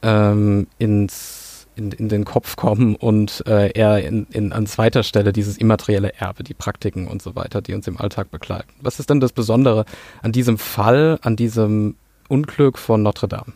ähm, 0.01 0.67
ins, 0.77 1.67
in, 1.75 1.91
in 1.91 2.09
den 2.09 2.25
Kopf 2.25 2.55
kommen 2.55 2.95
und 2.95 3.43
äh, 3.47 3.71
eher 3.71 4.05
in, 4.05 4.27
in, 4.31 4.51
an 4.53 4.67
zweiter 4.67 5.03
Stelle 5.03 5.33
dieses 5.33 5.57
immaterielle 5.57 6.13
Erbe, 6.17 6.43
die 6.43 6.53
Praktiken 6.53 7.07
und 7.07 7.21
so 7.21 7.35
weiter, 7.35 7.61
die 7.61 7.73
uns 7.73 7.87
im 7.87 7.99
Alltag 7.99 8.31
begleiten. 8.31 8.71
Was 8.81 8.99
ist 8.99 9.09
denn 9.09 9.19
das 9.19 9.31
Besondere 9.31 9.85
an 10.21 10.31
diesem 10.31 10.57
Fall, 10.57 11.19
an 11.21 11.35
diesem 11.35 11.95
Unglück 12.27 12.77
von 12.77 13.03
Notre 13.03 13.27
Dame? 13.27 13.53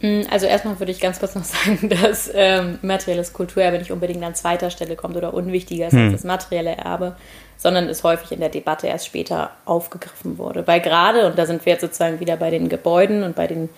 Mm, 0.00 0.22
also 0.30 0.46
erstmal 0.46 0.78
würde 0.78 0.92
ich 0.92 1.00
ganz 1.00 1.18
kurz 1.18 1.34
noch 1.34 1.44
sagen, 1.44 1.88
dass 1.88 2.30
ähm, 2.34 2.78
materielles 2.82 3.32
Kulturerbe 3.32 3.78
nicht 3.78 3.92
unbedingt 3.92 4.24
an 4.24 4.34
zweiter 4.34 4.70
Stelle 4.70 4.96
kommt 4.96 5.16
oder 5.16 5.34
unwichtiger 5.34 5.88
ist 5.88 5.92
hm. 5.92 6.04
als 6.04 6.12
das 6.12 6.24
materielle 6.24 6.76
Erbe, 6.76 7.16
sondern 7.56 7.88
es 7.88 8.04
häufig 8.04 8.32
in 8.32 8.40
der 8.40 8.50
Debatte 8.50 8.86
erst 8.86 9.06
später 9.06 9.50
aufgegriffen 9.64 10.38
wurde. 10.38 10.66
Weil 10.66 10.80
gerade, 10.80 11.26
und 11.26 11.38
da 11.38 11.46
sind 11.46 11.64
wir 11.64 11.72
jetzt 11.72 11.82
sozusagen 11.82 12.20
wieder 12.20 12.36
bei 12.36 12.50
den 12.50 12.68
Gebäuden 12.68 13.22
und 13.22 13.34
bei 13.34 13.46
den 13.46 13.68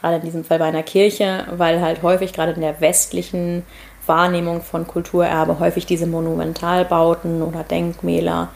gerade 0.00 0.16
in 0.16 0.22
diesem 0.22 0.44
Fall 0.44 0.58
bei 0.58 0.66
einer 0.66 0.82
Kirche, 0.82 1.46
weil 1.56 1.80
halt 1.80 2.02
häufig 2.02 2.32
gerade 2.32 2.52
in 2.52 2.60
der 2.60 2.80
westlichen 2.80 3.64
Wahrnehmung 4.06 4.62
von 4.62 4.86
Kulturerbe 4.86 5.58
häufig 5.58 5.86
diese 5.86 6.06
Monumentalbauten 6.06 7.42
oder 7.42 7.64
Denkmäler 7.64 8.48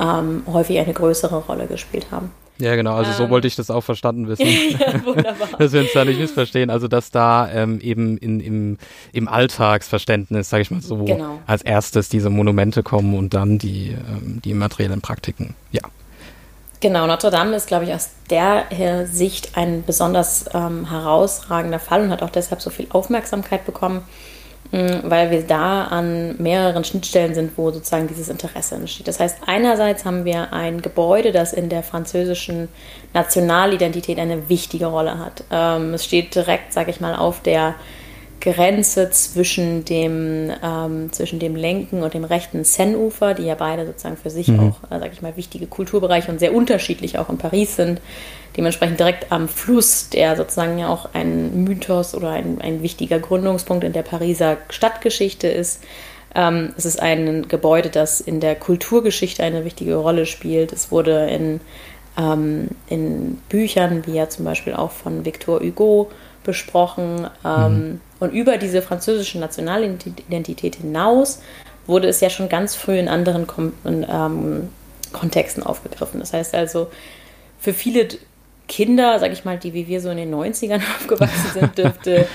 ähm, 0.00 0.42
häufig 0.50 0.78
eine 0.78 0.92
größere 0.92 1.36
Rolle 1.36 1.66
gespielt 1.66 2.06
haben. 2.10 2.30
Ja, 2.58 2.76
genau, 2.76 2.94
also 2.94 3.10
ähm, 3.10 3.16
so 3.16 3.30
wollte 3.30 3.48
ich 3.48 3.56
das 3.56 3.70
auch 3.70 3.80
verstanden 3.80 4.28
wissen. 4.28 4.46
ja, 4.78 5.04
wunderbar. 5.04 5.48
dass 5.58 5.72
wir 5.72 5.80
uns 5.80 5.92
da 5.92 6.04
nicht 6.04 6.20
missverstehen. 6.20 6.70
Also, 6.70 6.86
dass 6.86 7.10
da 7.10 7.50
ähm, 7.52 7.80
eben 7.80 8.16
in, 8.18 8.38
im, 8.40 8.78
im 9.12 9.28
Alltagsverständnis, 9.28 10.50
sage 10.50 10.62
ich 10.62 10.70
mal 10.70 10.80
so, 10.80 11.04
genau. 11.04 11.40
als 11.46 11.62
erstes 11.62 12.08
diese 12.08 12.30
Monumente 12.30 12.84
kommen 12.84 13.14
und 13.14 13.34
dann 13.34 13.58
die, 13.58 13.88
ähm, 13.88 14.40
die 14.44 14.54
materiellen 14.54 15.00
Praktiken. 15.00 15.54
Ja. 15.72 15.82
Genau, 16.84 17.06
Notre 17.06 17.30
Dame 17.30 17.56
ist, 17.56 17.66
glaube 17.66 17.86
ich, 17.86 17.94
aus 17.94 18.10
der 18.28 18.66
Sicht 19.06 19.56
ein 19.56 19.84
besonders 19.86 20.44
ähm, 20.52 20.90
herausragender 20.90 21.78
Fall 21.78 22.02
und 22.02 22.10
hat 22.10 22.22
auch 22.22 22.28
deshalb 22.28 22.60
so 22.60 22.68
viel 22.68 22.88
Aufmerksamkeit 22.90 23.64
bekommen, 23.64 24.02
mh, 24.70 25.00
weil 25.04 25.30
wir 25.30 25.46
da 25.46 25.84
an 25.84 26.36
mehreren 26.36 26.84
Schnittstellen 26.84 27.34
sind, 27.34 27.56
wo 27.56 27.70
sozusagen 27.70 28.06
dieses 28.06 28.28
Interesse 28.28 28.74
entsteht. 28.74 29.08
Das 29.08 29.18
heißt, 29.18 29.38
einerseits 29.46 30.04
haben 30.04 30.26
wir 30.26 30.52
ein 30.52 30.82
Gebäude, 30.82 31.32
das 31.32 31.54
in 31.54 31.70
der 31.70 31.82
französischen 31.82 32.68
Nationalidentität 33.14 34.18
eine 34.18 34.50
wichtige 34.50 34.84
Rolle 34.84 35.18
hat. 35.18 35.44
Ähm, 35.50 35.94
es 35.94 36.04
steht 36.04 36.34
direkt, 36.34 36.74
sage 36.74 36.90
ich 36.90 37.00
mal, 37.00 37.16
auf 37.16 37.40
der 37.40 37.76
Grenze 38.44 39.10
zwischen 39.10 39.84
dem, 39.84 40.52
ähm, 40.62 41.12
zwischen 41.12 41.38
dem 41.38 41.56
linken 41.56 42.02
und 42.02 42.14
dem 42.14 42.24
rechten 42.24 42.62
Seine-Ufer, 42.62 43.34
die 43.34 43.44
ja 43.44 43.54
beide 43.54 43.86
sozusagen 43.86 44.16
für 44.16 44.30
sich 44.30 44.48
mhm. 44.48 44.60
auch, 44.60 44.90
äh, 44.90 44.98
sage 44.98 45.10
ich 45.12 45.22
mal, 45.22 45.36
wichtige 45.36 45.66
Kulturbereiche 45.66 46.30
und 46.30 46.38
sehr 46.38 46.54
unterschiedlich 46.54 47.18
auch 47.18 47.30
in 47.30 47.38
Paris 47.38 47.76
sind. 47.76 48.00
Dementsprechend 48.56 49.00
direkt 49.00 49.32
am 49.32 49.48
Fluss, 49.48 50.10
der 50.10 50.36
sozusagen 50.36 50.78
ja 50.78 50.88
auch 50.88 51.08
ein 51.14 51.64
Mythos 51.64 52.14
oder 52.14 52.30
ein, 52.30 52.60
ein 52.60 52.82
wichtiger 52.82 53.18
Gründungspunkt 53.18 53.82
in 53.82 53.92
der 53.92 54.02
Pariser 54.02 54.58
Stadtgeschichte 54.68 55.48
ist. 55.48 55.82
Ähm, 56.34 56.74
es 56.76 56.84
ist 56.84 57.00
ein 57.00 57.48
Gebäude, 57.48 57.90
das 57.90 58.20
in 58.20 58.40
der 58.40 58.54
Kulturgeschichte 58.54 59.42
eine 59.42 59.64
wichtige 59.64 59.96
Rolle 59.96 60.26
spielt. 60.26 60.72
Es 60.72 60.92
wurde 60.92 61.28
in 61.30 61.60
ähm, 62.16 62.68
in 62.88 63.38
Büchern, 63.48 64.06
wie 64.06 64.14
ja 64.14 64.28
zum 64.28 64.44
Beispiel 64.44 64.74
auch 64.74 64.90
von 64.90 65.24
Victor 65.24 65.60
Hugo 65.60 66.10
besprochen. 66.44 67.26
Ähm, 67.44 67.78
mhm. 67.78 68.00
Und 68.20 68.32
über 68.32 68.58
diese 68.58 68.82
französische 68.82 69.38
Nationalidentität 69.38 70.76
hinaus 70.76 71.40
wurde 71.86 72.08
es 72.08 72.20
ja 72.20 72.30
schon 72.30 72.48
ganz 72.48 72.74
früh 72.74 72.98
in 72.98 73.08
anderen 73.08 73.46
Kom 73.46 73.72
in, 73.84 74.06
ähm, 74.08 74.68
Kontexten 75.12 75.62
aufgegriffen. 75.62 76.20
Das 76.20 76.32
heißt 76.32 76.54
also, 76.54 76.90
für 77.60 77.72
viele 77.72 78.08
Kinder, 78.68 79.18
sag 79.18 79.32
ich 79.32 79.44
mal, 79.44 79.58
die 79.58 79.74
wie 79.74 79.86
wir 79.86 80.00
so 80.00 80.10
in 80.10 80.16
den 80.16 80.34
90ern 80.34 80.80
aufgewachsen 80.98 81.50
sind, 81.52 81.78
dürfte 81.78 82.26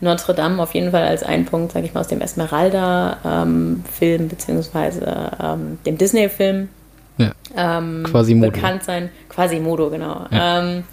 Notre 0.00 0.34
Dame 0.34 0.60
auf 0.60 0.74
jeden 0.74 0.90
Fall 0.90 1.04
als 1.04 1.22
ein 1.22 1.44
Punkt, 1.44 1.72
sag 1.72 1.84
ich 1.84 1.94
mal, 1.94 2.00
aus 2.00 2.08
dem 2.08 2.20
Esmeralda-Film 2.20 4.22
ähm, 4.22 4.28
beziehungsweise 4.28 5.30
ähm, 5.40 5.78
dem 5.86 5.96
Disney-Film 5.96 6.68
ja. 7.18 7.32
ähm, 7.56 8.02
bekannt 8.40 8.82
sein. 8.82 9.10
Quasimodo, 9.28 9.90
genau. 9.90 10.26
Ja. 10.30 10.60
Ähm, 10.60 10.84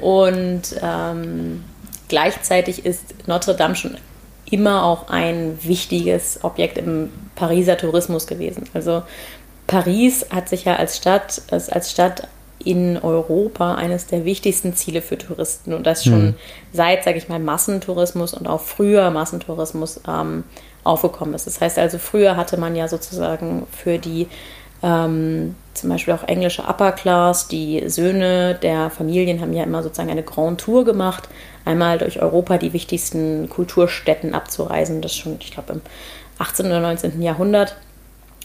und 0.00 0.62
ähm, 0.80 1.64
gleichzeitig 2.08 2.84
ist 2.84 3.14
Notre 3.26 3.54
Dame 3.54 3.76
schon 3.76 3.96
immer 4.50 4.84
auch 4.84 5.08
ein 5.08 5.58
wichtiges 5.62 6.40
Objekt 6.42 6.78
im 6.78 7.10
Pariser 7.34 7.76
Tourismus 7.76 8.26
gewesen. 8.26 8.68
Also 8.74 9.02
Paris 9.66 10.26
hat 10.30 10.48
sich 10.48 10.64
ja 10.64 10.76
als 10.76 10.96
Stadt, 10.96 11.42
als 11.50 11.90
Stadt 11.90 12.28
in 12.58 12.98
Europa 12.98 13.74
eines 13.74 14.06
der 14.06 14.24
wichtigsten 14.24 14.74
Ziele 14.74 15.02
für 15.02 15.18
Touristen 15.18 15.74
und 15.74 15.86
das 15.86 16.04
schon 16.04 16.26
mhm. 16.26 16.34
seit, 16.72 17.04
sage 17.04 17.18
ich 17.18 17.28
mal, 17.28 17.38
Massentourismus 17.38 18.34
und 18.34 18.46
auch 18.46 18.60
früher 18.60 19.10
Massentourismus 19.10 20.00
ähm, 20.08 20.44
aufgekommen 20.82 21.34
ist. 21.34 21.46
Das 21.46 21.60
heißt 21.60 21.78
also, 21.78 21.98
früher 21.98 22.36
hatte 22.36 22.56
man 22.56 22.74
ja 22.76 22.88
sozusagen 22.88 23.66
für 23.70 23.98
die 23.98 24.28
ähm, 24.82 25.54
zum 25.72 25.90
Beispiel 25.90 26.14
auch 26.14 26.22
englische 26.28 26.62
Upper 26.62 26.92
Class, 26.92 27.48
die 27.48 27.82
Söhne 27.88 28.54
der 28.54 28.90
Familien 28.90 29.40
haben 29.40 29.52
ja 29.52 29.64
immer 29.64 29.82
sozusagen 29.82 30.10
eine 30.10 30.22
Grand 30.22 30.60
Tour 30.60 30.84
gemacht, 30.84 31.28
einmal 31.64 31.98
durch 31.98 32.20
Europa 32.20 32.58
die 32.58 32.72
wichtigsten 32.72 33.48
Kulturstätten 33.48 34.34
abzureisen, 34.34 35.02
das 35.02 35.14
schon, 35.14 35.36
ich 35.40 35.52
glaube, 35.52 35.74
im 35.74 35.80
18. 36.38 36.66
oder 36.66 36.80
19. 36.80 37.22
Jahrhundert. 37.22 37.76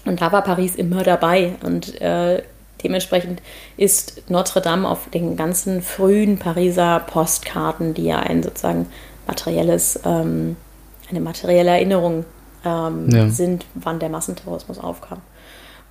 Und 0.06 0.22
da 0.22 0.32
war 0.32 0.44
Paris 0.44 0.76
immer 0.76 1.04
dabei 1.04 1.54
und 1.64 2.00
äh, 2.02 2.42
Dementsprechend 2.84 3.42
ist 3.78 4.30
Notre 4.30 4.62
Dame 4.62 4.88
auf 4.88 5.10
den 5.10 5.36
ganzen 5.36 5.82
frühen 5.82 6.38
Pariser 6.38 7.00
Postkarten, 7.00 7.94
die 7.94 8.06
ja 8.06 8.20
ein 8.20 8.44
sozusagen 8.44 8.88
materielles, 9.28 10.00
ähm, 10.06 10.56
eine 11.10 11.20
materielle 11.20 11.72
Erinnerung 11.72 12.26
ähm, 12.66 13.10
ja. 13.10 13.30
sind, 13.30 13.66
wann 13.74 14.00
der 14.00 14.10
Massentourismus 14.10 14.80
aufkam. 14.80 15.22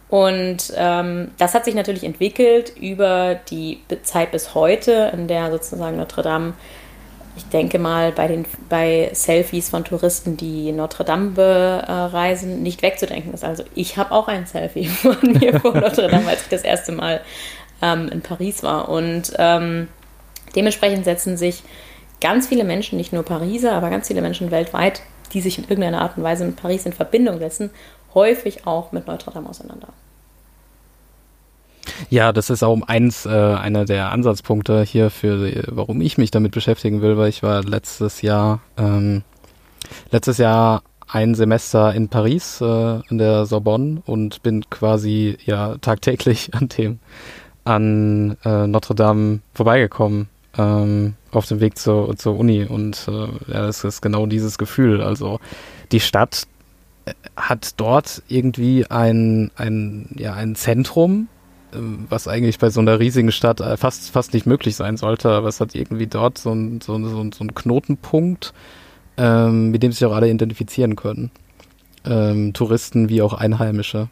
Und 0.09 0.73
ähm, 0.77 1.33
das 1.37 1.53
hat 1.53 1.67
sich 1.67 1.75
natürlich 1.75 2.05
entwickelt 2.05 2.73
über 2.81 3.35
die 3.35 3.81
Zeit 4.03 4.33
bis 4.33 4.55
heute, 4.55 5.11
in 5.13 5.29
der 5.29 5.51
sozusagen 5.51 5.99
Notre 5.99 6.23
Dame 6.23 6.55
ich 7.39 7.49
denke 7.51 7.79
mal, 7.79 8.11
bei, 8.11 8.27
den, 8.27 8.45
bei 8.69 9.11
Selfies 9.13 9.71
von 9.71 9.85
Touristen, 9.85 10.37
die 10.37 10.73
Notre 10.73 11.05
Dame 11.05 11.31
bereisen, 11.31 12.65
nicht 12.65 12.83
wegzudenken 12.83 13.33
ist. 13.33 13.45
Also 13.45 13.63
ich 13.77 13.97
habe 13.97 14.11
auch 14.11 14.27
ein 14.27 14.47
Selfie 14.47 14.87
von 14.87 15.17
mir 15.23 15.61
vor 15.61 15.73
Notre 15.73 16.09
Dame, 16.09 16.29
als 16.29 16.43
ich 16.43 16.49
das 16.49 16.63
erste 16.63 16.91
Mal 16.91 17.21
ähm, 17.81 18.09
in 18.09 18.23
Paris 18.23 18.65
war. 18.65 18.89
Und 18.89 19.33
ähm, 19.39 19.87
dementsprechend 20.57 21.05
setzen 21.05 21.37
sich 21.37 21.63
ganz 22.21 22.49
viele 22.49 22.65
Menschen, 22.65 22.97
nicht 22.97 23.13
nur 23.13 23.23
Pariser, 23.23 23.73
aber 23.73 23.89
ganz 23.89 24.09
viele 24.09 24.21
Menschen 24.21 24.51
weltweit, 24.51 25.03
die 25.33 25.41
sich 25.41 25.59
in 25.59 25.65
irgendeiner 25.65 26.03
Art 26.03 26.17
und 26.17 26.25
Weise 26.25 26.45
mit 26.45 26.57
Paris 26.57 26.87
in 26.87 26.93
Verbindung 26.93 27.39
setzen, 27.39 27.71
häufig 28.15 28.67
auch 28.67 28.91
mit 28.91 29.07
Notre 29.07 29.31
Dame 29.31 29.49
auseinander. 29.49 29.89
Ja, 32.11 32.33
das 32.33 32.51
ist 32.51 32.63
auch 32.63 32.79
eins, 32.87 33.27
äh, 33.27 33.31
einer 33.31 33.85
der 33.85 34.13
Ansatzpunkte 34.13 34.83
hier 34.83 35.11
für, 35.11 35.65
warum 35.69 36.01
ich 36.01 36.19
mich 36.19 36.31
damit 36.31 36.53
beschäftigen 36.53 37.03
will, 37.03 37.17
weil 37.17 37.29
ich 37.29 37.43
war 37.43 37.63
letztes 37.63 38.23
Jahr, 38.23 38.61
ähm, 38.77 39.23
letztes 40.11 40.39
Jahr 40.39 40.83
ein 41.07 41.35
Semester 41.35 41.95
in 41.95 42.09
Paris 42.09 42.61
äh, 42.61 43.01
in 43.09 43.19
der 43.19 43.47
Sorbonne 43.47 44.03
und 44.05 44.43
bin 44.43 44.69
quasi 44.69 45.39
ja 45.45 45.77
tagtäglich 45.79 46.51
an 46.55 46.69
dem 46.69 46.99
an 47.65 48.37
äh, 48.45 48.67
Notre 48.67 48.95
Dame 48.95 49.41
vorbeigekommen 49.55 50.29
ähm, 50.57 51.15
auf 51.31 51.47
dem 51.47 51.61
Weg 51.61 51.79
zur, 51.79 52.17
zur 52.17 52.39
Uni 52.39 52.65
und 52.65 53.07
äh, 53.09 53.53
ja, 53.53 53.67
das 53.67 53.85
ist 53.85 54.01
genau 54.01 54.27
dieses 54.27 54.59
Gefühl. 54.59 55.03
Also 55.03 55.39
die 55.93 56.01
Stadt 56.01 56.47
äh, 57.05 57.13
hat 57.37 57.75
dort 57.77 58.23
irgendwie 58.29 58.87
ein, 58.91 59.51
ein, 59.57 60.15
ja, 60.17 60.33
ein 60.33 60.55
Zentrum, 60.55 61.29
was 61.73 62.29
eigentlich 62.29 62.59
bei 62.59 62.71
so 62.71 62.81
einer 62.81 62.99
riesigen 62.99 63.33
Stadt 63.33 63.61
äh, 63.61 63.77
fast, 63.77 64.11
fast 64.11 64.33
nicht 64.33 64.47
möglich 64.47 64.77
sein 64.77 64.97
sollte, 64.97 65.31
aber 65.31 65.49
es 65.49 65.61
hat 65.61 65.75
irgendwie 65.75 66.07
dort 66.07 66.39
so 66.39 66.51
einen 66.53 66.81
so 66.81 66.99
so 67.05 67.31
so 67.33 67.45
ein 67.45 67.55
Knotenpunkt, 67.55 68.55
ähm, 69.17 69.71
mit 69.71 69.83
dem 69.83 69.93
sich 69.93 70.05
auch 70.05 70.15
alle 70.15 70.31
identifizieren 70.31 70.97
können. 70.97 71.31
Ähm, 72.05 72.53
Touristen 72.55 73.09
wie 73.09 73.23
auch 73.23 73.35
Einheimische. 73.35 74.09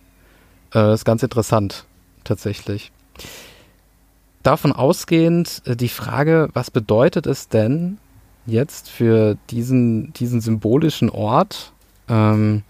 Äh, 0.70 0.80
das 0.80 1.00
ist 1.00 1.04
ganz 1.04 1.22
interessant, 1.22 1.84
tatsächlich. 2.24 2.92
Davon 4.42 4.72
ausgehend 4.72 5.62
äh, 5.64 5.76
die 5.76 5.88
Frage, 5.88 6.50
was 6.52 6.70
bedeutet 6.70 7.26
es 7.26 7.48
denn 7.48 7.98
jetzt 8.46 8.88
für 8.88 9.36
diesen, 9.50 10.12
diesen 10.12 10.40
symbolischen 10.40 11.10
Ort, 11.10 11.72
ähm, 12.08 12.62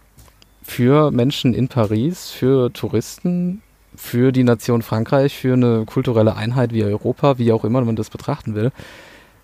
für 0.62 1.10
Menschen 1.10 1.54
in 1.54 1.68
Paris, 1.68 2.30
für 2.30 2.72
Touristen, 2.72 3.62
für 3.96 4.32
die 4.32 4.44
Nation 4.44 4.82
Frankreich, 4.82 5.36
für 5.36 5.54
eine 5.54 5.84
kulturelle 5.84 6.36
Einheit 6.36 6.72
wie 6.72 6.84
Europa, 6.84 7.38
wie 7.38 7.52
auch 7.52 7.64
immer 7.64 7.80
man 7.82 7.96
das 7.96 8.10
betrachten 8.10 8.54
will. 8.54 8.72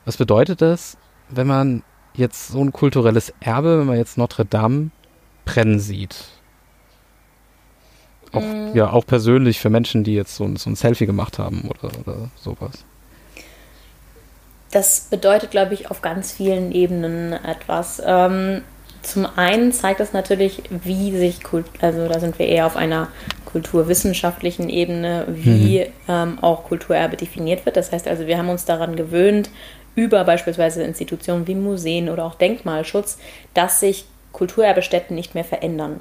Was 0.05 0.17
bedeutet 0.17 0.61
das, 0.63 0.97
wenn 1.29 1.47
man 1.47 1.83
jetzt 2.15 2.49
so 2.49 2.61
ein 2.63 2.73
kulturelles 2.73 3.33
Erbe, 3.41 3.81
wenn 3.81 3.87
man 3.87 3.97
jetzt 3.97 4.19
Notre 4.19 4.45
Dame 4.45 4.91
brennen 5.45 5.81
sieht? 5.81 6.25
Auch, 8.33 8.43
mm. 8.43 8.75
ja, 8.75 8.91
auch 8.91 9.07
persönlich 9.07 9.61
für 9.61 9.71
Menschen, 9.71 10.05
die 10.05 10.15
jetzt 10.15 10.37
so 10.37 10.45
ein, 10.45 10.57
so 10.57 10.71
ein 10.71 10.77
Selfie 10.77 11.07
gemacht 11.07 11.39
haben 11.39 11.69
oder, 11.69 11.91
oder 12.01 12.31
sowas. 12.37 12.85
Das 14.71 15.09
bedeutet, 15.11 15.51
glaube 15.51 15.75
ich, 15.75 15.91
auf 15.91 16.01
ganz 16.01 16.33
vielen 16.33 16.73
Ebenen 16.73 17.33
etwas. 17.33 18.03
Ähm, 18.05 18.63
zum 19.03 19.27
einen 19.37 19.73
zeigt 19.73 20.01
es 20.01 20.13
natürlich, 20.13 20.63
wie 20.71 21.17
sich, 21.17 21.43
Kult 21.43 21.67
also 21.81 22.09
da 22.09 22.21
sind 22.21 22.39
wir 22.39 22.47
eher 22.47 22.67
auf 22.67 22.77
einer 22.77 23.09
kulturwissenschaftlichen 23.53 24.69
Ebene, 24.69 25.27
wie 25.29 25.81
mhm. 25.81 25.93
ähm, 26.09 26.39
auch 26.41 26.65
Kulturerbe 26.65 27.17
definiert 27.17 27.65
wird. 27.67 27.77
Das 27.77 27.93
heißt 27.93 28.09
also, 28.09 28.27
wir 28.27 28.39
haben 28.39 28.49
uns 28.49 28.65
daran 28.65 28.97
gewöhnt, 28.97 29.51
über 29.95 30.25
beispielsweise 30.25 30.83
Institutionen 30.83 31.47
wie 31.47 31.55
Museen 31.55 32.09
oder 32.09 32.25
auch 32.25 32.35
Denkmalschutz, 32.35 33.19
dass 33.55 33.81
sich 33.81 34.07
Kulturerbestätten 34.33 35.15
nicht 35.15 35.35
mehr 35.35 35.45
verändern. 35.45 36.01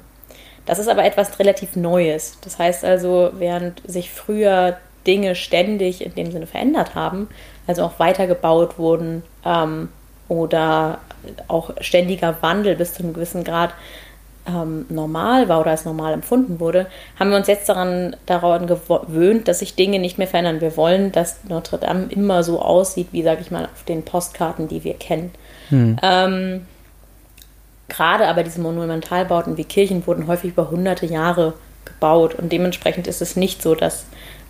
Das 0.64 0.78
ist 0.78 0.88
aber 0.88 1.04
etwas 1.04 1.38
relativ 1.38 1.76
Neues. 1.76 2.38
Das 2.40 2.58
heißt 2.58 2.84
also, 2.84 3.30
während 3.34 3.82
sich 3.86 4.10
früher 4.10 4.78
Dinge 5.06 5.34
ständig 5.34 6.04
in 6.04 6.14
dem 6.14 6.30
Sinne 6.30 6.46
verändert 6.46 6.94
haben, 6.94 7.28
also 7.66 7.82
auch 7.82 7.98
weitergebaut 7.98 8.78
wurden 8.78 9.22
ähm, 9.44 9.88
oder 10.28 11.00
auch 11.48 11.70
ständiger 11.80 12.38
Wandel 12.40 12.76
bis 12.76 12.94
zu 12.94 13.02
einem 13.02 13.12
gewissen 13.12 13.44
Grad 13.44 13.74
ähm, 14.46 14.86
normal 14.88 15.48
war 15.48 15.60
oder 15.60 15.70
als 15.70 15.84
normal 15.84 16.12
empfunden 16.12 16.58
wurde, 16.58 16.86
haben 17.18 17.30
wir 17.30 17.36
uns 17.36 17.46
jetzt 17.46 17.68
daran, 17.68 18.16
daran 18.26 18.66
gewöhnt, 18.66 19.46
dass 19.48 19.60
sich 19.60 19.76
Dinge 19.76 19.98
nicht 19.98 20.18
mehr 20.18 20.26
verändern. 20.26 20.60
Wir 20.60 20.76
wollen, 20.76 21.12
dass 21.12 21.44
Notre 21.48 21.78
Dame 21.78 22.06
immer 22.10 22.42
so 22.42 22.60
aussieht, 22.60 23.08
wie, 23.12 23.22
sage 23.22 23.40
ich 23.40 23.50
mal, 23.50 23.66
auf 23.66 23.84
den 23.84 24.04
Postkarten, 24.04 24.68
die 24.68 24.84
wir 24.84 24.94
kennen. 24.94 25.30
Hm. 25.68 25.96
Ähm, 26.02 26.66
Gerade 27.88 28.26
aber 28.26 28.42
diese 28.42 28.60
Monumentalbauten 28.60 29.58
wie 29.58 29.64
Kirchen 29.64 30.06
wurden 30.06 30.26
häufig 30.26 30.52
über 30.52 30.70
hunderte 30.70 31.04
Jahre 31.04 31.52
gebaut 31.84 32.34
und 32.34 32.50
dementsprechend 32.50 33.06
ist 33.06 33.20
es 33.20 33.36
nicht 33.36 33.60
so, 33.60 33.74
dass, 33.74 34.06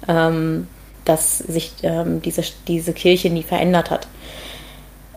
ähm, 0.06 0.68
dass 1.04 1.38
sich 1.38 1.72
ähm, 1.82 2.22
diese, 2.22 2.42
diese 2.68 2.92
Kirche 2.92 3.30
nie 3.30 3.42
verändert 3.42 3.90
hat. 3.90 4.06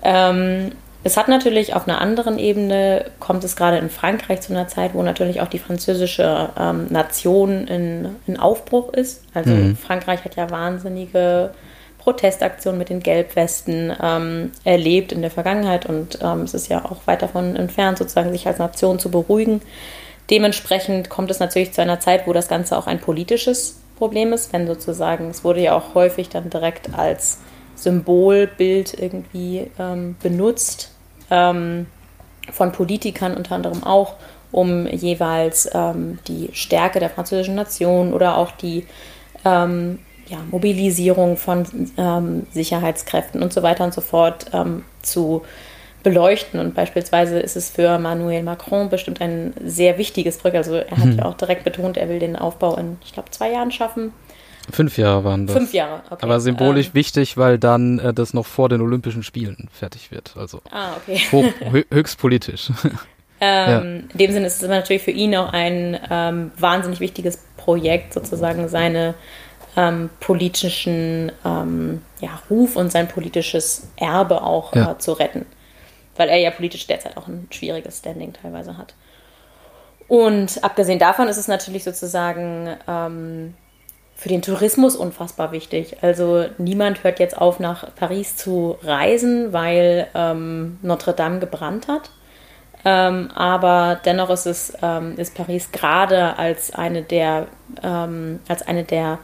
Ähm, 0.02 0.72
es 1.06 1.18
hat 1.18 1.28
natürlich 1.28 1.76
auf 1.76 1.88
einer 1.88 2.02
anderen 2.02 2.40
Ebene, 2.40 3.06
kommt 3.20 3.44
es 3.44 3.56
gerade 3.56 3.78
in 3.78 3.92
Frankreich 3.92 4.42
zu 4.42 4.52
einer 4.52 4.68
Zeit, 4.68 4.96
wo 4.96 5.04
natürlich 5.04 5.40
auch 5.40 5.48
die 5.48 5.60
französische 5.60 6.50
ähm, 6.60 6.88
Nation 6.90 7.68
in, 7.68 8.16
in, 8.26 8.40
Aufbruch 8.40 8.92
ist. 8.92 9.22
Also 9.36 9.52
mhm. 9.52 9.78
Frankreich 9.78 10.26
hat 10.26 10.36
ja 10.36 10.50
wahnsinnige 10.50 11.52
Protestaktionen 12.00 12.80
mit 12.80 12.90
den 12.90 13.02
Gelbwesten 13.02 13.94
ähm, 14.02 14.52
erlebt 14.64 15.12
in 15.12 15.22
der 15.22 15.30
Vergangenheit 15.30 15.86
und 15.86 16.18
ähm, 16.24 16.42
es 16.42 16.56
ist 16.56 16.70
ja 16.70 16.84
auch 16.86 17.06
weit 17.06 17.22
davon 17.22 17.56
entfernt, 17.56 18.00
sozusagen 18.00 18.32
sich 18.32 18.48
als 18.48 18.58
Nation 18.58 18.98
zu 18.98 19.12
beruhigen. 19.12 19.62
Dementsprechend 20.32 21.12
kommt 21.12 21.30
es 21.30 21.40
natürlich 21.40 21.72
zu 21.72 21.84
einer 21.84 22.00
Zeit, 22.00 22.26
wo 22.26 22.34
das 22.34 22.48
Ganze 22.48 22.76
auch 22.80 22.88
ein 22.88 23.00
politisches 23.00 23.80
Problem 24.00 24.34
ist, 24.34 24.52
wenn 24.54 24.66
sozusagen, 24.66 25.30
es 25.30 25.44
wurde 25.44 25.62
ja 25.62 25.78
auch 25.78 25.94
häufig 25.94 26.30
dann 26.30 26.50
direkt 26.50 26.98
als 26.98 27.38
Symbolbild 27.76 28.96
irgendwie 29.00 29.70
ähm, 29.78 30.16
benutzt 30.20 30.95
ähm, 31.30 31.88
von 32.52 32.72
Politikern 32.72 33.36
unter 33.36 33.56
anderem 33.56 33.84
auch, 33.84 34.16
um 34.52 34.88
jeweils 34.88 35.70
ähm, 35.74 36.20
die 36.28 36.50
Stärke 36.54 37.00
der 37.00 37.10
französischen 37.10 37.56
Nation 37.56 38.14
oder 38.14 38.38
auch 38.38 38.52
die, 38.52 38.86
ähm, 39.44 40.00
ja, 40.28 40.38
Mobilisierung 40.50 41.38
von 41.38 41.66
ähm, 41.98 42.48
Sicherheitskräften 42.52 43.44
und 43.44 43.54
so 43.54 43.64
weiter 43.64 43.84
und 43.84 43.94
so 43.94 44.02
fort 44.02 44.48
ähm, 44.54 44.84
zu 45.02 45.44
beleuchten. 46.04 46.60
Und 46.60 46.76
beispielsweise 46.76 47.40
ist 47.40 47.56
es 47.56 47.70
für 47.70 47.88
Emmanuel 47.88 48.44
Macron 48.44 48.90
bestimmt 48.90 49.22
ein 49.22 49.54
sehr 49.64 49.98
wichtiges 49.98 50.38
Projekt. 50.38 50.58
Also 50.58 50.76
er 50.76 50.98
hat 50.98 51.06
mhm. 51.06 51.18
ja 51.18 51.26
auch 51.26 51.36
direkt 51.36 51.64
betont, 51.64 51.98
er 51.98 52.10
will 52.10 52.20
den 52.20 52.36
Aufbau 52.36 52.76
in, 52.76 52.98
ich 53.04 53.14
glaube, 53.14 53.32
zwei 53.32 53.52
Jahren 53.52 53.72
schaffen. 53.72 54.14
Fünf 54.72 54.98
Jahre 54.98 55.24
waren 55.24 55.48
das. 55.48 55.56
Fünf 55.56 55.74
Jahre, 55.74 56.02
okay. 56.10 56.24
Aber 56.24 56.40
symbolisch 56.40 56.88
ähm, 56.88 56.94
wichtig, 56.96 57.38
weil 57.38 57.60
dann 57.60 58.00
äh, 58.00 58.14
das 58.14 58.34
noch 58.34 58.46
vor 58.46 58.70
den 58.70 58.82
Olympischen 58.82 59.24
Spielen 59.24 59.70
fertig 59.72 60.12
wird. 60.12 60.36
Also 60.38 60.62
ah, 60.72 60.94
okay. 60.98 61.20
hoch, 61.32 61.46
höchst 61.92 62.18
politisch. 62.18 62.72
Ähm, 63.42 63.70
ja. 63.70 63.80
In 63.80 64.18
dem 64.18 64.32
Sinne 64.32 64.48
ist 64.48 64.64
es 64.64 64.70
natürlich 64.70 65.04
für 65.04 65.12
ihn 65.12 65.36
auch 65.36 65.52
ein 65.52 66.00
ähm, 66.10 66.52
wahnsinnig 66.58 67.02
wichtiges 67.02 67.44
Projekt, 67.58 68.14
sozusagen 68.14 68.70
seine 68.70 69.14
ähm, 69.76 70.10
politischen 70.20 71.32
ähm, 71.44 72.02
ja, 72.22 72.42
Ruf 72.50 72.76
und 72.76 72.92
sein 72.92 73.08
politisches 73.08 73.90
Erbe 73.98 74.42
auch 74.42 74.74
ja. 74.74 74.94
äh, 74.94 74.98
zu 75.00 75.14
retten. 75.14 75.46
Weil 76.16 76.30
er 76.30 76.38
ja 76.38 76.50
politisch 76.50 76.88
derzeit 76.88 77.18
auch 77.18 77.28
ein 77.28 77.48
schwieriges 77.52 78.00
Standing 78.00 78.32
teilweise 78.32 78.78
hat. 78.78 78.96
Und 80.08 80.64
abgesehen 80.64 81.00
davon 81.00 81.28
ist 81.28 81.38
es 81.38 81.48
natürlich 81.48 81.84
sozusagen 81.84 82.70
ähm, 82.88 83.54
für 84.16 84.30
den 84.30 84.42
Tourismus 84.42 84.96
unfassbar 84.96 85.52
wichtig. 85.52 85.98
Also 86.02 86.46
niemand 86.58 87.04
hört 87.04 87.20
jetzt 87.20 87.38
auf, 87.38 87.60
nach 87.60 87.94
Paris 87.96 88.38
zu 88.38 88.78
reisen, 88.82 89.52
weil 89.52 90.08
ähm, 90.16 90.80
Notre 90.82 91.14
Dame 91.14 91.40
gebrannt 91.40 91.88
hat. 91.88 92.12
Ähm, 92.86 93.30
aber 93.36 94.00
dennoch 94.06 94.30
ist 94.30 94.46
es 94.46 94.74
ähm, 94.82 95.16
ist 95.18 95.36
Paris 95.36 95.72
gerade 95.72 96.38
als 96.38 96.74
eine 96.74 97.02
der 97.02 97.48
ähm, 97.84 98.40
als 98.48 98.66
eine 98.66 98.84
der 98.84 99.20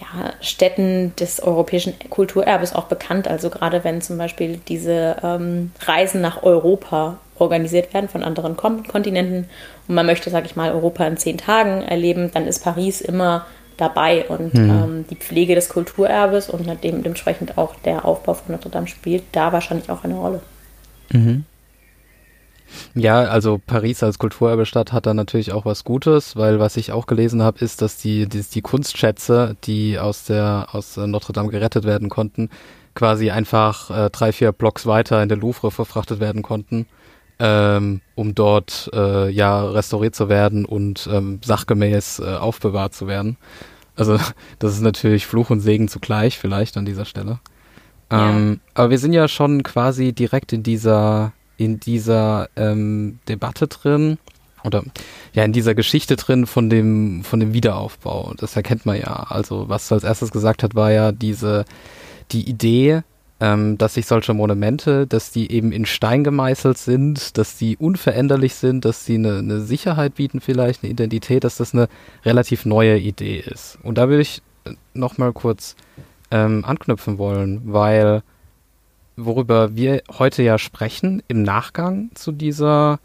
ja, 0.00 0.32
Städten 0.40 1.14
des 1.16 1.40
europäischen 1.40 1.94
Kulturerbes 2.10 2.74
auch 2.74 2.84
bekannt. 2.84 3.28
Also 3.28 3.50
gerade 3.50 3.84
wenn 3.84 4.00
zum 4.00 4.18
Beispiel 4.18 4.58
diese 4.68 5.16
ähm, 5.22 5.70
Reisen 5.86 6.20
nach 6.20 6.42
Europa 6.42 7.18
organisiert 7.38 7.92
werden 7.94 8.08
von 8.08 8.24
anderen 8.24 8.56
Kontinenten 8.56 9.48
und 9.86 9.94
man 9.94 10.06
möchte, 10.06 10.30
sage 10.30 10.46
ich 10.46 10.56
mal, 10.56 10.72
Europa 10.72 11.06
in 11.06 11.16
zehn 11.16 11.38
Tagen 11.38 11.82
erleben, 11.82 12.30
dann 12.32 12.46
ist 12.46 12.64
Paris 12.64 13.00
immer 13.00 13.44
dabei 13.76 14.26
und 14.28 14.54
mhm. 14.54 14.70
ähm, 14.70 15.04
die 15.10 15.16
Pflege 15.16 15.54
des 15.54 15.68
Kulturerbes 15.68 16.48
und 16.48 16.66
dementsprechend 16.82 17.58
auch 17.58 17.74
der 17.84 18.04
Aufbau 18.04 18.34
von 18.34 18.52
Notre 18.52 18.70
Dame 18.70 18.86
spielt 18.86 19.24
da 19.32 19.52
wahrscheinlich 19.52 19.90
auch 19.90 20.04
eine 20.04 20.14
Rolle. 20.14 20.40
Mhm. 21.12 21.44
Ja, 22.94 23.20
also 23.22 23.60
Paris 23.64 24.02
als 24.02 24.18
Kulturerbestadt 24.18 24.92
hat 24.92 25.06
da 25.06 25.14
natürlich 25.14 25.52
auch 25.52 25.64
was 25.64 25.84
Gutes, 25.84 26.36
weil 26.36 26.58
was 26.58 26.76
ich 26.76 26.92
auch 26.92 27.06
gelesen 27.06 27.42
habe, 27.42 27.64
ist, 27.64 27.82
dass 27.82 27.98
die, 27.98 28.28
die, 28.28 28.42
die 28.42 28.62
Kunstschätze, 28.62 29.56
die 29.64 29.98
aus 29.98 30.24
der 30.24 30.68
aus 30.72 30.96
Notre 30.96 31.32
Dame 31.32 31.50
gerettet 31.50 31.84
werden 31.84 32.08
konnten, 32.08 32.50
quasi 32.94 33.30
einfach 33.30 33.90
äh, 33.90 34.10
drei, 34.10 34.32
vier 34.32 34.52
Blocks 34.52 34.86
weiter 34.86 35.22
in 35.22 35.28
der 35.28 35.38
Louvre 35.38 35.70
verfrachtet 35.70 36.20
werden 36.20 36.42
konnten, 36.42 36.86
ähm, 37.38 38.00
um 38.14 38.34
dort 38.34 38.90
äh, 38.92 39.28
ja 39.30 39.64
restauriert 39.64 40.14
zu 40.14 40.28
werden 40.28 40.64
und 40.64 41.08
ähm, 41.12 41.40
sachgemäß 41.44 42.20
äh, 42.20 42.34
aufbewahrt 42.34 42.94
zu 42.94 43.06
werden. 43.06 43.36
Also 43.96 44.18
das 44.58 44.74
ist 44.74 44.80
natürlich 44.80 45.26
Fluch 45.26 45.50
und 45.50 45.60
Segen 45.60 45.88
zugleich 45.88 46.38
vielleicht 46.38 46.76
an 46.76 46.84
dieser 46.84 47.04
Stelle. 47.04 47.40
Ähm, 48.10 48.60
ja. 48.60 48.70
Aber 48.74 48.90
wir 48.90 48.98
sind 48.98 49.12
ja 49.12 49.28
schon 49.28 49.62
quasi 49.62 50.12
direkt 50.12 50.52
in 50.52 50.62
dieser 50.62 51.32
in 51.56 51.78
dieser 51.78 52.48
ähm, 52.56 53.20
Debatte 53.28 53.68
drin 53.68 54.18
oder 54.64 54.82
ja 55.34 55.44
in 55.44 55.52
dieser 55.52 55.74
Geschichte 55.74 56.16
drin 56.16 56.46
von 56.46 56.68
dem 56.70 57.24
von 57.24 57.40
dem 57.40 57.52
Wiederaufbau. 57.52 58.34
Das 58.36 58.56
erkennt 58.56 58.86
man 58.86 58.98
ja. 58.98 59.26
Also 59.28 59.68
was 59.68 59.88
du 59.88 59.94
als 59.94 60.04
erstes 60.04 60.30
gesagt 60.30 60.62
hat, 60.62 60.74
war 60.74 60.90
ja 60.90 61.12
diese 61.12 61.64
die 62.32 62.48
Idee, 62.48 63.02
ähm, 63.44 63.76
dass 63.76 63.92
sich 63.92 64.06
solche 64.06 64.32
Monumente, 64.32 65.06
dass 65.06 65.30
die 65.30 65.52
eben 65.52 65.70
in 65.70 65.84
Stein 65.84 66.24
gemeißelt 66.24 66.78
sind, 66.78 67.36
dass 67.36 67.58
die 67.58 67.76
unveränderlich 67.76 68.54
sind, 68.54 68.86
dass 68.86 69.04
sie 69.04 69.16
eine, 69.16 69.36
eine 69.36 69.60
Sicherheit 69.60 70.14
bieten 70.14 70.40
vielleicht, 70.40 70.82
eine 70.82 70.90
Identität, 70.90 71.44
dass 71.44 71.58
das 71.58 71.74
eine 71.74 71.88
relativ 72.24 72.64
neue 72.64 72.98
Idee 72.98 73.40
ist. 73.40 73.78
Und 73.82 73.98
da 73.98 74.08
würde 74.08 74.22
ich 74.22 74.40
noch 74.94 75.18
mal 75.18 75.34
kurz 75.34 75.76
ähm, 76.30 76.64
anknüpfen 76.64 77.18
wollen, 77.18 77.60
weil 77.66 78.22
worüber 79.16 79.76
wir 79.76 80.02
heute 80.18 80.42
ja 80.42 80.56
sprechen 80.56 81.22
im 81.28 81.42
Nachgang 81.42 82.10
zu 82.14 82.32
dieser 82.32 82.98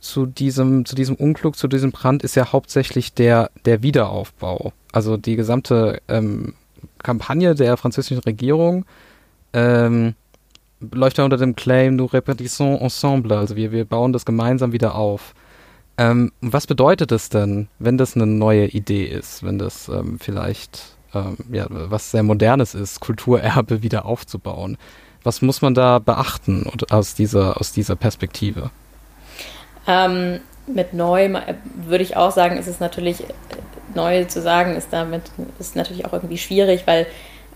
zu 0.00 0.24
diesem 0.24 0.86
zu 0.86 0.96
diesem 0.96 1.16
Unglück, 1.16 1.56
zu 1.56 1.68
diesem 1.68 1.92
Brand 1.92 2.22
ist 2.22 2.34
ja 2.34 2.50
hauptsächlich 2.50 3.12
der 3.12 3.50
der 3.66 3.82
Wiederaufbau. 3.82 4.72
Also 4.90 5.18
die 5.18 5.36
gesamte 5.36 6.00
ähm, 6.08 6.54
Kampagne 7.02 7.54
der 7.54 7.76
französischen 7.76 8.20
Regierung 8.20 8.86
ähm, 9.52 10.14
läuft 10.80 11.18
ja 11.18 11.24
unter 11.24 11.36
dem 11.36 11.56
Claim 11.56 11.96
Nous 11.96 12.12
répétissons 12.12 12.78
ensemble, 12.80 13.36
also 13.36 13.56
wir 13.56 13.72
wir 13.72 13.84
bauen 13.84 14.12
das 14.12 14.24
gemeinsam 14.24 14.72
wieder 14.72 14.94
auf. 14.94 15.34
Ähm, 15.98 16.32
was 16.40 16.66
bedeutet 16.66 17.12
es 17.12 17.28
denn, 17.28 17.68
wenn 17.78 17.98
das 17.98 18.16
eine 18.16 18.26
neue 18.26 18.66
Idee 18.66 19.04
ist, 19.04 19.42
wenn 19.42 19.58
das 19.58 19.88
ähm, 19.88 20.18
vielleicht 20.18 20.96
ähm, 21.14 21.36
ja 21.52 21.66
was 21.68 22.10
sehr 22.10 22.22
modernes 22.22 22.74
ist, 22.74 23.00
Kulturerbe 23.00 23.82
wieder 23.82 24.06
aufzubauen? 24.06 24.78
Was 25.22 25.42
muss 25.42 25.60
man 25.60 25.74
da 25.74 25.98
beachten 25.98 26.66
aus 26.88 27.14
dieser, 27.14 27.60
aus 27.60 27.72
dieser 27.72 27.94
Perspektive? 27.94 28.70
Ähm, 29.86 30.40
mit 30.66 30.94
neu 30.94 31.28
würde 31.74 32.04
ich 32.04 32.16
auch 32.16 32.30
sagen, 32.30 32.56
ist 32.56 32.68
es 32.68 32.80
natürlich, 32.80 33.24
neu 33.94 34.24
zu 34.24 34.40
sagen, 34.40 34.76
ist 34.76 34.92
damit 34.92 35.22
ist 35.58 35.76
natürlich 35.76 36.06
auch 36.06 36.12
irgendwie 36.12 36.38
schwierig, 36.38 36.86
weil 36.86 37.06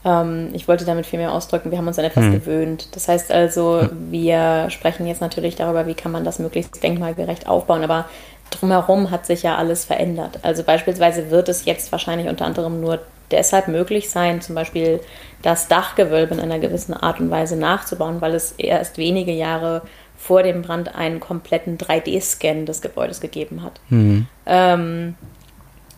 ähm, 0.04 0.50
ich 0.52 0.68
wollte 0.68 0.84
damit 0.84 1.06
viel 1.06 1.18
mehr 1.18 1.32
ausdrücken, 1.32 1.70
wir 1.70 1.78
haben 1.78 1.86
uns 1.86 1.98
an 1.98 2.04
etwas 2.04 2.24
hm. 2.24 2.32
gewöhnt. 2.32 2.88
Das 2.92 3.08
heißt 3.08 3.32
also, 3.32 3.88
wir 4.10 4.68
sprechen 4.70 5.06
jetzt 5.06 5.20
natürlich 5.20 5.56
darüber, 5.56 5.86
wie 5.86 5.94
kann 5.94 6.12
man 6.12 6.24
das 6.24 6.38
möglichst 6.38 6.82
denkmalgerecht 6.82 7.48
aufbauen, 7.48 7.82
aber 7.82 8.06
drumherum 8.50 9.10
hat 9.10 9.26
sich 9.26 9.42
ja 9.42 9.56
alles 9.56 9.84
verändert. 9.84 10.40
Also 10.42 10.62
beispielsweise 10.62 11.30
wird 11.30 11.48
es 11.48 11.64
jetzt 11.64 11.90
wahrscheinlich 11.92 12.28
unter 12.28 12.44
anderem 12.44 12.80
nur 12.80 13.00
deshalb 13.30 13.68
möglich 13.68 14.10
sein, 14.10 14.40
zum 14.40 14.54
Beispiel 14.54 15.00
das 15.42 15.68
Dachgewölbe 15.68 16.34
in 16.34 16.40
einer 16.40 16.58
gewissen 16.58 16.94
Art 16.94 17.20
und 17.20 17.30
Weise 17.30 17.56
nachzubauen, 17.56 18.20
weil 18.20 18.34
es 18.34 18.52
erst 18.52 18.98
wenige 18.98 19.32
Jahre 19.32 19.82
vor 20.16 20.42
dem 20.42 20.62
Brand 20.62 20.94
einen 20.94 21.20
kompletten 21.20 21.76
3D-Scan 21.76 22.64
des 22.64 22.80
Gebäudes 22.80 23.20
gegeben 23.20 23.62
hat. 23.62 23.80
Mhm. 23.88 24.26
Ähm, 24.46 25.14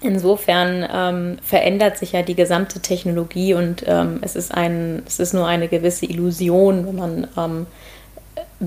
insofern 0.00 0.86
ähm, 0.92 1.38
verändert 1.42 1.98
sich 1.98 2.12
ja 2.12 2.22
die 2.22 2.34
gesamte 2.34 2.80
Technologie 2.80 3.54
und 3.54 3.84
ähm, 3.86 4.18
es, 4.22 4.36
ist 4.36 4.52
ein, 4.52 5.02
es 5.06 5.18
ist 5.18 5.32
nur 5.32 5.46
eine 5.46 5.68
gewisse 5.68 6.06
Illusion, 6.06 6.86
wenn 6.86 6.96
man 6.96 7.28
ähm, 7.36 7.66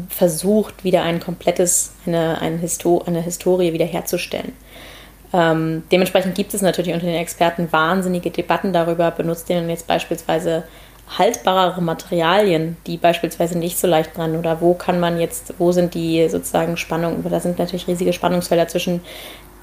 versucht, 0.09 0.83
wieder 0.83 1.03
ein 1.03 1.19
komplettes, 1.19 1.93
eine, 2.05 2.41
eine, 2.41 2.57
Histo 2.57 3.03
eine 3.05 3.21
Historie 3.21 3.73
wiederherzustellen. 3.73 4.53
Ähm, 5.31 5.83
dementsprechend 5.91 6.35
gibt 6.35 6.53
es 6.53 6.61
natürlich 6.61 6.93
unter 6.93 7.05
den 7.05 7.15
Experten 7.15 7.71
wahnsinnige 7.71 8.31
Debatten 8.31 8.73
darüber, 8.73 9.11
benutzt 9.11 9.49
ihr 9.49 9.59
denn 9.59 9.69
jetzt 9.69 9.87
beispielsweise 9.87 10.63
haltbarere 11.17 11.81
Materialien, 11.81 12.77
die 12.85 12.97
beispielsweise 12.97 13.57
nicht 13.57 13.79
so 13.79 13.87
leicht 13.87 14.13
brennen? 14.13 14.37
Oder 14.37 14.61
wo 14.61 14.73
kann 14.73 14.99
man 14.99 15.19
jetzt, 15.19 15.53
wo 15.57 15.71
sind 15.71 15.93
die 15.93 16.27
sozusagen 16.29 16.77
Spannungen, 16.77 17.23
da 17.27 17.39
sind 17.39 17.57
natürlich 17.57 17.87
riesige 17.87 18.13
Spannungsfelder 18.13 18.67
zwischen 18.67 19.01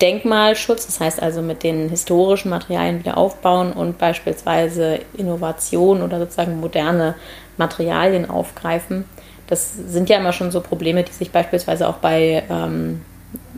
Denkmalschutz, 0.00 0.86
das 0.86 1.00
heißt 1.00 1.22
also 1.22 1.42
mit 1.42 1.62
den 1.62 1.88
historischen 1.88 2.50
Materialien 2.50 2.98
wieder 2.98 3.16
aufbauen 3.16 3.72
und 3.72 3.98
beispielsweise 3.98 5.00
Innovation 5.16 6.02
oder 6.02 6.18
sozusagen 6.18 6.60
moderne 6.60 7.14
Materialien 7.56 8.28
aufgreifen. 8.28 9.04
Das 9.46 9.74
sind 9.74 10.08
ja 10.10 10.18
immer 10.18 10.32
schon 10.32 10.50
so 10.50 10.60
Probleme, 10.60 11.02
die 11.02 11.12
sich 11.12 11.30
beispielsweise 11.30 11.88
auch 11.88 11.96
bei 11.96 12.44
ähm, 12.50 13.02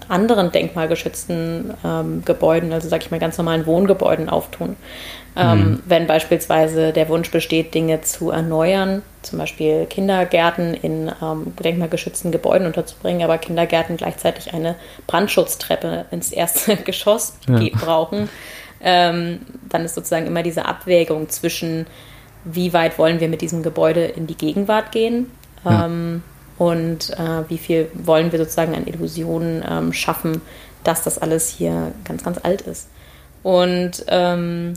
anderen 0.08 0.50
denkmalgeschützten 0.50 1.74
ähm, 1.84 2.22
Gebäuden, 2.24 2.72
also 2.72 2.88
sag 2.88 3.02
ich 3.02 3.10
mal 3.10 3.20
ganz 3.20 3.38
normalen 3.38 3.66
Wohngebäuden 3.66 4.28
auftun. 4.28 4.76
Ähm, 5.36 5.58
mhm. 5.58 5.82
Wenn 5.86 6.06
beispielsweise 6.06 6.92
der 6.92 7.08
Wunsch 7.08 7.30
besteht, 7.30 7.74
Dinge 7.74 8.00
zu 8.00 8.30
erneuern, 8.30 9.02
zum 9.22 9.38
Beispiel 9.38 9.86
Kindergärten 9.86 10.74
in 10.74 11.12
ähm, 11.22 11.52
denkmalgeschützten 11.62 12.32
Gebäuden 12.32 12.66
unterzubringen, 12.66 13.22
aber 13.22 13.38
Kindergärten 13.38 13.96
gleichzeitig 13.96 14.54
eine 14.54 14.74
Brandschutztreppe 15.06 16.06
ins 16.10 16.32
erste 16.32 16.76
Geschoss 16.84 17.36
ja. 17.46 17.60
brauchen, 17.72 18.28
ähm, 18.80 19.40
dann 19.68 19.84
ist 19.84 19.94
sozusagen 19.94 20.26
immer 20.26 20.42
diese 20.42 20.64
Abwägung 20.64 21.28
zwischen, 21.28 21.86
wie 22.44 22.72
weit 22.72 22.98
wollen 22.98 23.20
wir 23.20 23.28
mit 23.28 23.42
diesem 23.42 23.62
Gebäude 23.62 24.04
in 24.04 24.26
die 24.26 24.36
Gegenwart 24.36 24.92
gehen. 24.92 25.30
Ja 25.64 25.86
ähm, 25.86 26.22
und 26.58 27.10
äh, 27.10 27.48
wie 27.48 27.58
viel 27.58 27.88
wollen 27.94 28.32
wir 28.32 28.38
sozusagen 28.38 28.74
an 28.74 28.86
Illusionen 28.86 29.64
ähm, 29.68 29.92
schaffen, 29.92 30.42
dass 30.84 31.02
das 31.02 31.18
alles 31.18 31.48
hier 31.48 31.92
ganz, 32.04 32.24
ganz 32.24 32.38
alt 32.42 32.62
ist. 32.62 32.88
Und 33.42 34.04
ähm, 34.08 34.74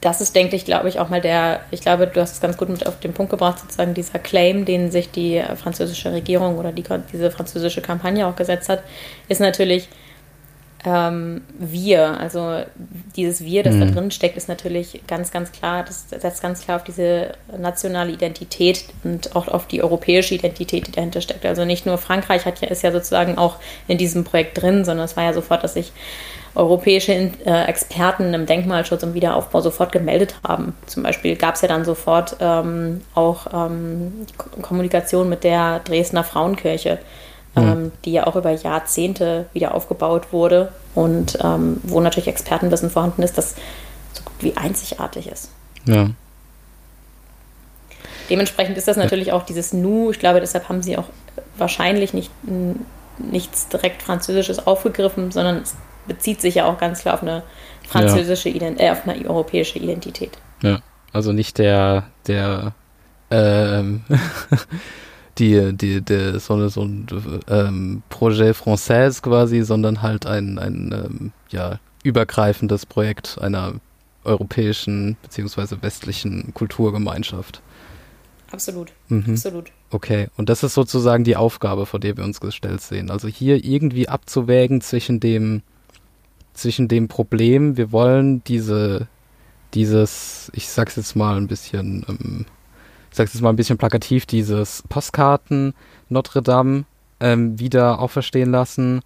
das 0.00 0.20
ist, 0.20 0.36
denke 0.36 0.54
ich, 0.54 0.64
glaube 0.64 0.88
ich, 0.88 1.00
auch 1.00 1.08
mal 1.08 1.20
der, 1.20 1.60
ich 1.72 1.80
glaube, 1.80 2.06
du 2.06 2.20
hast 2.20 2.34
es 2.34 2.40
ganz 2.40 2.56
gut 2.56 2.68
mit 2.68 2.86
auf 2.86 3.00
den 3.00 3.12
Punkt 3.12 3.30
gebracht, 3.30 3.58
sozusagen 3.58 3.94
dieser 3.94 4.20
Claim, 4.20 4.64
den 4.64 4.92
sich 4.92 5.10
die 5.10 5.42
französische 5.56 6.12
Regierung 6.12 6.56
oder 6.56 6.70
die, 6.70 6.84
diese 7.12 7.32
französische 7.32 7.82
Kampagne 7.82 8.26
auch 8.26 8.36
gesetzt 8.36 8.68
hat, 8.68 8.84
ist 9.28 9.40
natürlich, 9.40 9.88
ähm, 10.88 11.42
wir, 11.58 12.18
also 12.18 12.62
dieses 13.16 13.44
Wir, 13.44 13.62
das 13.62 13.74
Mhm. 13.74 13.80
da 13.80 13.86
drin 13.86 14.10
steckt, 14.10 14.36
ist 14.36 14.48
natürlich 14.48 15.02
ganz, 15.06 15.30
ganz 15.30 15.52
klar, 15.52 15.84
das 15.84 16.06
setzt 16.08 16.40
ganz 16.40 16.62
klar 16.62 16.76
auf 16.76 16.84
diese 16.84 17.32
nationale 17.56 18.10
Identität 18.12 18.84
und 19.04 19.36
auch 19.36 19.48
auf 19.48 19.66
die 19.66 19.82
europäische 19.82 20.34
Identität, 20.34 20.86
die 20.86 20.92
dahinter 20.92 21.20
steckt. 21.20 21.44
Also 21.44 21.64
nicht 21.64 21.84
nur 21.84 21.98
Frankreich 21.98 22.46
hat 22.46 22.60
ja, 22.60 22.68
ist 22.68 22.82
ja 22.82 22.92
sozusagen 22.92 23.36
auch 23.36 23.56
in 23.86 23.98
diesem 23.98 24.24
Projekt 24.24 24.60
drin, 24.62 24.84
sondern 24.84 25.04
es 25.04 25.16
war 25.16 25.24
ja 25.24 25.32
sofort, 25.32 25.62
dass 25.62 25.74
sich 25.74 25.92
europäische 26.54 27.12
äh, 27.12 27.64
Experten 27.66 28.34
im 28.34 28.46
Denkmalschutz 28.46 29.02
und 29.02 29.14
Wiederaufbau 29.14 29.60
sofort 29.60 29.92
gemeldet 29.92 30.34
haben. 30.46 30.74
Zum 30.86 31.02
Beispiel 31.02 31.36
gab 31.36 31.54
es 31.54 31.60
ja 31.60 31.68
dann 31.68 31.84
sofort 31.84 32.36
ähm, 32.40 33.02
auch 33.14 33.46
ähm, 33.52 34.26
Ko- 34.36 34.60
Kommunikation 34.62 35.28
mit 35.28 35.44
der 35.44 35.80
Dresdner 35.80 36.24
Frauenkirche, 36.24 36.98
ähm, 37.56 37.92
die 38.04 38.12
ja 38.12 38.26
auch 38.26 38.36
über 38.36 38.50
Jahrzehnte 38.50 39.46
wieder 39.52 39.74
aufgebaut 39.74 40.32
wurde 40.32 40.72
und 40.94 41.38
ähm, 41.42 41.80
wo 41.82 42.00
natürlich 42.00 42.28
Expertenwissen 42.28 42.90
vorhanden 42.90 43.22
ist, 43.22 43.38
das 43.38 43.54
so 44.12 44.22
gut 44.24 44.34
wie 44.40 44.56
einzigartig 44.56 45.28
ist. 45.28 45.50
Ja. 45.84 46.10
Dementsprechend 48.30 48.76
ist 48.76 48.88
das 48.88 48.96
natürlich 48.96 49.32
auch 49.32 49.44
dieses 49.44 49.72
Nu. 49.72 50.10
Ich 50.10 50.18
glaube, 50.18 50.40
deshalb 50.40 50.68
haben 50.68 50.82
sie 50.82 50.98
auch 50.98 51.06
wahrscheinlich 51.56 52.12
nicht, 52.12 52.30
nichts 53.18 53.68
direkt 53.68 54.02
Französisches 54.02 54.66
aufgegriffen, 54.66 55.32
sondern 55.32 55.62
es 55.62 55.74
bezieht 56.06 56.40
sich 56.40 56.56
ja 56.56 56.66
auch 56.66 56.78
ganz 56.78 57.00
klar 57.00 57.14
auf 57.14 57.22
eine 57.22 57.42
französische, 57.88 58.48
Ident 58.48 58.80
äh, 58.80 58.90
auf 58.90 59.06
eine 59.06 59.26
europäische 59.28 59.78
Identität. 59.78 60.32
Ja. 60.62 60.80
Also 61.12 61.32
nicht 61.32 61.58
der, 61.58 62.04
der, 62.26 62.74
ähm, 63.30 64.04
die, 65.38 65.72
die, 65.72 66.00
die, 66.00 66.38
so, 66.40 66.54
eine, 66.54 66.68
so 66.68 66.82
ein 66.82 67.06
ähm, 67.48 68.02
Projet 68.08 68.56
Français 68.56 69.22
quasi, 69.22 69.62
sondern 69.62 70.02
halt 70.02 70.26
ein, 70.26 70.58
ein 70.58 70.92
ähm, 70.92 71.32
ja, 71.50 71.78
übergreifendes 72.02 72.86
Projekt 72.86 73.38
einer 73.40 73.74
europäischen 74.24 75.16
beziehungsweise 75.22 75.80
westlichen 75.82 76.52
Kulturgemeinschaft. 76.54 77.62
Absolut, 78.50 78.92
Mhm. 79.08 79.24
absolut. 79.32 79.70
Okay, 79.90 80.28
und 80.36 80.48
das 80.48 80.62
ist 80.62 80.74
sozusagen 80.74 81.24
die 81.24 81.36
Aufgabe, 81.36 81.86
vor 81.86 82.00
der 82.00 82.16
wir 82.16 82.24
uns 82.24 82.40
gestellt 82.40 82.80
sehen. 82.80 83.10
Also 83.10 83.28
hier 83.28 83.64
irgendwie 83.64 84.08
abzuwägen 84.08 84.80
zwischen 84.80 85.20
dem, 85.20 85.62
zwischen 86.54 86.88
dem 86.88 87.08
Problem, 87.08 87.76
wir 87.76 87.92
wollen 87.92 88.42
diese, 88.44 89.08
dieses, 89.74 90.50
ich 90.54 90.68
sag's 90.68 90.96
jetzt 90.96 91.14
mal 91.14 91.36
ein 91.36 91.46
bisschen, 91.46 92.04
ähm, 92.08 92.46
ich 93.10 93.16
sag's 93.16 93.34
jetzt 93.34 93.42
mal 93.42 93.50
ein 93.50 93.56
bisschen 93.56 93.78
plakativ, 93.78 94.26
dieses 94.26 94.82
Postkarten 94.88 95.74
Notre 96.08 96.42
Dame 96.42 96.84
ähm, 97.20 97.58
wieder 97.58 97.98
auferstehen 98.00 98.50
lassen. 98.50 99.00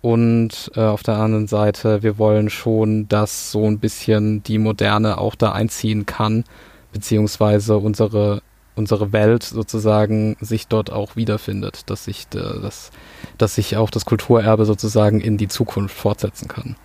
Und 0.00 0.70
äh, 0.74 0.80
auf 0.80 1.02
der 1.02 1.16
anderen 1.16 1.46
Seite, 1.46 2.02
wir 2.02 2.18
wollen 2.18 2.50
schon, 2.50 3.08
dass 3.08 3.50
so 3.50 3.64
ein 3.66 3.78
bisschen 3.78 4.42
die 4.42 4.58
Moderne 4.58 5.16
auch 5.18 5.34
da 5.34 5.52
einziehen 5.52 6.04
kann, 6.04 6.44
beziehungsweise 6.92 7.78
unsere 7.78 8.42
unsere 8.76 9.12
Welt 9.12 9.42
sozusagen 9.42 10.36
sich 10.40 10.66
dort 10.66 10.90
auch 10.92 11.16
wiederfindet, 11.16 11.88
dass 11.90 12.04
sich 12.04 12.28
der, 12.28 12.58
das, 12.60 12.90
dass 13.38 13.54
sich 13.54 13.76
auch 13.76 13.90
das 13.90 14.04
Kulturerbe 14.04 14.64
sozusagen 14.64 15.20
in 15.20 15.36
die 15.36 15.48
Zukunft 15.48 15.96
fortsetzen 15.96 16.48
kann. 16.48 16.76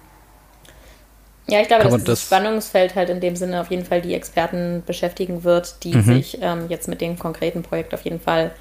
Ja, 1.49 1.61
ich 1.61 1.67
glaube, 1.67 1.83
dass 1.83 1.93
das 1.93 2.03
das- 2.03 2.21
Spannungsfeld 2.23 2.95
halt 2.95 3.09
in 3.09 3.19
dem 3.19 3.35
Sinne 3.35 3.61
auf 3.61 3.69
jeden 3.71 3.85
Fall 3.85 4.01
die 4.01 4.13
Experten 4.13 4.83
beschäftigen 4.85 5.43
wird, 5.43 5.83
die 5.83 5.95
Mhm. 5.95 6.03
sich 6.03 6.37
ähm, 6.41 6.65
jetzt 6.69 6.87
mit 6.87 7.01
dem 7.01 7.17
konkreten 7.19 7.63
Projekt 7.63 7.93
auf 7.93 8.01
jeden 8.01 8.19
Fall 8.19 8.51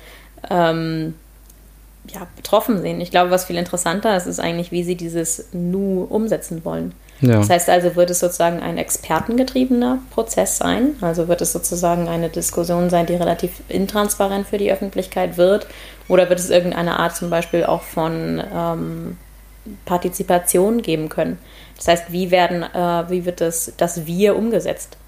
ähm, 0.51 1.15
ja, 2.15 2.27
betroffen 2.37 2.81
sehen. 2.81 3.01
Ich 3.01 3.11
glaube, 3.11 3.31
was 3.31 3.45
viel 3.45 3.57
interessanter 3.57 4.17
ist, 4.17 4.27
ist 4.27 4.41
eigentlich, 4.41 4.73
wie 4.73 4.83
sie 4.85 4.95
dieses 4.97 5.49
Nu 5.53 6.07
umsetzen 6.09 6.65
wollen. 6.65 6.93
Ja. 7.21 7.39
Das 7.39 7.51
heißt 7.51 7.69
also, 7.69 7.97
wird 7.97 8.11
es 8.11 8.21
sozusagen 8.21 8.61
ein 8.61 8.79
expertengetriebener 8.79 9.99
Prozess 10.13 10.57
sein? 10.57 10.95
Also 11.01 11.27
wird 11.27 11.41
es 11.43 11.53
sozusagen 11.53 12.09
eine 12.09 12.29
Diskussion 12.29 12.89
sein, 12.91 13.07
die 13.07 13.15
relativ 13.15 13.51
intransparent 13.69 14.47
für 14.47 14.57
die 14.57 14.71
Öffentlichkeit 14.71 15.37
wird? 15.37 15.67
Oder 16.07 16.29
wird 16.31 16.39
es 16.39 16.49
irgendeine 16.49 16.99
Art 16.99 17.17
zum 17.17 17.29
Beispiel 17.29 17.65
auch 17.65 17.83
von 17.83 18.41
ähm, 18.55 19.17
Partizipation 19.85 20.81
geben 20.83 21.09
können? 21.09 21.39
Das 21.79 21.89
heißt, 21.89 22.13
wie 22.13 22.31
werden, 22.31 22.63
äh, 22.63 23.11
wie 23.11 23.25
wird 23.25 23.41
das, 23.41 23.73
das 23.77 24.05
Wir 24.05 24.37
umgesetzt? 24.37 24.99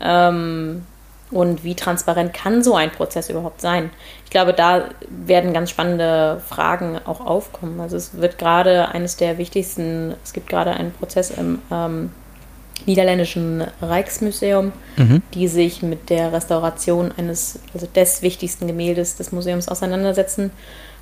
Ähm, 0.00 0.86
und 1.30 1.62
wie 1.62 1.74
transparent 1.76 2.34
kann 2.34 2.62
so 2.64 2.74
ein 2.74 2.90
Prozess 2.90 3.30
überhaupt 3.30 3.60
sein? 3.60 3.90
Ich 4.24 4.30
glaube, 4.30 4.52
da 4.52 4.86
werden 5.08 5.52
ganz 5.52 5.70
spannende 5.70 6.42
Fragen 6.48 6.98
auch 7.04 7.24
aufkommen. 7.24 7.80
Also 7.80 7.96
es 7.96 8.20
wird 8.20 8.36
gerade 8.38 8.88
eines 8.88 9.16
der 9.16 9.38
wichtigsten, 9.38 10.14
es 10.24 10.32
gibt 10.32 10.48
gerade 10.48 10.72
einen 10.72 10.92
Prozess 10.92 11.30
im 11.30 11.60
ähm, 11.70 12.10
niederländischen 12.86 13.64
Rijksmuseum, 13.80 14.72
Mhm. 14.96 15.22
die 15.34 15.48
sich 15.48 15.82
mit 15.82 16.10
der 16.10 16.32
Restauration 16.32 17.12
eines, 17.16 17.60
also 17.74 17.86
des 17.86 18.22
wichtigsten 18.22 18.66
Gemäldes 18.66 19.16
des 19.16 19.32
Museums 19.32 19.68
auseinandersetzen. 19.68 20.50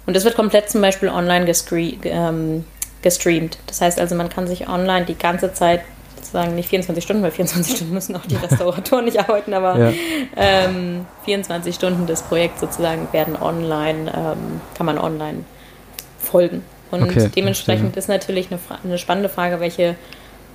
Und 0.06 0.14
das 0.14 0.24
wird 0.24 0.36
komplett 0.36 0.70
zum 0.70 0.80
Beispiel 0.80 1.08
online 1.08 1.46
gescre 1.46 1.94
ähm, 2.04 2.64
gestreamt. 3.02 3.58
Das 3.66 3.80
heißt 3.80 3.98
also, 3.98 4.14
man 4.14 4.28
kann 4.28 4.46
sich 4.46 4.68
online 4.68 5.06
die 5.06 5.16
ganze 5.16 5.52
Zeit, 5.52 5.82
sozusagen 6.16 6.54
nicht 6.56 6.68
24 6.68 7.02
Stunden, 7.04 7.22
weil 7.22 7.30
24 7.30 7.76
Stunden 7.76 7.94
müssen 7.94 8.16
auch 8.16 8.26
die 8.26 8.36
Restauratoren 8.36 9.04
nicht 9.04 9.18
arbeiten, 9.18 9.54
aber 9.54 9.78
Ja. 9.78 9.92
ähm, 10.36 11.06
24 11.24 11.74
Stunden 11.74 12.06
des 12.06 12.22
Projekts 12.22 12.60
sozusagen 12.60 13.08
werden 13.12 13.36
online, 13.40 14.10
ähm, 14.14 14.60
kann 14.76 14.86
man 14.86 14.98
online 14.98 15.44
folgen. 16.20 16.64
Und 16.90 17.02
Okay, 17.02 17.28
dementsprechend 17.34 17.92
verstehe. 17.92 17.98
ist 18.00 18.08
natürlich 18.08 18.48
eine, 18.50 18.58
eine 18.82 18.98
spannende 18.98 19.28
Frage, 19.28 19.60
welche 19.60 19.94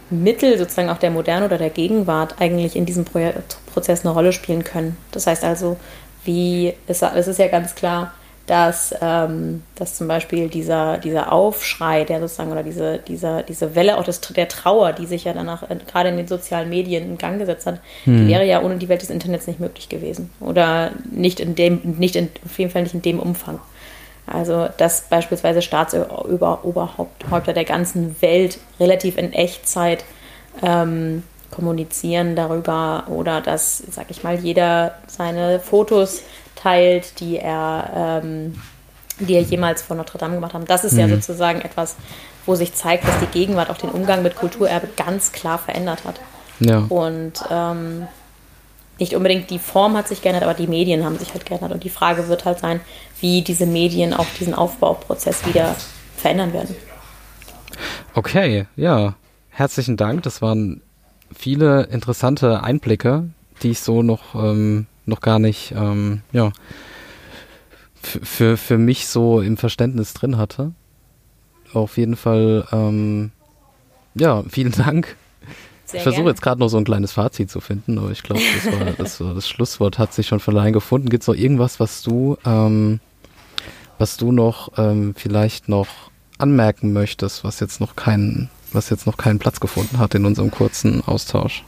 Mittel 0.09 0.57
sozusagen 0.57 0.89
auch 0.89 0.97
der 0.97 1.11
Moderne 1.11 1.45
oder 1.45 1.57
der 1.57 1.69
Gegenwart 1.69 2.35
eigentlich 2.39 2.75
in 2.75 2.85
diesem 2.85 3.05
Proje 3.05 3.33
Prozess 3.73 4.01
eine 4.05 4.13
Rolle 4.13 4.33
spielen 4.33 4.63
können. 4.63 4.97
Das 5.11 5.27
heißt 5.27 5.43
also, 5.43 5.77
wie 6.25 6.73
es, 6.87 7.01
es 7.01 7.27
ist 7.27 7.39
ja 7.39 7.47
ganz 7.47 7.75
klar, 7.75 8.13
dass, 8.45 8.93
ähm, 9.01 9.63
dass 9.75 9.95
zum 9.95 10.07
Beispiel 10.09 10.49
dieser, 10.49 10.97
dieser 10.97 11.31
Aufschrei, 11.31 12.03
der 12.03 12.19
sozusagen 12.19 12.51
oder 12.51 12.63
diese, 12.63 12.99
dieser, 12.99 13.41
diese 13.43 13.73
Welle 13.73 13.97
auch 13.97 14.03
des, 14.03 14.19
der 14.19 14.49
Trauer, 14.49 14.91
die 14.91 15.05
sich 15.05 15.23
ja 15.23 15.33
danach 15.33 15.69
äh, 15.69 15.77
gerade 15.89 16.09
in 16.09 16.17
den 16.17 16.27
sozialen 16.27 16.69
Medien 16.69 17.03
in 17.03 17.17
Gang 17.17 17.39
gesetzt 17.39 17.65
hat, 17.65 17.79
die 18.05 18.27
wäre 18.27 18.45
ja 18.45 18.61
ohne 18.61 18.75
die 18.77 18.89
Welt 18.89 19.01
des 19.01 19.09
Internets 19.09 19.47
nicht 19.47 19.61
möglich 19.61 19.87
gewesen. 19.87 20.29
Oder 20.41 20.91
nicht 21.09 21.39
in 21.39 21.55
dem, 21.55 21.79
nicht 21.97 22.17
in, 22.17 22.29
auf 22.43 22.59
jeden 22.59 22.69
Fall 22.69 22.83
nicht 22.83 22.93
in 22.93 23.01
dem 23.01 23.19
Umfang. 23.19 23.59
Also, 24.25 24.67
dass 24.77 25.01
beispielsweise 25.03 25.61
Staatsoberhäupter 25.61 27.53
der 27.53 27.65
ganzen 27.65 28.21
Welt 28.21 28.57
relativ 28.79 29.17
in 29.17 29.33
Echtzeit 29.33 30.03
ähm, 30.61 31.23
kommunizieren 31.51 32.35
darüber 32.35 33.05
oder 33.07 33.41
dass, 33.41 33.77
sag 33.77 34.09
ich 34.09 34.23
mal, 34.23 34.39
jeder 34.39 34.95
seine 35.07 35.59
Fotos 35.59 36.23
teilt, 36.55 37.19
die 37.19 37.37
er, 37.37 38.21
ähm, 38.23 38.61
die 39.19 39.35
er 39.35 39.41
jemals 39.41 39.81
von 39.81 39.97
Notre 39.97 40.17
Dame 40.17 40.35
gemacht 40.35 40.53
hat. 40.53 40.69
Das 40.69 40.83
ist 40.83 40.97
ja 40.97 41.07
sozusagen 41.07 41.61
etwas, 41.61 41.95
wo 42.45 42.55
sich 42.55 42.73
zeigt, 42.73 43.07
dass 43.07 43.19
die 43.19 43.27
Gegenwart 43.27 43.69
auch 43.69 43.77
den 43.77 43.89
Umgang 43.89 44.23
mit 44.23 44.35
Kulturerbe 44.35 44.89
ganz 44.97 45.31
klar 45.31 45.57
verändert 45.57 46.03
hat. 46.05 46.19
Ja. 46.59 46.85
Und 46.89 47.33
ähm, 47.49 48.07
nicht 48.99 49.15
unbedingt 49.15 49.49
die 49.49 49.59
Form 49.59 49.97
hat 49.97 50.07
sich 50.07 50.21
geändert, 50.21 50.43
aber 50.43 50.53
die 50.53 50.67
Medien 50.67 51.03
haben 51.03 51.17
sich 51.17 51.33
halt 51.33 51.45
geändert. 51.45 51.71
Und 51.71 51.83
die 51.83 51.89
Frage 51.89 52.27
wird 52.27 52.45
halt 52.45 52.59
sein, 52.59 52.79
wie 53.19 53.41
diese 53.41 53.65
Medien 53.65 54.13
auch 54.13 54.27
diesen 54.39 54.53
Aufbauprozess 54.53 55.45
wieder 55.45 55.75
verändern 56.15 56.53
werden. 56.53 56.75
Okay, 58.13 58.67
ja. 58.75 59.15
Herzlichen 59.49 59.97
Dank. 59.97 60.23
Das 60.23 60.41
waren 60.41 60.81
viele 61.33 61.83
interessante 61.83 62.63
Einblicke, 62.63 63.29
die 63.61 63.71
ich 63.71 63.79
so 63.81 64.03
noch, 64.03 64.35
ähm, 64.35 64.87
noch 65.05 65.21
gar 65.21 65.39
nicht, 65.39 65.73
ähm, 65.75 66.21
ja, 66.31 66.51
für, 68.01 68.57
für 68.57 68.77
mich 68.77 69.07
so 69.07 69.41
im 69.41 69.57
Verständnis 69.57 70.13
drin 70.13 70.37
hatte. 70.37 70.73
Auf 71.73 71.97
jeden 71.97 72.15
Fall, 72.15 72.67
ähm, 72.71 73.31
ja, 74.15 74.43
vielen 74.49 74.71
Dank. 74.73 75.15
Sehr 75.85 75.99
ich 75.99 76.03
versuche 76.03 76.29
jetzt 76.29 76.41
gerade 76.41 76.59
noch 76.59 76.69
so 76.69 76.77
ein 76.77 76.85
kleines 76.85 77.13
Fazit 77.13 77.49
zu 77.49 77.59
finden, 77.59 77.97
aber 77.97 78.11
ich 78.11 78.23
glaube, 78.23 78.41
das 78.97 79.17
das, 79.19 79.35
das 79.35 79.47
Schlusswort 79.47 79.99
hat 79.99 80.13
sich 80.13 80.27
schon 80.27 80.39
von 80.39 80.57
allein 80.57 80.73
gefunden. 80.73 81.09
Gibt 81.09 81.23
es 81.23 81.27
noch 81.27 81.35
irgendwas, 81.35 81.79
was 81.79 82.01
du, 82.01 82.37
ähm, 82.45 82.99
was 83.97 84.17
du 84.17 84.31
noch 84.31 84.71
ähm, 84.77 85.13
vielleicht 85.17 85.69
noch 85.69 85.87
anmerken 86.37 86.93
möchtest, 86.93 87.43
was 87.43 87.59
jetzt 87.59 87.79
noch 87.79 87.95
keinen, 87.95 88.49
was 88.71 88.89
jetzt 88.89 89.05
noch 89.05 89.17
keinen 89.17 89.39
Platz 89.39 89.59
gefunden 89.59 89.97
hat 89.97 90.15
in 90.15 90.25
unserem 90.25 90.51
kurzen 90.51 91.03
Austausch? 91.05 91.63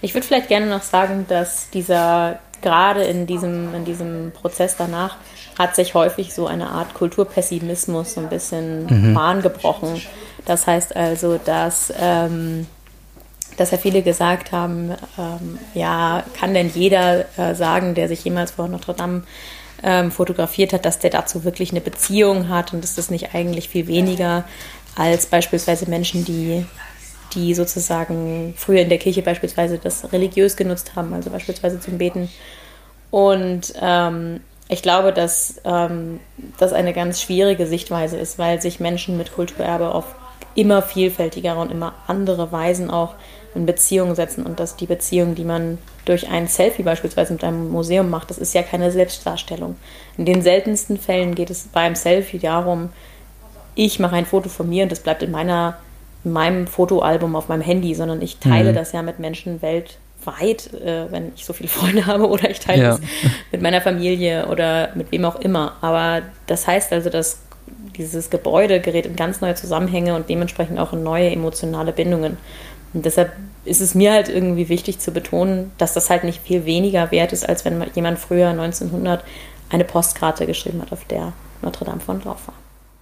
Ich 0.00 0.14
würde 0.14 0.26
vielleicht 0.26 0.48
gerne 0.48 0.66
noch 0.66 0.82
sagen, 0.82 1.26
dass 1.28 1.70
dieser, 1.70 2.38
gerade 2.62 3.04
in 3.04 3.26
diesem, 3.26 3.74
in 3.74 3.84
diesem 3.84 4.32
Prozess 4.32 4.76
danach, 4.76 5.16
hat 5.58 5.74
sich 5.74 5.94
häufig 5.94 6.34
so 6.34 6.46
eine 6.46 6.68
Art 6.68 6.94
Kulturpessimismus 6.94 8.14
so 8.14 8.20
ein 8.20 8.28
bisschen 8.28 9.14
Bahn 9.14 9.42
gebrochen. 9.42 10.02
Das 10.44 10.66
heißt 10.66 10.94
also, 10.94 11.38
dass, 11.42 11.92
ähm, 11.98 12.66
dass 13.56 13.70
ja 13.70 13.78
viele 13.78 14.02
gesagt 14.02 14.52
haben, 14.52 14.92
ähm, 15.18 15.58
ja, 15.74 16.24
kann 16.38 16.54
denn 16.54 16.70
jeder 16.74 17.24
äh, 17.38 17.54
sagen, 17.54 17.94
der 17.94 18.08
sich 18.08 18.22
jemals 18.24 18.52
vor 18.52 18.68
Notre 18.68 18.94
Dame 18.94 19.22
ähm, 19.82 20.10
fotografiert 20.10 20.72
hat, 20.72 20.84
dass 20.84 20.98
der 20.98 21.10
dazu 21.10 21.44
wirklich 21.44 21.70
eine 21.70 21.80
Beziehung 21.80 22.48
hat 22.48 22.72
und 22.72 22.84
ist 22.84 22.98
das 22.98 23.10
nicht 23.10 23.34
eigentlich 23.34 23.68
viel 23.68 23.86
weniger 23.86 24.44
als 24.94 25.26
beispielsweise 25.26 25.88
Menschen, 25.88 26.24
die, 26.24 26.64
die 27.36 27.54
sozusagen 27.54 28.54
früher 28.56 28.80
in 28.80 28.88
der 28.88 28.98
Kirche 28.98 29.22
beispielsweise 29.22 29.78
das 29.78 30.12
religiös 30.12 30.56
genutzt 30.56 30.96
haben, 30.96 31.12
also 31.14 31.30
beispielsweise 31.30 31.78
zum 31.78 31.98
Beten. 31.98 32.28
Und 33.10 33.74
ähm, 33.80 34.40
ich 34.68 34.82
glaube, 34.82 35.12
dass 35.12 35.60
ähm, 35.64 36.18
das 36.58 36.72
eine 36.72 36.92
ganz 36.92 37.20
schwierige 37.20 37.66
Sichtweise 37.66 38.16
ist, 38.16 38.38
weil 38.38 38.60
sich 38.60 38.80
Menschen 38.80 39.16
mit 39.16 39.32
Kulturerbe 39.32 39.94
auf 39.94 40.06
immer 40.56 40.82
vielfältigere 40.82 41.58
und 41.60 41.70
immer 41.70 41.94
andere 42.06 42.50
Weisen 42.50 42.90
auch 42.90 43.14
in 43.54 43.66
Beziehung 43.66 44.14
setzen 44.14 44.44
und 44.44 44.58
dass 44.58 44.76
die 44.76 44.86
Beziehung, 44.86 45.34
die 45.34 45.44
man 45.44 45.78
durch 46.04 46.28
ein 46.28 46.48
Selfie 46.48 46.82
beispielsweise 46.82 47.32
mit 47.34 47.44
einem 47.44 47.70
Museum 47.70 48.10
macht, 48.10 48.30
das 48.30 48.38
ist 48.38 48.54
ja 48.54 48.62
keine 48.62 48.90
Selbstdarstellung. 48.90 49.76
In 50.16 50.24
den 50.24 50.42
seltensten 50.42 50.98
Fällen 50.98 51.34
geht 51.34 51.50
es 51.50 51.68
beim 51.72 51.94
Selfie 51.94 52.38
darum, 52.38 52.90
ich 53.74 53.98
mache 53.98 54.16
ein 54.16 54.26
Foto 54.26 54.48
von 54.48 54.68
mir 54.68 54.84
und 54.84 54.92
das 54.92 55.00
bleibt 55.00 55.22
in 55.22 55.30
meiner 55.30 55.76
in 55.78 55.85
meinem 56.32 56.66
Fotoalbum 56.66 57.36
auf 57.36 57.48
meinem 57.48 57.62
Handy, 57.62 57.94
sondern 57.94 58.20
ich 58.20 58.38
teile 58.38 58.70
mhm. 58.70 58.74
das 58.74 58.92
ja 58.92 59.02
mit 59.02 59.18
Menschen 59.18 59.62
weltweit, 59.62 60.72
äh, 60.74 61.10
wenn 61.10 61.32
ich 61.34 61.44
so 61.44 61.52
viele 61.52 61.68
Freunde 61.70 62.06
habe 62.06 62.28
oder 62.28 62.50
ich 62.50 62.60
teile 62.60 62.88
es 62.90 63.00
mit 63.52 63.62
meiner 63.62 63.80
Familie 63.80 64.46
oder 64.48 64.90
mit 64.94 65.12
wem 65.12 65.24
auch 65.24 65.36
immer. 65.36 65.76
Aber 65.80 66.22
das 66.46 66.66
heißt 66.66 66.92
also, 66.92 67.10
dass 67.10 67.40
dieses 67.96 68.30
Gebäude 68.30 68.80
gerät 68.80 69.06
in 69.06 69.16
ganz 69.16 69.40
neue 69.40 69.54
Zusammenhänge 69.54 70.14
und 70.14 70.28
dementsprechend 70.28 70.78
auch 70.78 70.92
in 70.92 71.02
neue 71.02 71.30
emotionale 71.30 71.92
Bindungen. 71.92 72.36
Und 72.92 73.04
deshalb 73.04 73.32
ist 73.64 73.80
es 73.80 73.94
mir 73.94 74.12
halt 74.12 74.28
irgendwie 74.28 74.68
wichtig 74.68 74.98
zu 74.98 75.10
betonen, 75.12 75.72
dass 75.78 75.94
das 75.94 76.10
halt 76.10 76.24
nicht 76.24 76.42
viel 76.42 76.64
weniger 76.64 77.10
wert 77.10 77.32
ist, 77.32 77.48
als 77.48 77.64
wenn 77.64 77.84
jemand 77.94 78.18
früher 78.18 78.48
1900 78.48 79.24
eine 79.70 79.84
Postkarte 79.84 80.46
geschrieben 80.46 80.80
hat, 80.82 80.92
auf 80.92 81.04
der 81.04 81.32
Notre 81.62 81.84
Dame 81.84 82.00
von 82.00 82.20
drauf 82.20 82.46
war. 82.46 82.54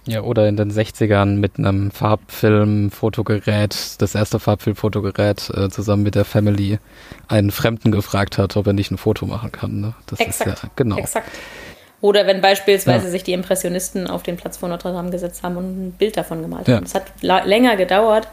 Ja, 0.07 0.21
oder 0.21 0.47
in 0.47 0.55
den 0.55 0.71
60ern 0.71 1.37
mit 1.37 1.57
einem 1.57 1.89
Farbfilm-Fotogerät, 1.89 3.99
das 3.99 4.13
erste 4.13 4.39
Farbfilm-Fotogerät, 4.39 5.49
äh, 5.49 5.69
zusammen 5.69 6.03
mit 6.03 6.13
der 6.13 6.25
Family 6.25 6.77
einen 7.27 7.49
Fremden 7.49 7.91
gefragt 7.91 8.37
hat, 8.37 8.55
ob 8.55 8.67
er 8.67 8.73
nicht 8.73 8.91
ein 8.91 8.97
Foto 8.97 9.25
machen 9.25 9.51
kann. 9.51 9.81
Ne? 9.81 9.93
Das 10.05 10.19
exakt, 10.19 10.53
ist 10.53 10.63
ja, 10.63 10.69
genau. 10.75 10.97
Exakt. 10.97 11.29
Oder 12.01 12.27
wenn 12.27 12.39
beispielsweise 12.39 13.05
ja. 13.05 13.11
sich 13.11 13.23
die 13.23 13.33
Impressionisten 13.33 14.07
auf 14.07 14.21
den 14.21 14.37
Platz 14.37 14.57
vor 14.57 14.69
Notre 14.69 14.93
Dame 14.93 15.09
gesetzt 15.09 15.41
haben 15.41 15.57
und 15.57 15.87
ein 15.87 15.91
Bild 15.91 16.17
davon 16.17 16.41
gemalt 16.41 16.67
ja. 16.67 16.75
haben. 16.75 16.83
Das 16.83 16.93
hat 16.93 17.05
länger 17.21 17.75
gedauert 17.77 18.27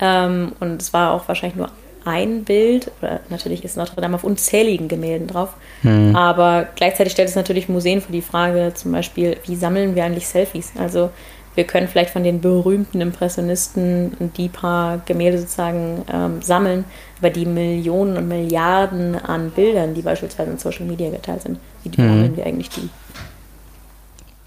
ähm, 0.00 0.52
und 0.58 0.80
es 0.80 0.94
war 0.94 1.12
auch 1.12 1.28
wahrscheinlich 1.28 1.56
nur 1.56 1.68
ein 2.04 2.44
Bild, 2.44 2.90
oder 3.00 3.20
natürlich 3.28 3.64
ist 3.64 3.76
Notre 3.76 4.00
Dame 4.00 4.14
auf 4.14 4.24
unzähligen 4.24 4.88
Gemälden 4.88 5.26
drauf, 5.26 5.54
mhm. 5.82 6.14
aber 6.16 6.68
gleichzeitig 6.76 7.12
stellt 7.12 7.28
es 7.28 7.36
natürlich 7.36 7.68
Museen 7.68 8.00
vor 8.00 8.12
die 8.12 8.22
Frage, 8.22 8.72
zum 8.74 8.92
Beispiel, 8.92 9.36
wie 9.46 9.56
sammeln 9.56 9.94
wir 9.94 10.04
eigentlich 10.04 10.28
Selfies? 10.28 10.72
Also 10.78 11.10
wir 11.54 11.64
können 11.64 11.88
vielleicht 11.88 12.10
von 12.10 12.22
den 12.22 12.40
berühmten 12.40 13.00
Impressionisten 13.00 14.30
die 14.36 14.48
paar 14.48 15.02
Gemälde 15.04 15.38
sozusagen 15.38 16.04
ähm, 16.12 16.42
sammeln, 16.42 16.84
aber 17.18 17.30
die 17.30 17.44
Millionen 17.44 18.16
und 18.16 18.28
Milliarden 18.28 19.16
an 19.16 19.50
Bildern, 19.50 19.94
die 19.94 20.02
beispielsweise 20.02 20.52
in 20.52 20.58
Social 20.58 20.86
Media 20.86 21.10
geteilt 21.10 21.42
sind, 21.42 21.58
wie 21.82 21.94
sammeln 21.94 22.32
mhm. 22.32 22.36
wir 22.36 22.46
eigentlich 22.46 22.70
die? 22.70 22.88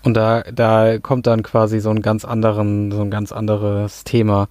Und 0.03 0.15
da, 0.15 0.43
da 0.53 0.97
kommt 0.99 1.27
dann 1.27 1.43
quasi 1.43 1.79
so 1.79 1.89
ein 1.89 2.01
ganz 2.01 2.25
anderen, 2.25 2.91
so 2.91 3.01
ein 3.01 3.09
ganz 3.09 3.31
anderes 3.31 4.03
Thema 4.03 4.47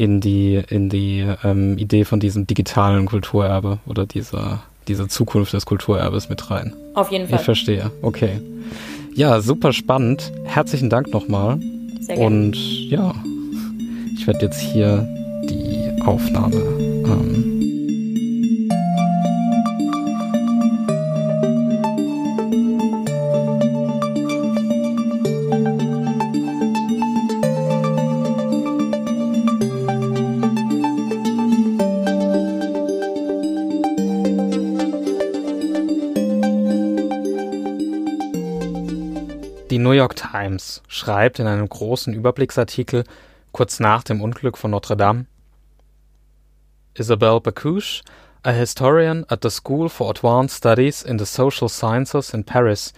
in 0.00 0.22
die, 0.22 0.62
in 0.70 0.88
die 0.88 1.26
ähm, 1.44 1.76
Idee 1.76 2.06
von 2.06 2.20
diesem 2.20 2.46
digitalen 2.46 3.04
Kulturerbe 3.04 3.80
oder 3.84 4.06
dieser, 4.06 4.62
dieser 4.88 5.10
Zukunft 5.10 5.52
des 5.52 5.66
Kulturerbes 5.66 6.30
mit 6.30 6.50
rein. 6.50 6.72
Auf 6.94 7.12
jeden 7.12 7.28
Fall. 7.28 7.38
Ich 7.38 7.44
verstehe. 7.44 7.90
Okay. 8.00 8.40
Ja, 9.14 9.42
super 9.42 9.74
spannend. 9.74 10.32
Herzlichen 10.44 10.88
Dank 10.88 11.12
nochmal. 11.12 11.60
Sehr 12.00 12.16
gerne. 12.16 12.24
Und 12.24 12.56
ja, 12.88 13.14
ich 14.16 14.26
werde 14.26 14.46
jetzt 14.46 14.60
hier 14.60 15.06
die 15.50 16.02
Aufnahme 16.02 16.56
ähm, 16.56 17.49
York 40.00 40.16
Times 40.16 40.80
schreibt 40.88 41.40
in 41.40 41.46
einem 41.46 41.68
großen 41.68 42.14
Überblicksartikel 42.14 43.04
kurz 43.52 43.80
nach 43.80 44.02
dem 44.02 44.22
Unglück 44.22 44.56
von 44.56 44.70
Notre 44.70 44.96
Dame 44.96 45.26
Isabelle 46.94 47.38
Bacouche, 47.38 48.02
a 48.42 48.50
historian 48.50 49.26
at 49.28 49.42
the 49.42 49.50
School 49.50 49.90
for 49.90 50.08
Advanced 50.08 50.56
Studies 50.56 51.02
in 51.02 51.18
the 51.18 51.26
Social 51.26 51.68
Sciences 51.68 52.32
in 52.32 52.44
Paris, 52.44 52.94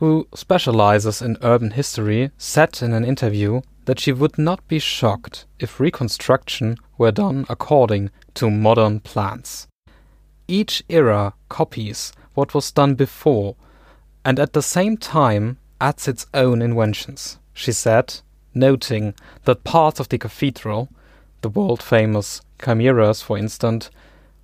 who 0.00 0.26
specializes 0.34 1.22
in 1.22 1.38
urban 1.40 1.70
history, 1.70 2.30
said 2.36 2.82
in 2.82 2.92
an 2.92 3.04
interview 3.04 3.62
that 3.86 3.98
she 3.98 4.12
would 4.12 4.36
not 4.36 4.60
be 4.68 4.78
shocked 4.78 5.46
if 5.58 5.80
reconstruction 5.80 6.76
were 6.98 7.10
done 7.10 7.46
according 7.48 8.10
to 8.34 8.50
modern 8.50 9.00
plans. 9.00 9.66
Each 10.46 10.84
era 10.90 11.32
copies 11.48 12.12
what 12.34 12.52
was 12.52 12.70
done 12.70 12.96
before, 12.96 13.56
and 14.26 14.38
at 14.38 14.52
the 14.52 14.62
same 14.62 14.98
time 14.98 15.56
adds 15.82 16.06
its 16.06 16.26
own 16.32 16.62
inventions, 16.62 17.38
she 17.52 17.72
said, 17.72 18.20
noting 18.54 19.14
that 19.44 19.64
parts 19.64 19.98
of 19.98 20.08
the 20.08 20.18
cathedral, 20.18 20.88
the 21.40 21.48
world 21.48 21.82
famous 21.82 22.40
chimeras 22.62 23.20
for 23.20 23.36
instance, 23.36 23.90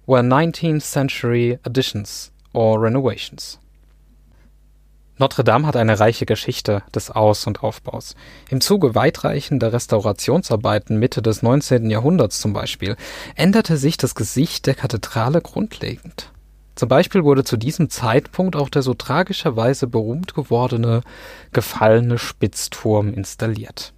were 0.04 0.20
19th 0.20 0.82
century 0.82 1.58
additions 1.64 2.32
or 2.52 2.80
renovations. 2.80 3.58
Notre 5.20 5.44
Dame 5.44 5.66
hat 5.66 5.76
eine 5.76 5.98
reiche 5.98 6.26
Geschichte 6.26 6.82
des 6.94 7.10
Aus- 7.10 7.46
und 7.46 7.62
Aufbaus. 7.64 8.14
Im 8.50 8.60
Zuge 8.60 8.94
weitreichender 8.94 9.72
Restaurationsarbeiten 9.72 10.98
Mitte 10.98 11.22
des 11.22 11.42
19. 11.42 11.90
Jahrhunderts 11.90 12.40
zum 12.40 12.52
Beispiel 12.52 12.96
änderte 13.34 13.76
sich 13.76 13.96
das 13.96 14.14
Gesicht 14.14 14.66
der 14.66 14.74
Kathedrale 14.74 15.40
grundlegend. 15.40 16.30
Zum 16.78 16.88
Beispiel 16.88 17.24
wurde 17.24 17.42
zu 17.42 17.56
diesem 17.56 17.90
Zeitpunkt 17.90 18.54
auch 18.54 18.68
der 18.68 18.82
so 18.82 18.94
tragischerweise 18.94 19.88
berühmt 19.88 20.34
gewordene 20.34 21.00
gefallene 21.52 22.18
Spitzturm 22.18 23.12
installiert. 23.12 23.92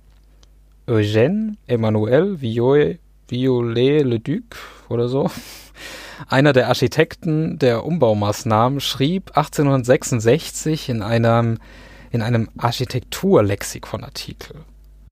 Eugène 0.87 1.57
Emmanuel 1.67 2.41
Viollet-le-Duc 2.41 4.57
oder 4.89 5.09
so, 5.09 5.31
einer 6.27 6.55
der 6.55 6.69
Architekten 6.69 7.59
der 7.59 7.85
Umbaumaßnahmen, 7.85 8.81
schrieb 8.81 9.37
1866 9.37 10.89
in 10.89 11.03
einem, 11.03 11.59
in 12.11 12.23
einem 12.23 12.49
Architekturlexikonartikel 12.57 14.57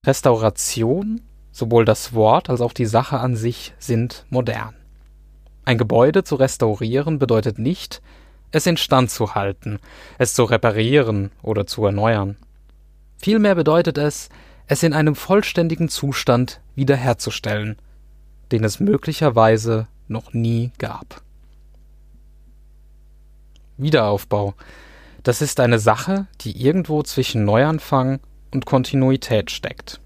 Restauration, 0.07 1.21
sowohl 1.53 1.85
das 1.85 2.15
Wort 2.15 2.49
als 2.49 2.63
auch 2.63 2.73
die 2.73 2.87
Sache 2.87 3.21
an 3.21 3.37
sich 3.37 3.75
sind 3.79 4.25
modern. 4.31 4.78
Ein 5.69 5.77
Gebäude 5.77 6.25
zu 6.25 6.37
restaurieren 6.37 7.19
bedeutet 7.19 7.59
nicht, 7.59 8.01
es 8.53 8.67
instand 8.67 9.11
zu 9.11 9.35
halten, 9.35 9.81
es 10.17 10.33
zu 10.33 10.45
reparieren 10.45 11.31
oder 11.43 11.67
zu 11.67 11.85
erneuern. 11.85 12.39
Vielmehr 13.19 13.55
bedeutet 13.55 13.99
es, 13.99 14.31
es 14.67 14.83
in 14.83 14.95
einem 14.95 15.15
vollständigen 15.15 15.91
Zustand 15.91 16.63
wiederherzustellen, 16.75 17.77
den 18.51 18.65
es 18.65 18.81
möglicherweise 18.81 19.89
noch 20.07 20.33
nie 20.33 20.73
gab. 20.79 21.21
Wiederaufbau. 23.77 24.55
Das 25.23 25.43
ist 25.43 25.61
eine 25.61 25.81
Sache, 25.81 26.29
die 26.41 26.65
irgendwo 26.65 27.03
zwischen 27.03 27.45
Neuanfang 27.45 28.21
und 28.53 28.65
Kontinuität 28.65 29.51
steckt. 29.51 30.01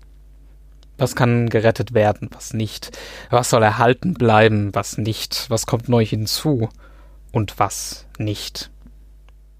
Was 1.02 1.16
kann 1.16 1.48
gerettet 1.48 1.94
werden, 1.94 2.28
was 2.30 2.54
nicht? 2.54 2.96
Was 3.28 3.50
soll 3.50 3.64
erhalten 3.64 4.14
bleiben, 4.14 4.72
was 4.72 4.98
nicht? 4.98 5.46
Was 5.50 5.66
kommt 5.66 5.88
neu 5.88 6.06
hinzu 6.06 6.68
und 7.32 7.58
was 7.58 8.06
nicht? 8.18 8.70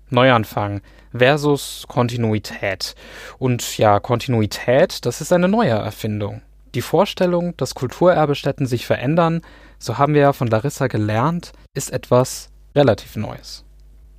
Neuanfang 0.08 0.82
versus 1.12 1.84
Kontinuität. 1.88 2.94
Und 3.40 3.76
ja, 3.76 3.98
Kontinuität, 3.98 5.04
das 5.04 5.20
ist 5.20 5.32
eine 5.32 5.48
neue 5.48 5.72
Erfindung. 5.72 6.42
Die 6.76 6.80
Vorstellung, 6.80 7.56
dass 7.56 7.74
Kulturerbestätten 7.74 8.66
sich 8.66 8.86
verändern, 8.86 9.42
so 9.80 9.98
haben 9.98 10.14
wir 10.14 10.20
ja 10.20 10.32
von 10.32 10.46
Larissa 10.46 10.86
gelernt, 10.86 11.54
ist 11.74 11.92
etwas 11.92 12.50
relativ 12.76 13.16
Neues. 13.16 13.64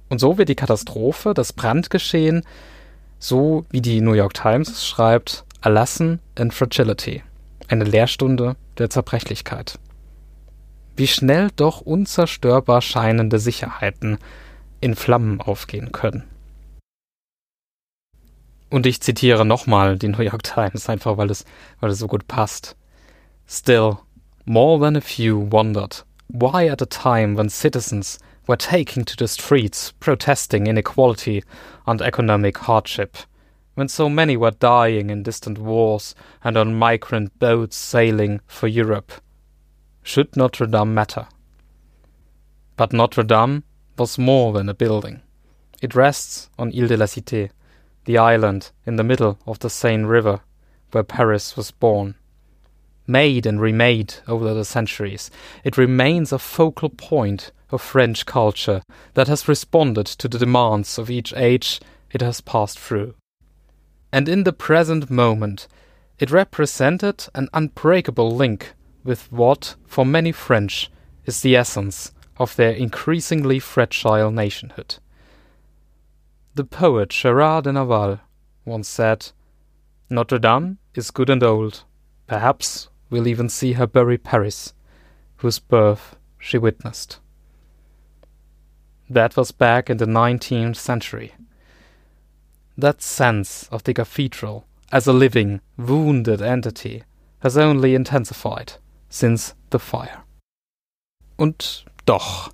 Und 0.10 0.20
so 0.20 0.38
wird 0.38 0.50
die 0.50 0.56
Katastrophe, 0.56 1.34
das 1.34 1.54
Brandgeschehen, 1.54 2.44
so 3.18 3.64
wie 3.70 3.80
die 3.80 4.02
New 4.02 4.12
York 4.12 4.34
Times 4.34 4.68
es 4.68 4.86
schreibt, 4.86 5.46
Erlassen 5.64 6.20
and 6.38 6.54
Fragility, 6.54 7.24
eine 7.70 7.86
Lehrstunde 7.86 8.58
der 8.78 8.90
Zerbrechlichkeit. 8.90 9.80
Wie 10.98 11.08
schnell 11.08 11.52
doch 11.56 11.80
unzerstörbar 11.80 12.82
scheinende 12.82 13.40
Sicherheiten 13.40 14.18
in 14.82 14.94
Flammen 14.94 15.40
aufgehen 15.40 15.94
können. 15.94 16.26
Und 18.70 18.86
ich 18.86 19.00
zitiere 19.00 19.46
nochmal 19.46 19.98
die 19.98 20.10
New 20.10 20.22
York 20.22 20.44
Times, 20.44 20.90
einfach 20.90 21.16
weil 21.16 21.32
es, 21.32 21.46
weil 21.80 21.92
es 21.92 22.00
so 22.00 22.08
gut 22.08 22.28
passt. 22.28 22.76
Still, 23.48 24.00
more 24.44 24.82
than 24.82 24.98
a 24.98 25.02
few 25.02 25.50
wondered 25.50 26.04
why 26.28 26.68
at 26.68 26.82
a 26.82 26.86
time 26.86 27.38
when 27.38 27.48
citizens 27.48 28.20
were 28.48 28.58
taking 28.58 29.06
to 29.06 29.16
the 29.18 29.30
streets 29.30 29.94
protesting 30.02 30.68
inequality 30.68 31.42
and 31.86 32.02
economic 32.02 32.58
hardship, 32.58 33.18
when 33.76 33.88
so 33.88 34.10
many 34.10 34.38
were 34.38 34.52
dying 34.52 35.10
in 35.10 35.24
distant 35.24 35.58
wars 35.58 36.16
and 36.44 36.58
on 36.58 36.76
migrant 36.76 37.38
boats 37.40 37.76
sailing 37.76 38.40
for 38.48 38.68
Europe, 38.68 39.12
should 40.04 40.36
Notre 40.36 40.68
Dame 40.68 40.94
matter? 40.94 41.28
But 42.76 42.94
Notre 42.94 43.24
Dame 43.24 43.64
was 43.98 44.18
more 44.18 44.54
than 44.54 44.70
a 44.70 44.74
building. 44.74 45.22
It 45.82 45.96
rests 45.96 46.50
on 46.58 46.72
Ile 46.74 46.88
de 46.88 46.98
la 46.98 47.06
Cité, 47.06 47.50
the 48.06 48.18
island 48.18 48.72
in 48.86 48.96
the 48.98 49.04
middle 49.04 49.40
of 49.48 49.60
the 49.60 49.70
Seine 49.70 50.06
River 50.06 50.42
where 50.92 51.04
Paris 51.04 51.58
was 51.58 51.72
born. 51.72 52.16
Made 53.06 53.46
and 53.46 53.60
remade 53.60 54.16
over 54.28 54.54
the 54.54 54.64
centuries, 54.64 55.30
it 55.64 55.78
remains 55.78 56.32
a 56.32 56.40
focal 56.40 56.90
point 56.90 57.52
of 57.72 57.82
French 57.82 58.26
culture 58.26 58.82
that 59.16 59.28
has 59.28 59.48
responded 59.48 60.06
to 60.06 60.28
the 60.28 60.40
demands 60.40 60.98
of 60.98 61.10
each 61.10 61.34
age 61.36 61.82
it 62.12 62.22
has 62.22 62.40
passed 62.40 62.80
through. 62.80 63.16
And 64.14 64.30
in 64.30 64.44
the 64.44 64.54
present 64.54 65.10
moment, 65.10 65.68
it 66.20 66.30
represented 66.30 67.26
an 67.34 67.50
unbreakable 67.52 68.30
link 68.30 68.74
with 69.04 69.32
what, 69.32 69.76
for 69.88 70.06
many 70.06 70.32
French, 70.32 70.92
is 71.26 71.42
the 71.42 71.56
essence 71.56 72.12
of 72.38 72.56
their 72.56 72.74
increasingly 72.74 73.58
fragile 73.58 74.30
nationhood. 74.30 74.98
The 76.54 76.64
poet 76.64 77.10
Gerard 77.10 77.64
de 77.64 77.72
Nerval 77.72 78.20
once 78.66 78.88
said, 78.88 79.32
Notre 80.12 80.38
Dame 80.38 80.78
is 80.94 81.10
good 81.10 81.32
and 81.32 81.42
old. 81.42 81.84
Perhaps 82.28 82.90
we'll 83.10 83.28
even 83.28 83.50
see 83.50 83.74
her 83.74 83.88
bury 83.88 84.20
Paris, 84.20 84.76
whose 85.38 85.58
birth 85.58 86.18
she 86.38 86.60
witnessed. 86.60 87.18
That 89.10 89.36
was 89.36 89.52
back 89.52 89.90
in 89.90 89.98
the 89.98 90.06
19th 90.06 90.76
century. 90.76 91.34
That 92.80 93.02
sense 93.02 93.68
of 93.72 93.84
the 93.86 93.94
cathedral 93.94 94.64
as 94.92 95.08
a 95.08 95.12
living, 95.12 95.60
wounded 95.78 96.42
entity 96.42 97.04
has 97.40 97.58
only 97.58 97.96
intensified 97.96 98.74
since 99.10 99.56
the 99.72 99.80
fire. 99.80 100.24
Und 101.36 101.86
doch, 102.06 102.52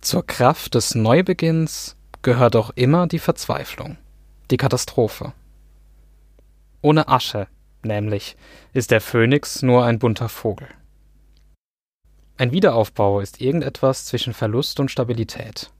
zur 0.00 0.26
Kraft 0.26 0.74
des 0.74 0.94
Neubeginns 0.94 1.96
gehört 2.22 2.56
auch 2.56 2.70
immer 2.76 3.06
die 3.06 3.18
Verzweiflung, 3.18 3.98
die 4.50 4.56
Katastrophe. 4.56 5.32
Ohne 6.80 7.08
Asche, 7.08 7.46
nämlich, 7.82 8.36
ist 8.72 8.90
der 8.90 9.00
Phönix 9.00 9.62
nur 9.62 9.84
ein 9.84 9.98
bunter 9.98 10.28
Vogel. 10.28 10.68
Ein 12.36 12.52
Wiederaufbau 12.52 13.20
ist 13.20 13.40
irgendetwas 13.40 14.06
zwischen 14.06 14.34
Verlust 14.34 14.80
und 14.80 14.90
Stabilität. 14.90 15.70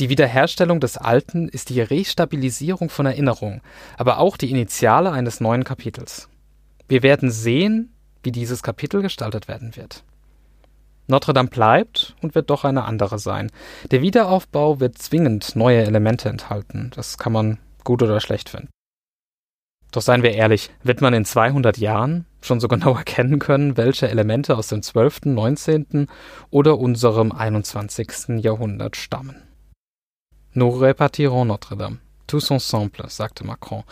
Die 0.00 0.08
Wiederherstellung 0.08 0.80
des 0.80 0.96
Alten 0.96 1.48
ist 1.48 1.68
die 1.70 1.80
Restabilisierung 1.80 2.90
von 2.90 3.06
Erinnerung, 3.06 3.60
aber 3.96 4.18
auch 4.18 4.36
die 4.36 4.50
Initiale 4.50 5.12
eines 5.12 5.40
neuen 5.40 5.64
Kapitels. 5.64 6.28
Wir 6.88 7.02
werden 7.02 7.30
sehen, 7.30 7.94
wie 8.22 8.32
dieses 8.32 8.62
Kapitel 8.62 9.02
gestaltet 9.02 9.48
werden 9.48 9.76
wird. 9.76 10.04
Notre 11.06 11.34
Dame 11.34 11.50
bleibt 11.50 12.16
und 12.22 12.34
wird 12.34 12.48
doch 12.48 12.64
eine 12.64 12.84
andere 12.84 13.18
sein. 13.18 13.50
Der 13.90 14.00
Wiederaufbau 14.00 14.80
wird 14.80 14.96
zwingend 14.98 15.54
neue 15.54 15.84
Elemente 15.84 16.30
enthalten. 16.30 16.90
Das 16.94 17.18
kann 17.18 17.32
man 17.32 17.58
gut 17.84 18.02
oder 18.02 18.20
schlecht 18.20 18.48
finden. 18.48 18.70
Doch 19.92 20.02
seien 20.02 20.22
wir 20.22 20.32
ehrlich, 20.32 20.70
wird 20.82 21.02
man 21.02 21.14
in 21.14 21.24
200 21.24 21.78
Jahren 21.78 22.26
schon 22.40 22.58
so 22.58 22.68
genau 22.68 22.96
erkennen 22.96 23.38
können, 23.38 23.76
welche 23.76 24.08
Elemente 24.08 24.56
aus 24.56 24.68
dem 24.68 24.82
12., 24.82 25.26
19. 25.26 26.08
oder 26.50 26.78
unserem 26.78 27.32
21. 27.32 28.42
Jahrhundert 28.42 28.96
stammen? 28.96 29.42
Nous 30.56 30.70
repartirons 30.70 31.44
Notre-Dame. 31.44 31.98
Tous 32.28 32.52
ensemble, 32.52 33.06
sagte 33.08 33.44
Macron. 33.44 33.82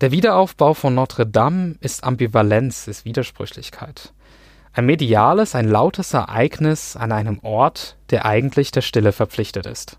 Der 0.00 0.12
Wiederaufbau 0.12 0.72
von 0.72 0.94
Notre-Dame 0.94 1.74
ist 1.80 2.04
Ambivalenz, 2.04 2.86
ist 2.86 3.04
Widersprüchlichkeit. 3.04 4.12
Ein 4.72 4.86
mediales, 4.86 5.56
ein 5.56 5.68
lautes 5.68 6.14
Ereignis 6.14 6.94
an 6.94 7.10
einem 7.10 7.40
Ort, 7.40 7.96
der 8.10 8.24
eigentlich 8.24 8.70
der 8.70 8.82
Stille 8.82 9.10
verpflichtet 9.10 9.66
ist. 9.66 9.98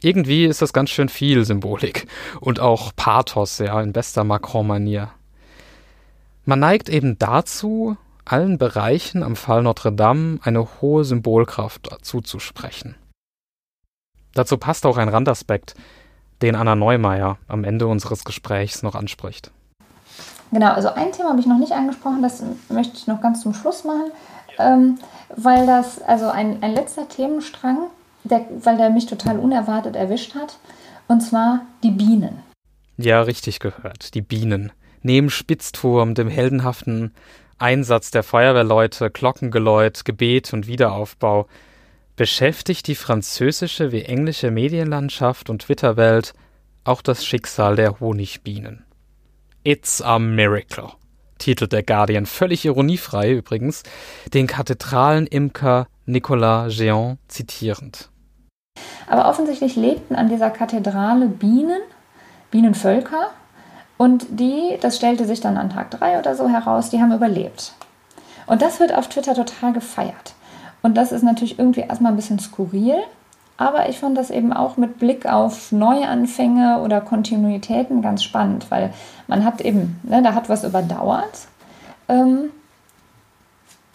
Irgendwie 0.00 0.44
ist 0.44 0.62
das 0.62 0.72
ganz 0.72 0.90
schön 0.90 1.08
viel 1.08 1.44
Symbolik 1.44 2.06
und 2.40 2.60
auch 2.60 2.92
Pathos, 2.94 3.58
ja, 3.58 3.82
in 3.82 3.92
bester 3.92 4.22
Macron-Manier. 4.22 5.10
Man 6.44 6.60
neigt 6.60 6.88
eben 6.88 7.18
dazu, 7.18 7.96
allen 8.24 8.58
Bereichen 8.58 9.24
am 9.24 9.34
Fall 9.34 9.64
Notre 9.64 9.90
Dame 9.90 10.38
eine 10.44 10.80
hohe 10.80 11.04
Symbolkraft 11.04 11.90
zuzusprechen. 12.02 12.94
Dazu 14.34 14.58
passt 14.58 14.84
auch 14.86 14.96
ein 14.96 15.08
Randaspekt, 15.08 15.74
den 16.42 16.56
Anna 16.56 16.74
Neumeier 16.74 17.38
am 17.48 17.64
Ende 17.64 17.86
unseres 17.86 18.24
Gesprächs 18.24 18.82
noch 18.82 18.94
anspricht. 18.94 19.50
Genau, 20.52 20.72
also 20.72 20.88
ein 20.88 21.10
Thema 21.12 21.30
habe 21.30 21.40
ich 21.40 21.46
noch 21.46 21.58
nicht 21.58 21.72
angesprochen, 21.72 22.22
das 22.22 22.42
möchte 22.68 22.96
ich 22.96 23.06
noch 23.06 23.20
ganz 23.20 23.40
zum 23.40 23.54
Schluss 23.54 23.84
machen, 23.84 24.12
ähm, 24.58 24.98
weil 25.34 25.66
das, 25.66 26.00
also 26.02 26.28
ein, 26.28 26.62
ein 26.62 26.74
letzter 26.74 27.08
Themenstrang, 27.08 27.78
der, 28.24 28.46
weil 28.62 28.76
der 28.76 28.90
mich 28.90 29.06
total 29.06 29.38
unerwartet 29.38 29.96
erwischt 29.96 30.34
hat, 30.34 30.58
und 31.08 31.22
zwar 31.22 31.62
die 31.82 31.90
Bienen. 31.90 32.40
Ja, 32.96 33.22
richtig 33.22 33.58
gehört, 33.58 34.14
die 34.14 34.22
Bienen. 34.22 34.72
Neben 35.02 35.28
Spitzturm, 35.28 36.14
dem 36.14 36.28
heldenhaften 36.28 37.12
Einsatz 37.58 38.10
der 38.10 38.22
Feuerwehrleute, 38.22 39.10
Glockengeläut, 39.10 40.04
Gebet 40.04 40.52
und 40.52 40.66
Wiederaufbau, 40.66 41.46
beschäftigt 42.16 42.86
die 42.86 42.94
französische 42.94 43.92
wie 43.92 44.02
englische 44.02 44.50
Medienlandschaft 44.50 45.50
und 45.50 45.62
Twitterwelt 45.62 46.34
auch 46.84 47.02
das 47.02 47.24
Schicksal 47.24 47.76
der 47.76 48.00
Honigbienen. 48.00 48.84
It's 49.64 50.02
a 50.02 50.18
Miracle, 50.18 50.90
titelt 51.38 51.72
der 51.72 51.82
Guardian, 51.82 52.26
völlig 52.26 52.64
ironiefrei 52.64 53.32
übrigens, 53.32 53.82
den 54.32 54.46
Kathedralenimker 54.46 55.86
Nicolas 56.06 56.74
Géant 56.74 57.16
zitierend. 57.28 58.10
Aber 59.06 59.28
offensichtlich 59.28 59.76
lebten 59.76 60.14
an 60.16 60.28
dieser 60.28 60.50
Kathedrale 60.50 61.28
Bienen, 61.28 61.80
Bienenvölker, 62.50 63.30
und 63.96 64.26
die, 64.28 64.76
das 64.80 64.96
stellte 64.96 65.24
sich 65.24 65.40
dann 65.40 65.56
an 65.56 65.70
Tag 65.70 65.90
3 65.92 66.18
oder 66.18 66.34
so 66.34 66.48
heraus, 66.48 66.90
die 66.90 67.00
haben 67.00 67.12
überlebt. 67.12 67.74
Und 68.46 68.60
das 68.60 68.80
wird 68.80 68.92
auf 68.92 69.08
Twitter 69.08 69.34
total 69.34 69.72
gefeiert. 69.72 70.33
Und 70.84 70.98
das 70.98 71.12
ist 71.12 71.22
natürlich 71.22 71.58
irgendwie 71.58 71.80
erstmal 71.80 72.12
ein 72.12 72.16
bisschen 72.16 72.38
skurril, 72.38 72.96
aber 73.56 73.88
ich 73.88 73.98
fand 73.98 74.18
das 74.18 74.28
eben 74.28 74.52
auch 74.52 74.76
mit 74.76 74.98
Blick 74.98 75.24
auf 75.24 75.72
Neuanfänge 75.72 76.80
oder 76.80 77.00
Kontinuitäten 77.00 78.02
ganz 78.02 78.22
spannend, 78.22 78.66
weil 78.70 78.92
man 79.26 79.46
hat 79.46 79.62
eben, 79.62 79.98
ne, 80.02 80.22
da 80.22 80.34
hat 80.34 80.50
was 80.50 80.62
überdauert. 80.62 81.48
Ähm, 82.06 82.50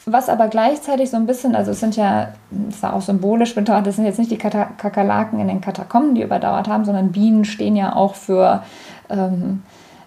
was 0.08 0.30
aber 0.30 0.48
gleichzeitig 0.48 1.12
so 1.12 1.18
ein 1.18 1.28
bisschen, 1.28 1.56
also 1.56 1.70
es 1.70 1.80
sind 1.80 1.96
ja, 1.96 2.30
das 2.50 2.78
ist 2.78 2.84
auch 2.84 3.04
symbolisch 3.04 3.54
betrachtet, 3.54 3.86
das 3.86 3.98
sind 3.98 4.06
jetzt 4.06 4.18
nicht 4.18 4.32
die 4.32 4.40
Kakerlaken 4.40 5.40
in 5.40 5.48
den 5.48 5.62
Katakomben, 5.62 6.16
die 6.16 6.24
überdauert 6.24 6.68
haben, 6.68 6.86
sondern 6.86 7.12
Bienen 7.12 7.46
stehen 7.46 7.76
ja 7.76 7.96
auch 7.96 8.16
für 8.16 8.64
ähm, 9.12 9.62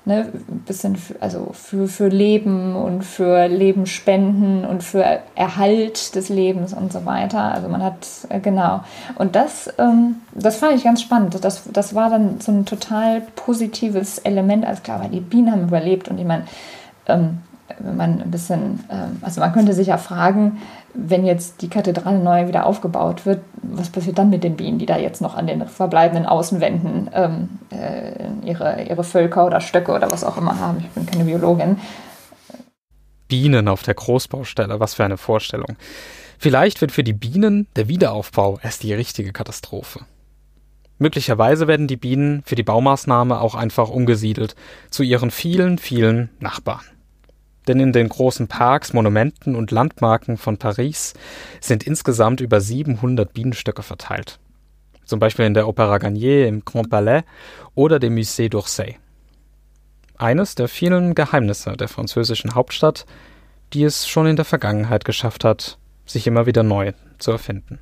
ne, 0.05 0.29
bisschen 0.67 0.97
für, 0.97 1.21
also 1.21 1.51
für, 1.53 1.89
für 1.89 2.09
Leben 2.09 2.75
und 2.75 3.03
für 3.03 3.47
Lebensspenden 3.47 4.65
und 4.65 4.83
für 4.83 5.21
Erhalt 5.35 6.15
des 6.15 6.29
Lebens 6.29 6.75
und 6.75 6.93
so 6.93 7.05
weiter. 7.05 7.41
Also 7.41 7.69
man 7.69 7.83
hat, 7.83 8.07
äh, 8.29 8.41
genau. 8.41 8.81
Und 9.17 9.37
das, 9.37 9.73
ähm, 9.79 10.17
das 10.35 10.57
fand 10.57 10.75
ich 10.75 10.85
ganz 10.85 11.03
spannend. 11.03 11.37
Das, 11.43 11.65
das 11.73 11.95
war 11.95 12.11
dann 12.11 12.41
so 12.41 12.53
ein 12.53 12.67
total 12.67 13.23
positives 13.37 14.19
Element, 14.19 14.65
als 14.65 14.83
klar, 14.83 15.01
weil 15.01 15.11
die 15.11 15.21
Bienen 15.21 15.53
haben 15.53 15.63
überlebt 15.63 16.09
und 16.09 16.19
ich 16.19 16.27
meine, 16.27 16.45
ähm, 17.07 17.39
wenn 17.79 17.97
man 17.97 18.23
ein 18.23 18.31
bisschen, 18.31 18.81
ähm, 18.91 19.19
also 19.23 19.41
man 19.41 19.53
könnte 19.53 19.73
sich 19.73 19.89
ja 19.89 19.99
fragen, 19.99 20.61
wenn 20.95 21.25
jetzt 21.25 21.63
die 21.63 21.69
Kathedrale 21.69 22.19
neu 22.19 22.49
wieder 22.49 22.67
aufgebaut 22.67 23.25
wird, 23.27 23.41
was 23.63 23.91
passiert 23.91 24.19
dann 24.19 24.31
mit 24.31 24.45
den 24.45 24.57
Bienen, 24.57 24.79
die 24.79 24.87
da 24.87 24.99
jetzt 24.99 25.21
noch 25.21 25.37
an 25.37 25.47
den 25.47 25.67
verbleibenden 25.67 26.27
Außenwänden 26.27 27.11
ähm, 27.15 27.49
äh, 27.71 28.27
ihre, 28.45 28.83
ihre 28.83 29.05
Völker 29.05 29.47
oder 29.47 29.61
Stöcke 29.61 29.93
oder 29.93 30.11
was 30.11 30.25
auch 30.25 30.37
immer 30.37 30.59
haben? 30.59 30.79
Ich 30.81 30.89
bin 30.91 31.07
keine 31.07 31.25
Biologin. 31.25 31.79
Bienen 33.29 33.69
auf 33.69 33.83
der 33.83 33.95
Großbaustelle, 33.95 34.79
was 34.81 34.95
für 34.95 35.05
eine 35.05 35.17
Vorstellung. 35.17 35.77
Vielleicht 36.39 36.81
wird 36.81 36.93
für 36.93 37.05
die 37.05 37.13
Bienen 37.13 37.67
der 37.77 37.89
Wiederaufbau 37.89 38.59
erst 38.63 38.83
die 38.83 38.93
richtige 38.93 39.33
Katastrophe. 39.33 40.01
Möglicherweise 40.99 41.67
werden 41.67 41.89
die 41.89 41.97
Bienen 41.97 42.43
für 42.45 42.55
die 42.55 42.63
Baumaßnahme 42.63 43.41
auch 43.41 43.55
einfach 43.55 43.89
umgesiedelt 43.89 44.55
zu 44.91 45.03
ihren 45.03 45.31
vielen, 45.31 45.79
vielen 45.79 46.31
Nachbarn. 46.39 46.85
Denn 47.69 47.79
in 47.79 47.93
den 47.93 48.09
großen 48.09 48.49
Parks, 48.49 48.93
Monumenten 48.93 49.55
und 49.55 49.71
Landmarken 49.71 50.37
von 50.37 50.59
Paris 50.59 51.15
sind 51.61 51.85
insgesamt 51.85 52.41
über 52.41 52.61
700 52.61 53.33
Bienenstöcke 53.33 53.83
verteilt. 53.83 54.41
Zum 55.05 55.21
Beispiel 55.21 55.45
in 55.45 55.55
der 55.55 55.67
Opéra 55.67 55.99
Garnier 55.99 56.49
im 56.49 56.65
Grand 56.65 56.91
Palais 56.91 57.23
oder 57.75 57.99
dem 57.99 58.17
Musée 58.17 58.51
d'Orsay. 58.51 58.97
Eines 60.17 60.55
der 60.55 60.69
vielen 60.69 61.15
Geheimnisse 61.15 61.77
der 61.77 61.89
französischen 61.89 62.55
Hauptstadt, 62.55 63.07
die 63.73 63.85
es 63.85 64.09
schon 64.09 64.27
in 64.27 64.37
der 64.37 64.45
Vergangenheit 64.45 65.05
geschafft 65.05 65.45
hat, 65.45 65.79
sich 66.07 66.27
immer 66.27 66.47
wieder 66.47 66.63
neu 66.63 66.93
zu 67.19 67.31
erfinden. 67.31 67.79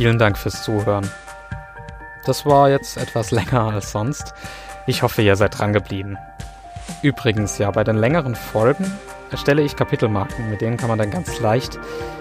Vielen 0.00 0.18
Dank 0.18 0.38
fürs 0.38 0.62
Zuhören. 0.62 1.10
Das 2.24 2.46
war 2.46 2.70
jetzt 2.70 2.96
etwas 2.96 3.30
länger 3.32 3.64
als 3.64 3.92
sonst. 3.92 4.32
Ich 4.86 5.02
hoffe, 5.02 5.20
ihr 5.20 5.36
seid 5.36 5.58
dran 5.58 5.74
geblieben. 5.74 6.16
Übrigens, 7.02 7.58
ja, 7.58 7.70
bei 7.70 7.84
den 7.84 7.98
längeren 7.98 8.34
Folgen 8.34 8.90
erstelle 9.30 9.60
ich 9.60 9.76
Kapitelmarken, 9.76 10.48
mit 10.48 10.62
denen 10.62 10.78
kann 10.78 10.88
man 10.88 10.98
dann 10.98 11.10
ganz 11.10 11.38
leicht 11.40 11.78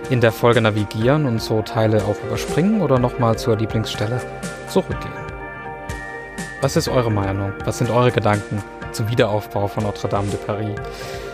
in 0.09 0.19
der 0.19 0.33
Folge 0.33 0.59
navigieren 0.59 1.25
und 1.25 1.41
so 1.41 1.61
Teile 1.61 2.03
auch 2.03 2.21
überspringen 2.21 2.81
oder 2.81 2.99
nochmal 2.99 3.39
zur 3.39 3.55
Lieblingsstelle 3.55 4.19
zurückgehen. 4.67 5.13
Was 6.59 6.75
ist 6.75 6.89
eure 6.89 7.13
Meinung? 7.13 7.53
Was 7.63 7.77
sind 7.77 7.91
eure 7.91 8.11
Gedanken 8.11 8.61
zum 8.91 9.09
Wiederaufbau 9.09 9.69
von 9.69 9.83
Notre 9.83 10.09
Dame 10.09 10.27
de 10.27 10.39
Paris? 10.45 10.75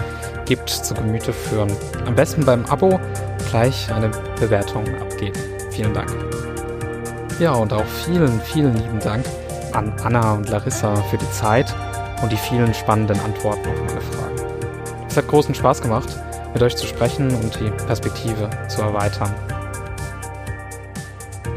gibt 0.45 0.69
zu 0.69 0.93
Gemüte 0.93 1.33
führen. 1.33 1.71
Am 2.05 2.15
besten 2.15 2.45
beim 2.45 2.65
Abo 2.65 2.99
gleich 3.49 3.91
eine 3.91 4.09
Bewertung 4.39 4.83
abgeben. 4.99 5.39
Vielen 5.71 5.93
Dank. 5.93 6.11
Ja, 7.39 7.53
und 7.53 7.73
auch 7.73 7.85
vielen, 8.05 8.39
vielen 8.41 8.75
lieben 8.75 8.99
Dank 8.99 9.25
an 9.73 9.93
Anna 10.03 10.33
und 10.33 10.49
Larissa 10.49 10.95
für 10.95 11.17
die 11.17 11.31
Zeit 11.31 11.73
und 12.21 12.31
die 12.31 12.37
vielen 12.37 12.73
spannenden 12.73 13.19
Antworten 13.21 13.67
auf 13.67 13.79
meine 13.87 14.01
Fragen. 14.01 14.35
Es 15.07 15.17
hat 15.17 15.27
großen 15.27 15.55
Spaß 15.55 15.81
gemacht, 15.81 16.09
mit 16.53 16.61
euch 16.61 16.75
zu 16.75 16.85
sprechen 16.85 17.33
und 17.35 17.59
die 17.59 17.71
Perspektive 17.85 18.49
zu 18.67 18.81
erweitern. 18.81 19.33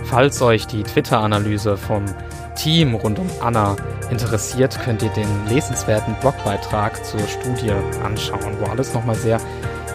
Falls 0.05 0.41
euch 0.41 0.67
die 0.67 0.83
Twitter-Analyse 0.83 1.77
vom 1.77 2.05
Team 2.55 2.95
rund 2.95 3.19
um 3.19 3.29
Anna 3.41 3.77
interessiert, 4.11 4.79
könnt 4.85 5.03
ihr 5.03 5.11
den 5.11 5.29
lesenswerten 5.49 6.15
Blogbeitrag 6.21 7.05
zur 7.05 7.21
Studie 7.27 7.73
anschauen, 8.03 8.57
wo 8.61 8.67
alles 8.67 8.95
nochmal 8.95 9.17
sehr 9.17 9.41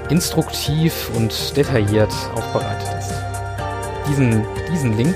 instruktiv 0.09 1.09
und 1.15 1.55
detailliert 1.55 2.13
aufbereitet 2.35 2.89
ist. 2.99 3.13
Diesen, 4.07 4.45
diesen 4.71 4.97
Link 4.97 5.15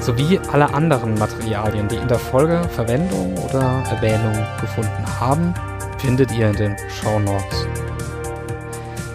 sowie 0.00 0.38
alle 0.52 0.72
anderen 0.72 1.14
Materialien, 1.14 1.88
die 1.88 1.96
in 1.96 2.08
der 2.08 2.18
Folge 2.18 2.62
Verwendung 2.74 3.36
oder 3.38 3.82
Erwähnung 3.90 4.34
gefunden 4.60 5.20
haben, 5.20 5.54
findet 5.98 6.32
ihr 6.32 6.48
in 6.48 6.56
den 6.56 6.76
Show 6.88 7.18
Notes. 7.18 7.66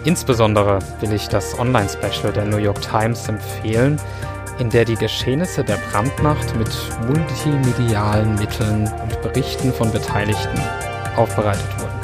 Insbesondere 0.04 0.80
will 1.00 1.12
ich 1.12 1.28
das 1.28 1.58
Online-Special 1.58 2.32
der 2.32 2.44
New 2.44 2.58
York 2.58 2.80
Times 2.82 3.26
empfehlen, 3.28 3.98
in 4.58 4.70
der 4.70 4.84
die 4.84 4.96
Geschehnisse 4.96 5.64
der 5.64 5.76
Brandnacht 5.76 6.54
mit 6.56 6.70
multimedialen 7.06 8.34
Mitteln 8.36 8.88
und 9.02 9.22
Berichten 9.22 9.72
von 9.72 9.90
Beteiligten 9.90 10.60
aufbereitet 11.16 11.68
wurden. 11.78 11.94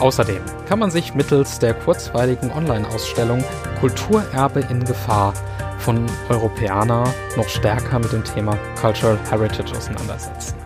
Außerdem 0.00 0.42
kann 0.66 0.78
man 0.78 0.90
sich 0.90 1.14
mittels 1.14 1.58
der 1.58 1.74
kurzweiligen 1.74 2.50
Online-Ausstellung 2.50 3.44
Kulturerbe 3.80 4.60
in 4.70 4.84
Gefahr 4.84 5.34
von 5.78 6.06
Europäer 6.28 6.84
noch 6.84 7.48
stärker 7.48 7.98
mit 7.98 8.12
dem 8.12 8.24
Thema 8.24 8.56
Cultural 8.80 9.18
Heritage 9.30 9.76
auseinandersetzen. 9.76 10.59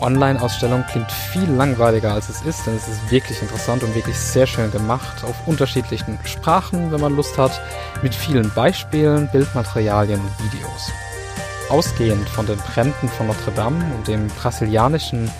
Online-Ausstellung 0.00 0.84
klingt 0.90 1.10
viel 1.10 1.48
langweiliger 1.50 2.12
als 2.12 2.28
es 2.28 2.42
ist, 2.42 2.66
denn 2.66 2.76
es 2.76 2.88
ist 2.88 3.10
wirklich 3.10 3.40
interessant 3.42 3.82
und 3.82 3.94
wirklich 3.94 4.16
sehr 4.16 4.46
schön 4.46 4.70
gemacht, 4.70 5.24
auf 5.24 5.34
unterschiedlichen 5.46 6.18
Sprachen, 6.24 6.90
wenn 6.92 7.00
man 7.00 7.16
Lust 7.16 7.36
hat, 7.38 7.60
mit 8.02 8.14
vielen 8.14 8.50
Beispielen, 8.54 9.28
Bildmaterialien 9.30 10.20
und 10.20 10.44
Videos. 10.44 10.90
Ausgehend 11.68 12.28
von 12.28 12.46
den 12.46 12.58
Bränden 12.58 13.08
von 13.08 13.28
Notre 13.28 13.52
Dame 13.52 13.84
und 13.94 14.08
dem 14.08 14.26
brasilianischen 14.28 15.30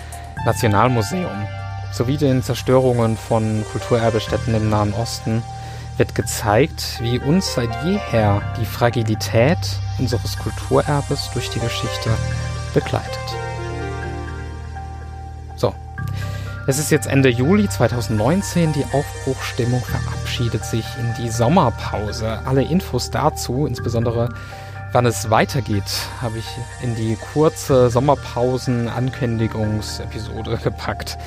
Nationalmuseum 0.45 1.47
sowie 1.91 2.17
den 2.17 2.41
Zerstörungen 2.41 3.17
von 3.17 3.65
Kulturerbestätten 3.71 4.55
im 4.55 4.69
Nahen 4.69 4.93
Osten 4.93 5.43
wird 5.97 6.15
gezeigt, 6.15 6.97
wie 7.01 7.19
uns 7.19 7.53
seit 7.53 7.69
jeher 7.83 8.41
die 8.59 8.65
Fragilität 8.65 9.57
unseres 9.99 10.37
Kulturerbes 10.37 11.29
durch 11.33 11.49
die 11.49 11.59
Geschichte 11.59 12.09
begleitet. 12.73 13.40
Es 16.71 16.79
ist 16.79 16.89
jetzt 16.89 17.05
Ende 17.07 17.27
Juli 17.27 17.67
2019, 17.67 18.71
die 18.71 18.85
Aufbruchstimmung 18.93 19.83
verabschiedet 19.83 20.63
sich 20.63 20.85
in 20.97 21.13
die 21.21 21.29
Sommerpause. 21.29 22.39
Alle 22.45 22.63
Infos 22.63 23.11
dazu, 23.11 23.65
insbesondere 23.65 24.29
wann 24.93 25.05
es 25.05 25.29
weitergeht, 25.29 25.83
habe 26.21 26.37
ich 26.37 26.45
in 26.81 26.95
die 26.95 27.17
kurze 27.33 27.89
Sommerpausen-Ankündigungsepisode 27.89 30.59
gepackt. 30.63 31.17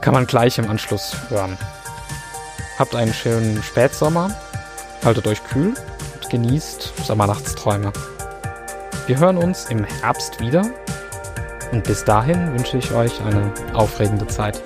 Kann 0.00 0.14
man 0.14 0.28
gleich 0.28 0.58
im 0.58 0.70
Anschluss 0.70 1.16
hören. 1.28 1.58
Habt 2.78 2.94
einen 2.94 3.12
schönen 3.12 3.60
Spätsommer, 3.64 4.30
haltet 5.04 5.26
euch 5.26 5.42
kühl 5.42 5.74
und 6.14 6.30
genießt 6.30 7.04
Sommernachtsträume. 7.04 7.92
Wir 9.08 9.18
hören 9.18 9.38
uns 9.38 9.64
im 9.70 9.82
Herbst 9.82 10.38
wieder 10.38 10.70
und 11.72 11.84
bis 11.84 12.04
dahin 12.04 12.52
wünsche 12.52 12.78
ich 12.78 12.90
euch 12.92 13.20
eine 13.22 13.52
aufregende 13.74 14.26
Zeit. 14.26 14.60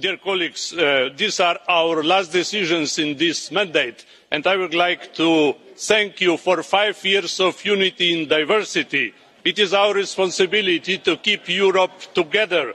dear 0.00 0.16
colleagues 0.16 0.72
uh, 0.74 1.10
these 1.16 1.40
are 1.40 1.58
our 1.68 2.04
last 2.04 2.32
decisions 2.32 2.98
in 2.98 3.16
this 3.16 3.50
mandate 3.50 4.04
and 4.30 4.46
i 4.46 4.56
would 4.56 4.72
like 4.72 5.12
to 5.12 5.54
thank 5.78 6.20
you 6.20 6.36
for 6.36 6.62
five 6.62 7.02
years 7.04 7.38
of 7.40 7.64
unity 7.64 8.20
in 8.22 8.28
diversity. 8.28 9.14
it 9.44 9.58
is 9.58 9.72
our 9.72 9.94
responsibility 9.94 10.98
to 10.98 11.16
keep 11.16 11.48
europe 11.48 11.92
together 12.14 12.74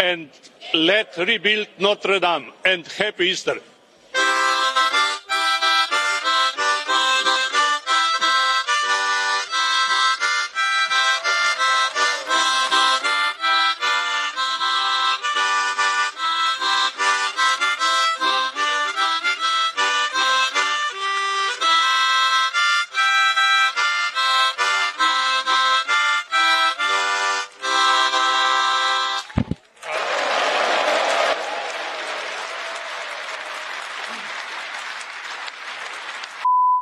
and 0.00 0.30
let's 0.72 1.18
rebuild 1.18 1.68
notre 1.78 2.18
dame 2.18 2.46
and 2.64 2.86
happy 2.86 3.26
easter. 3.28 3.56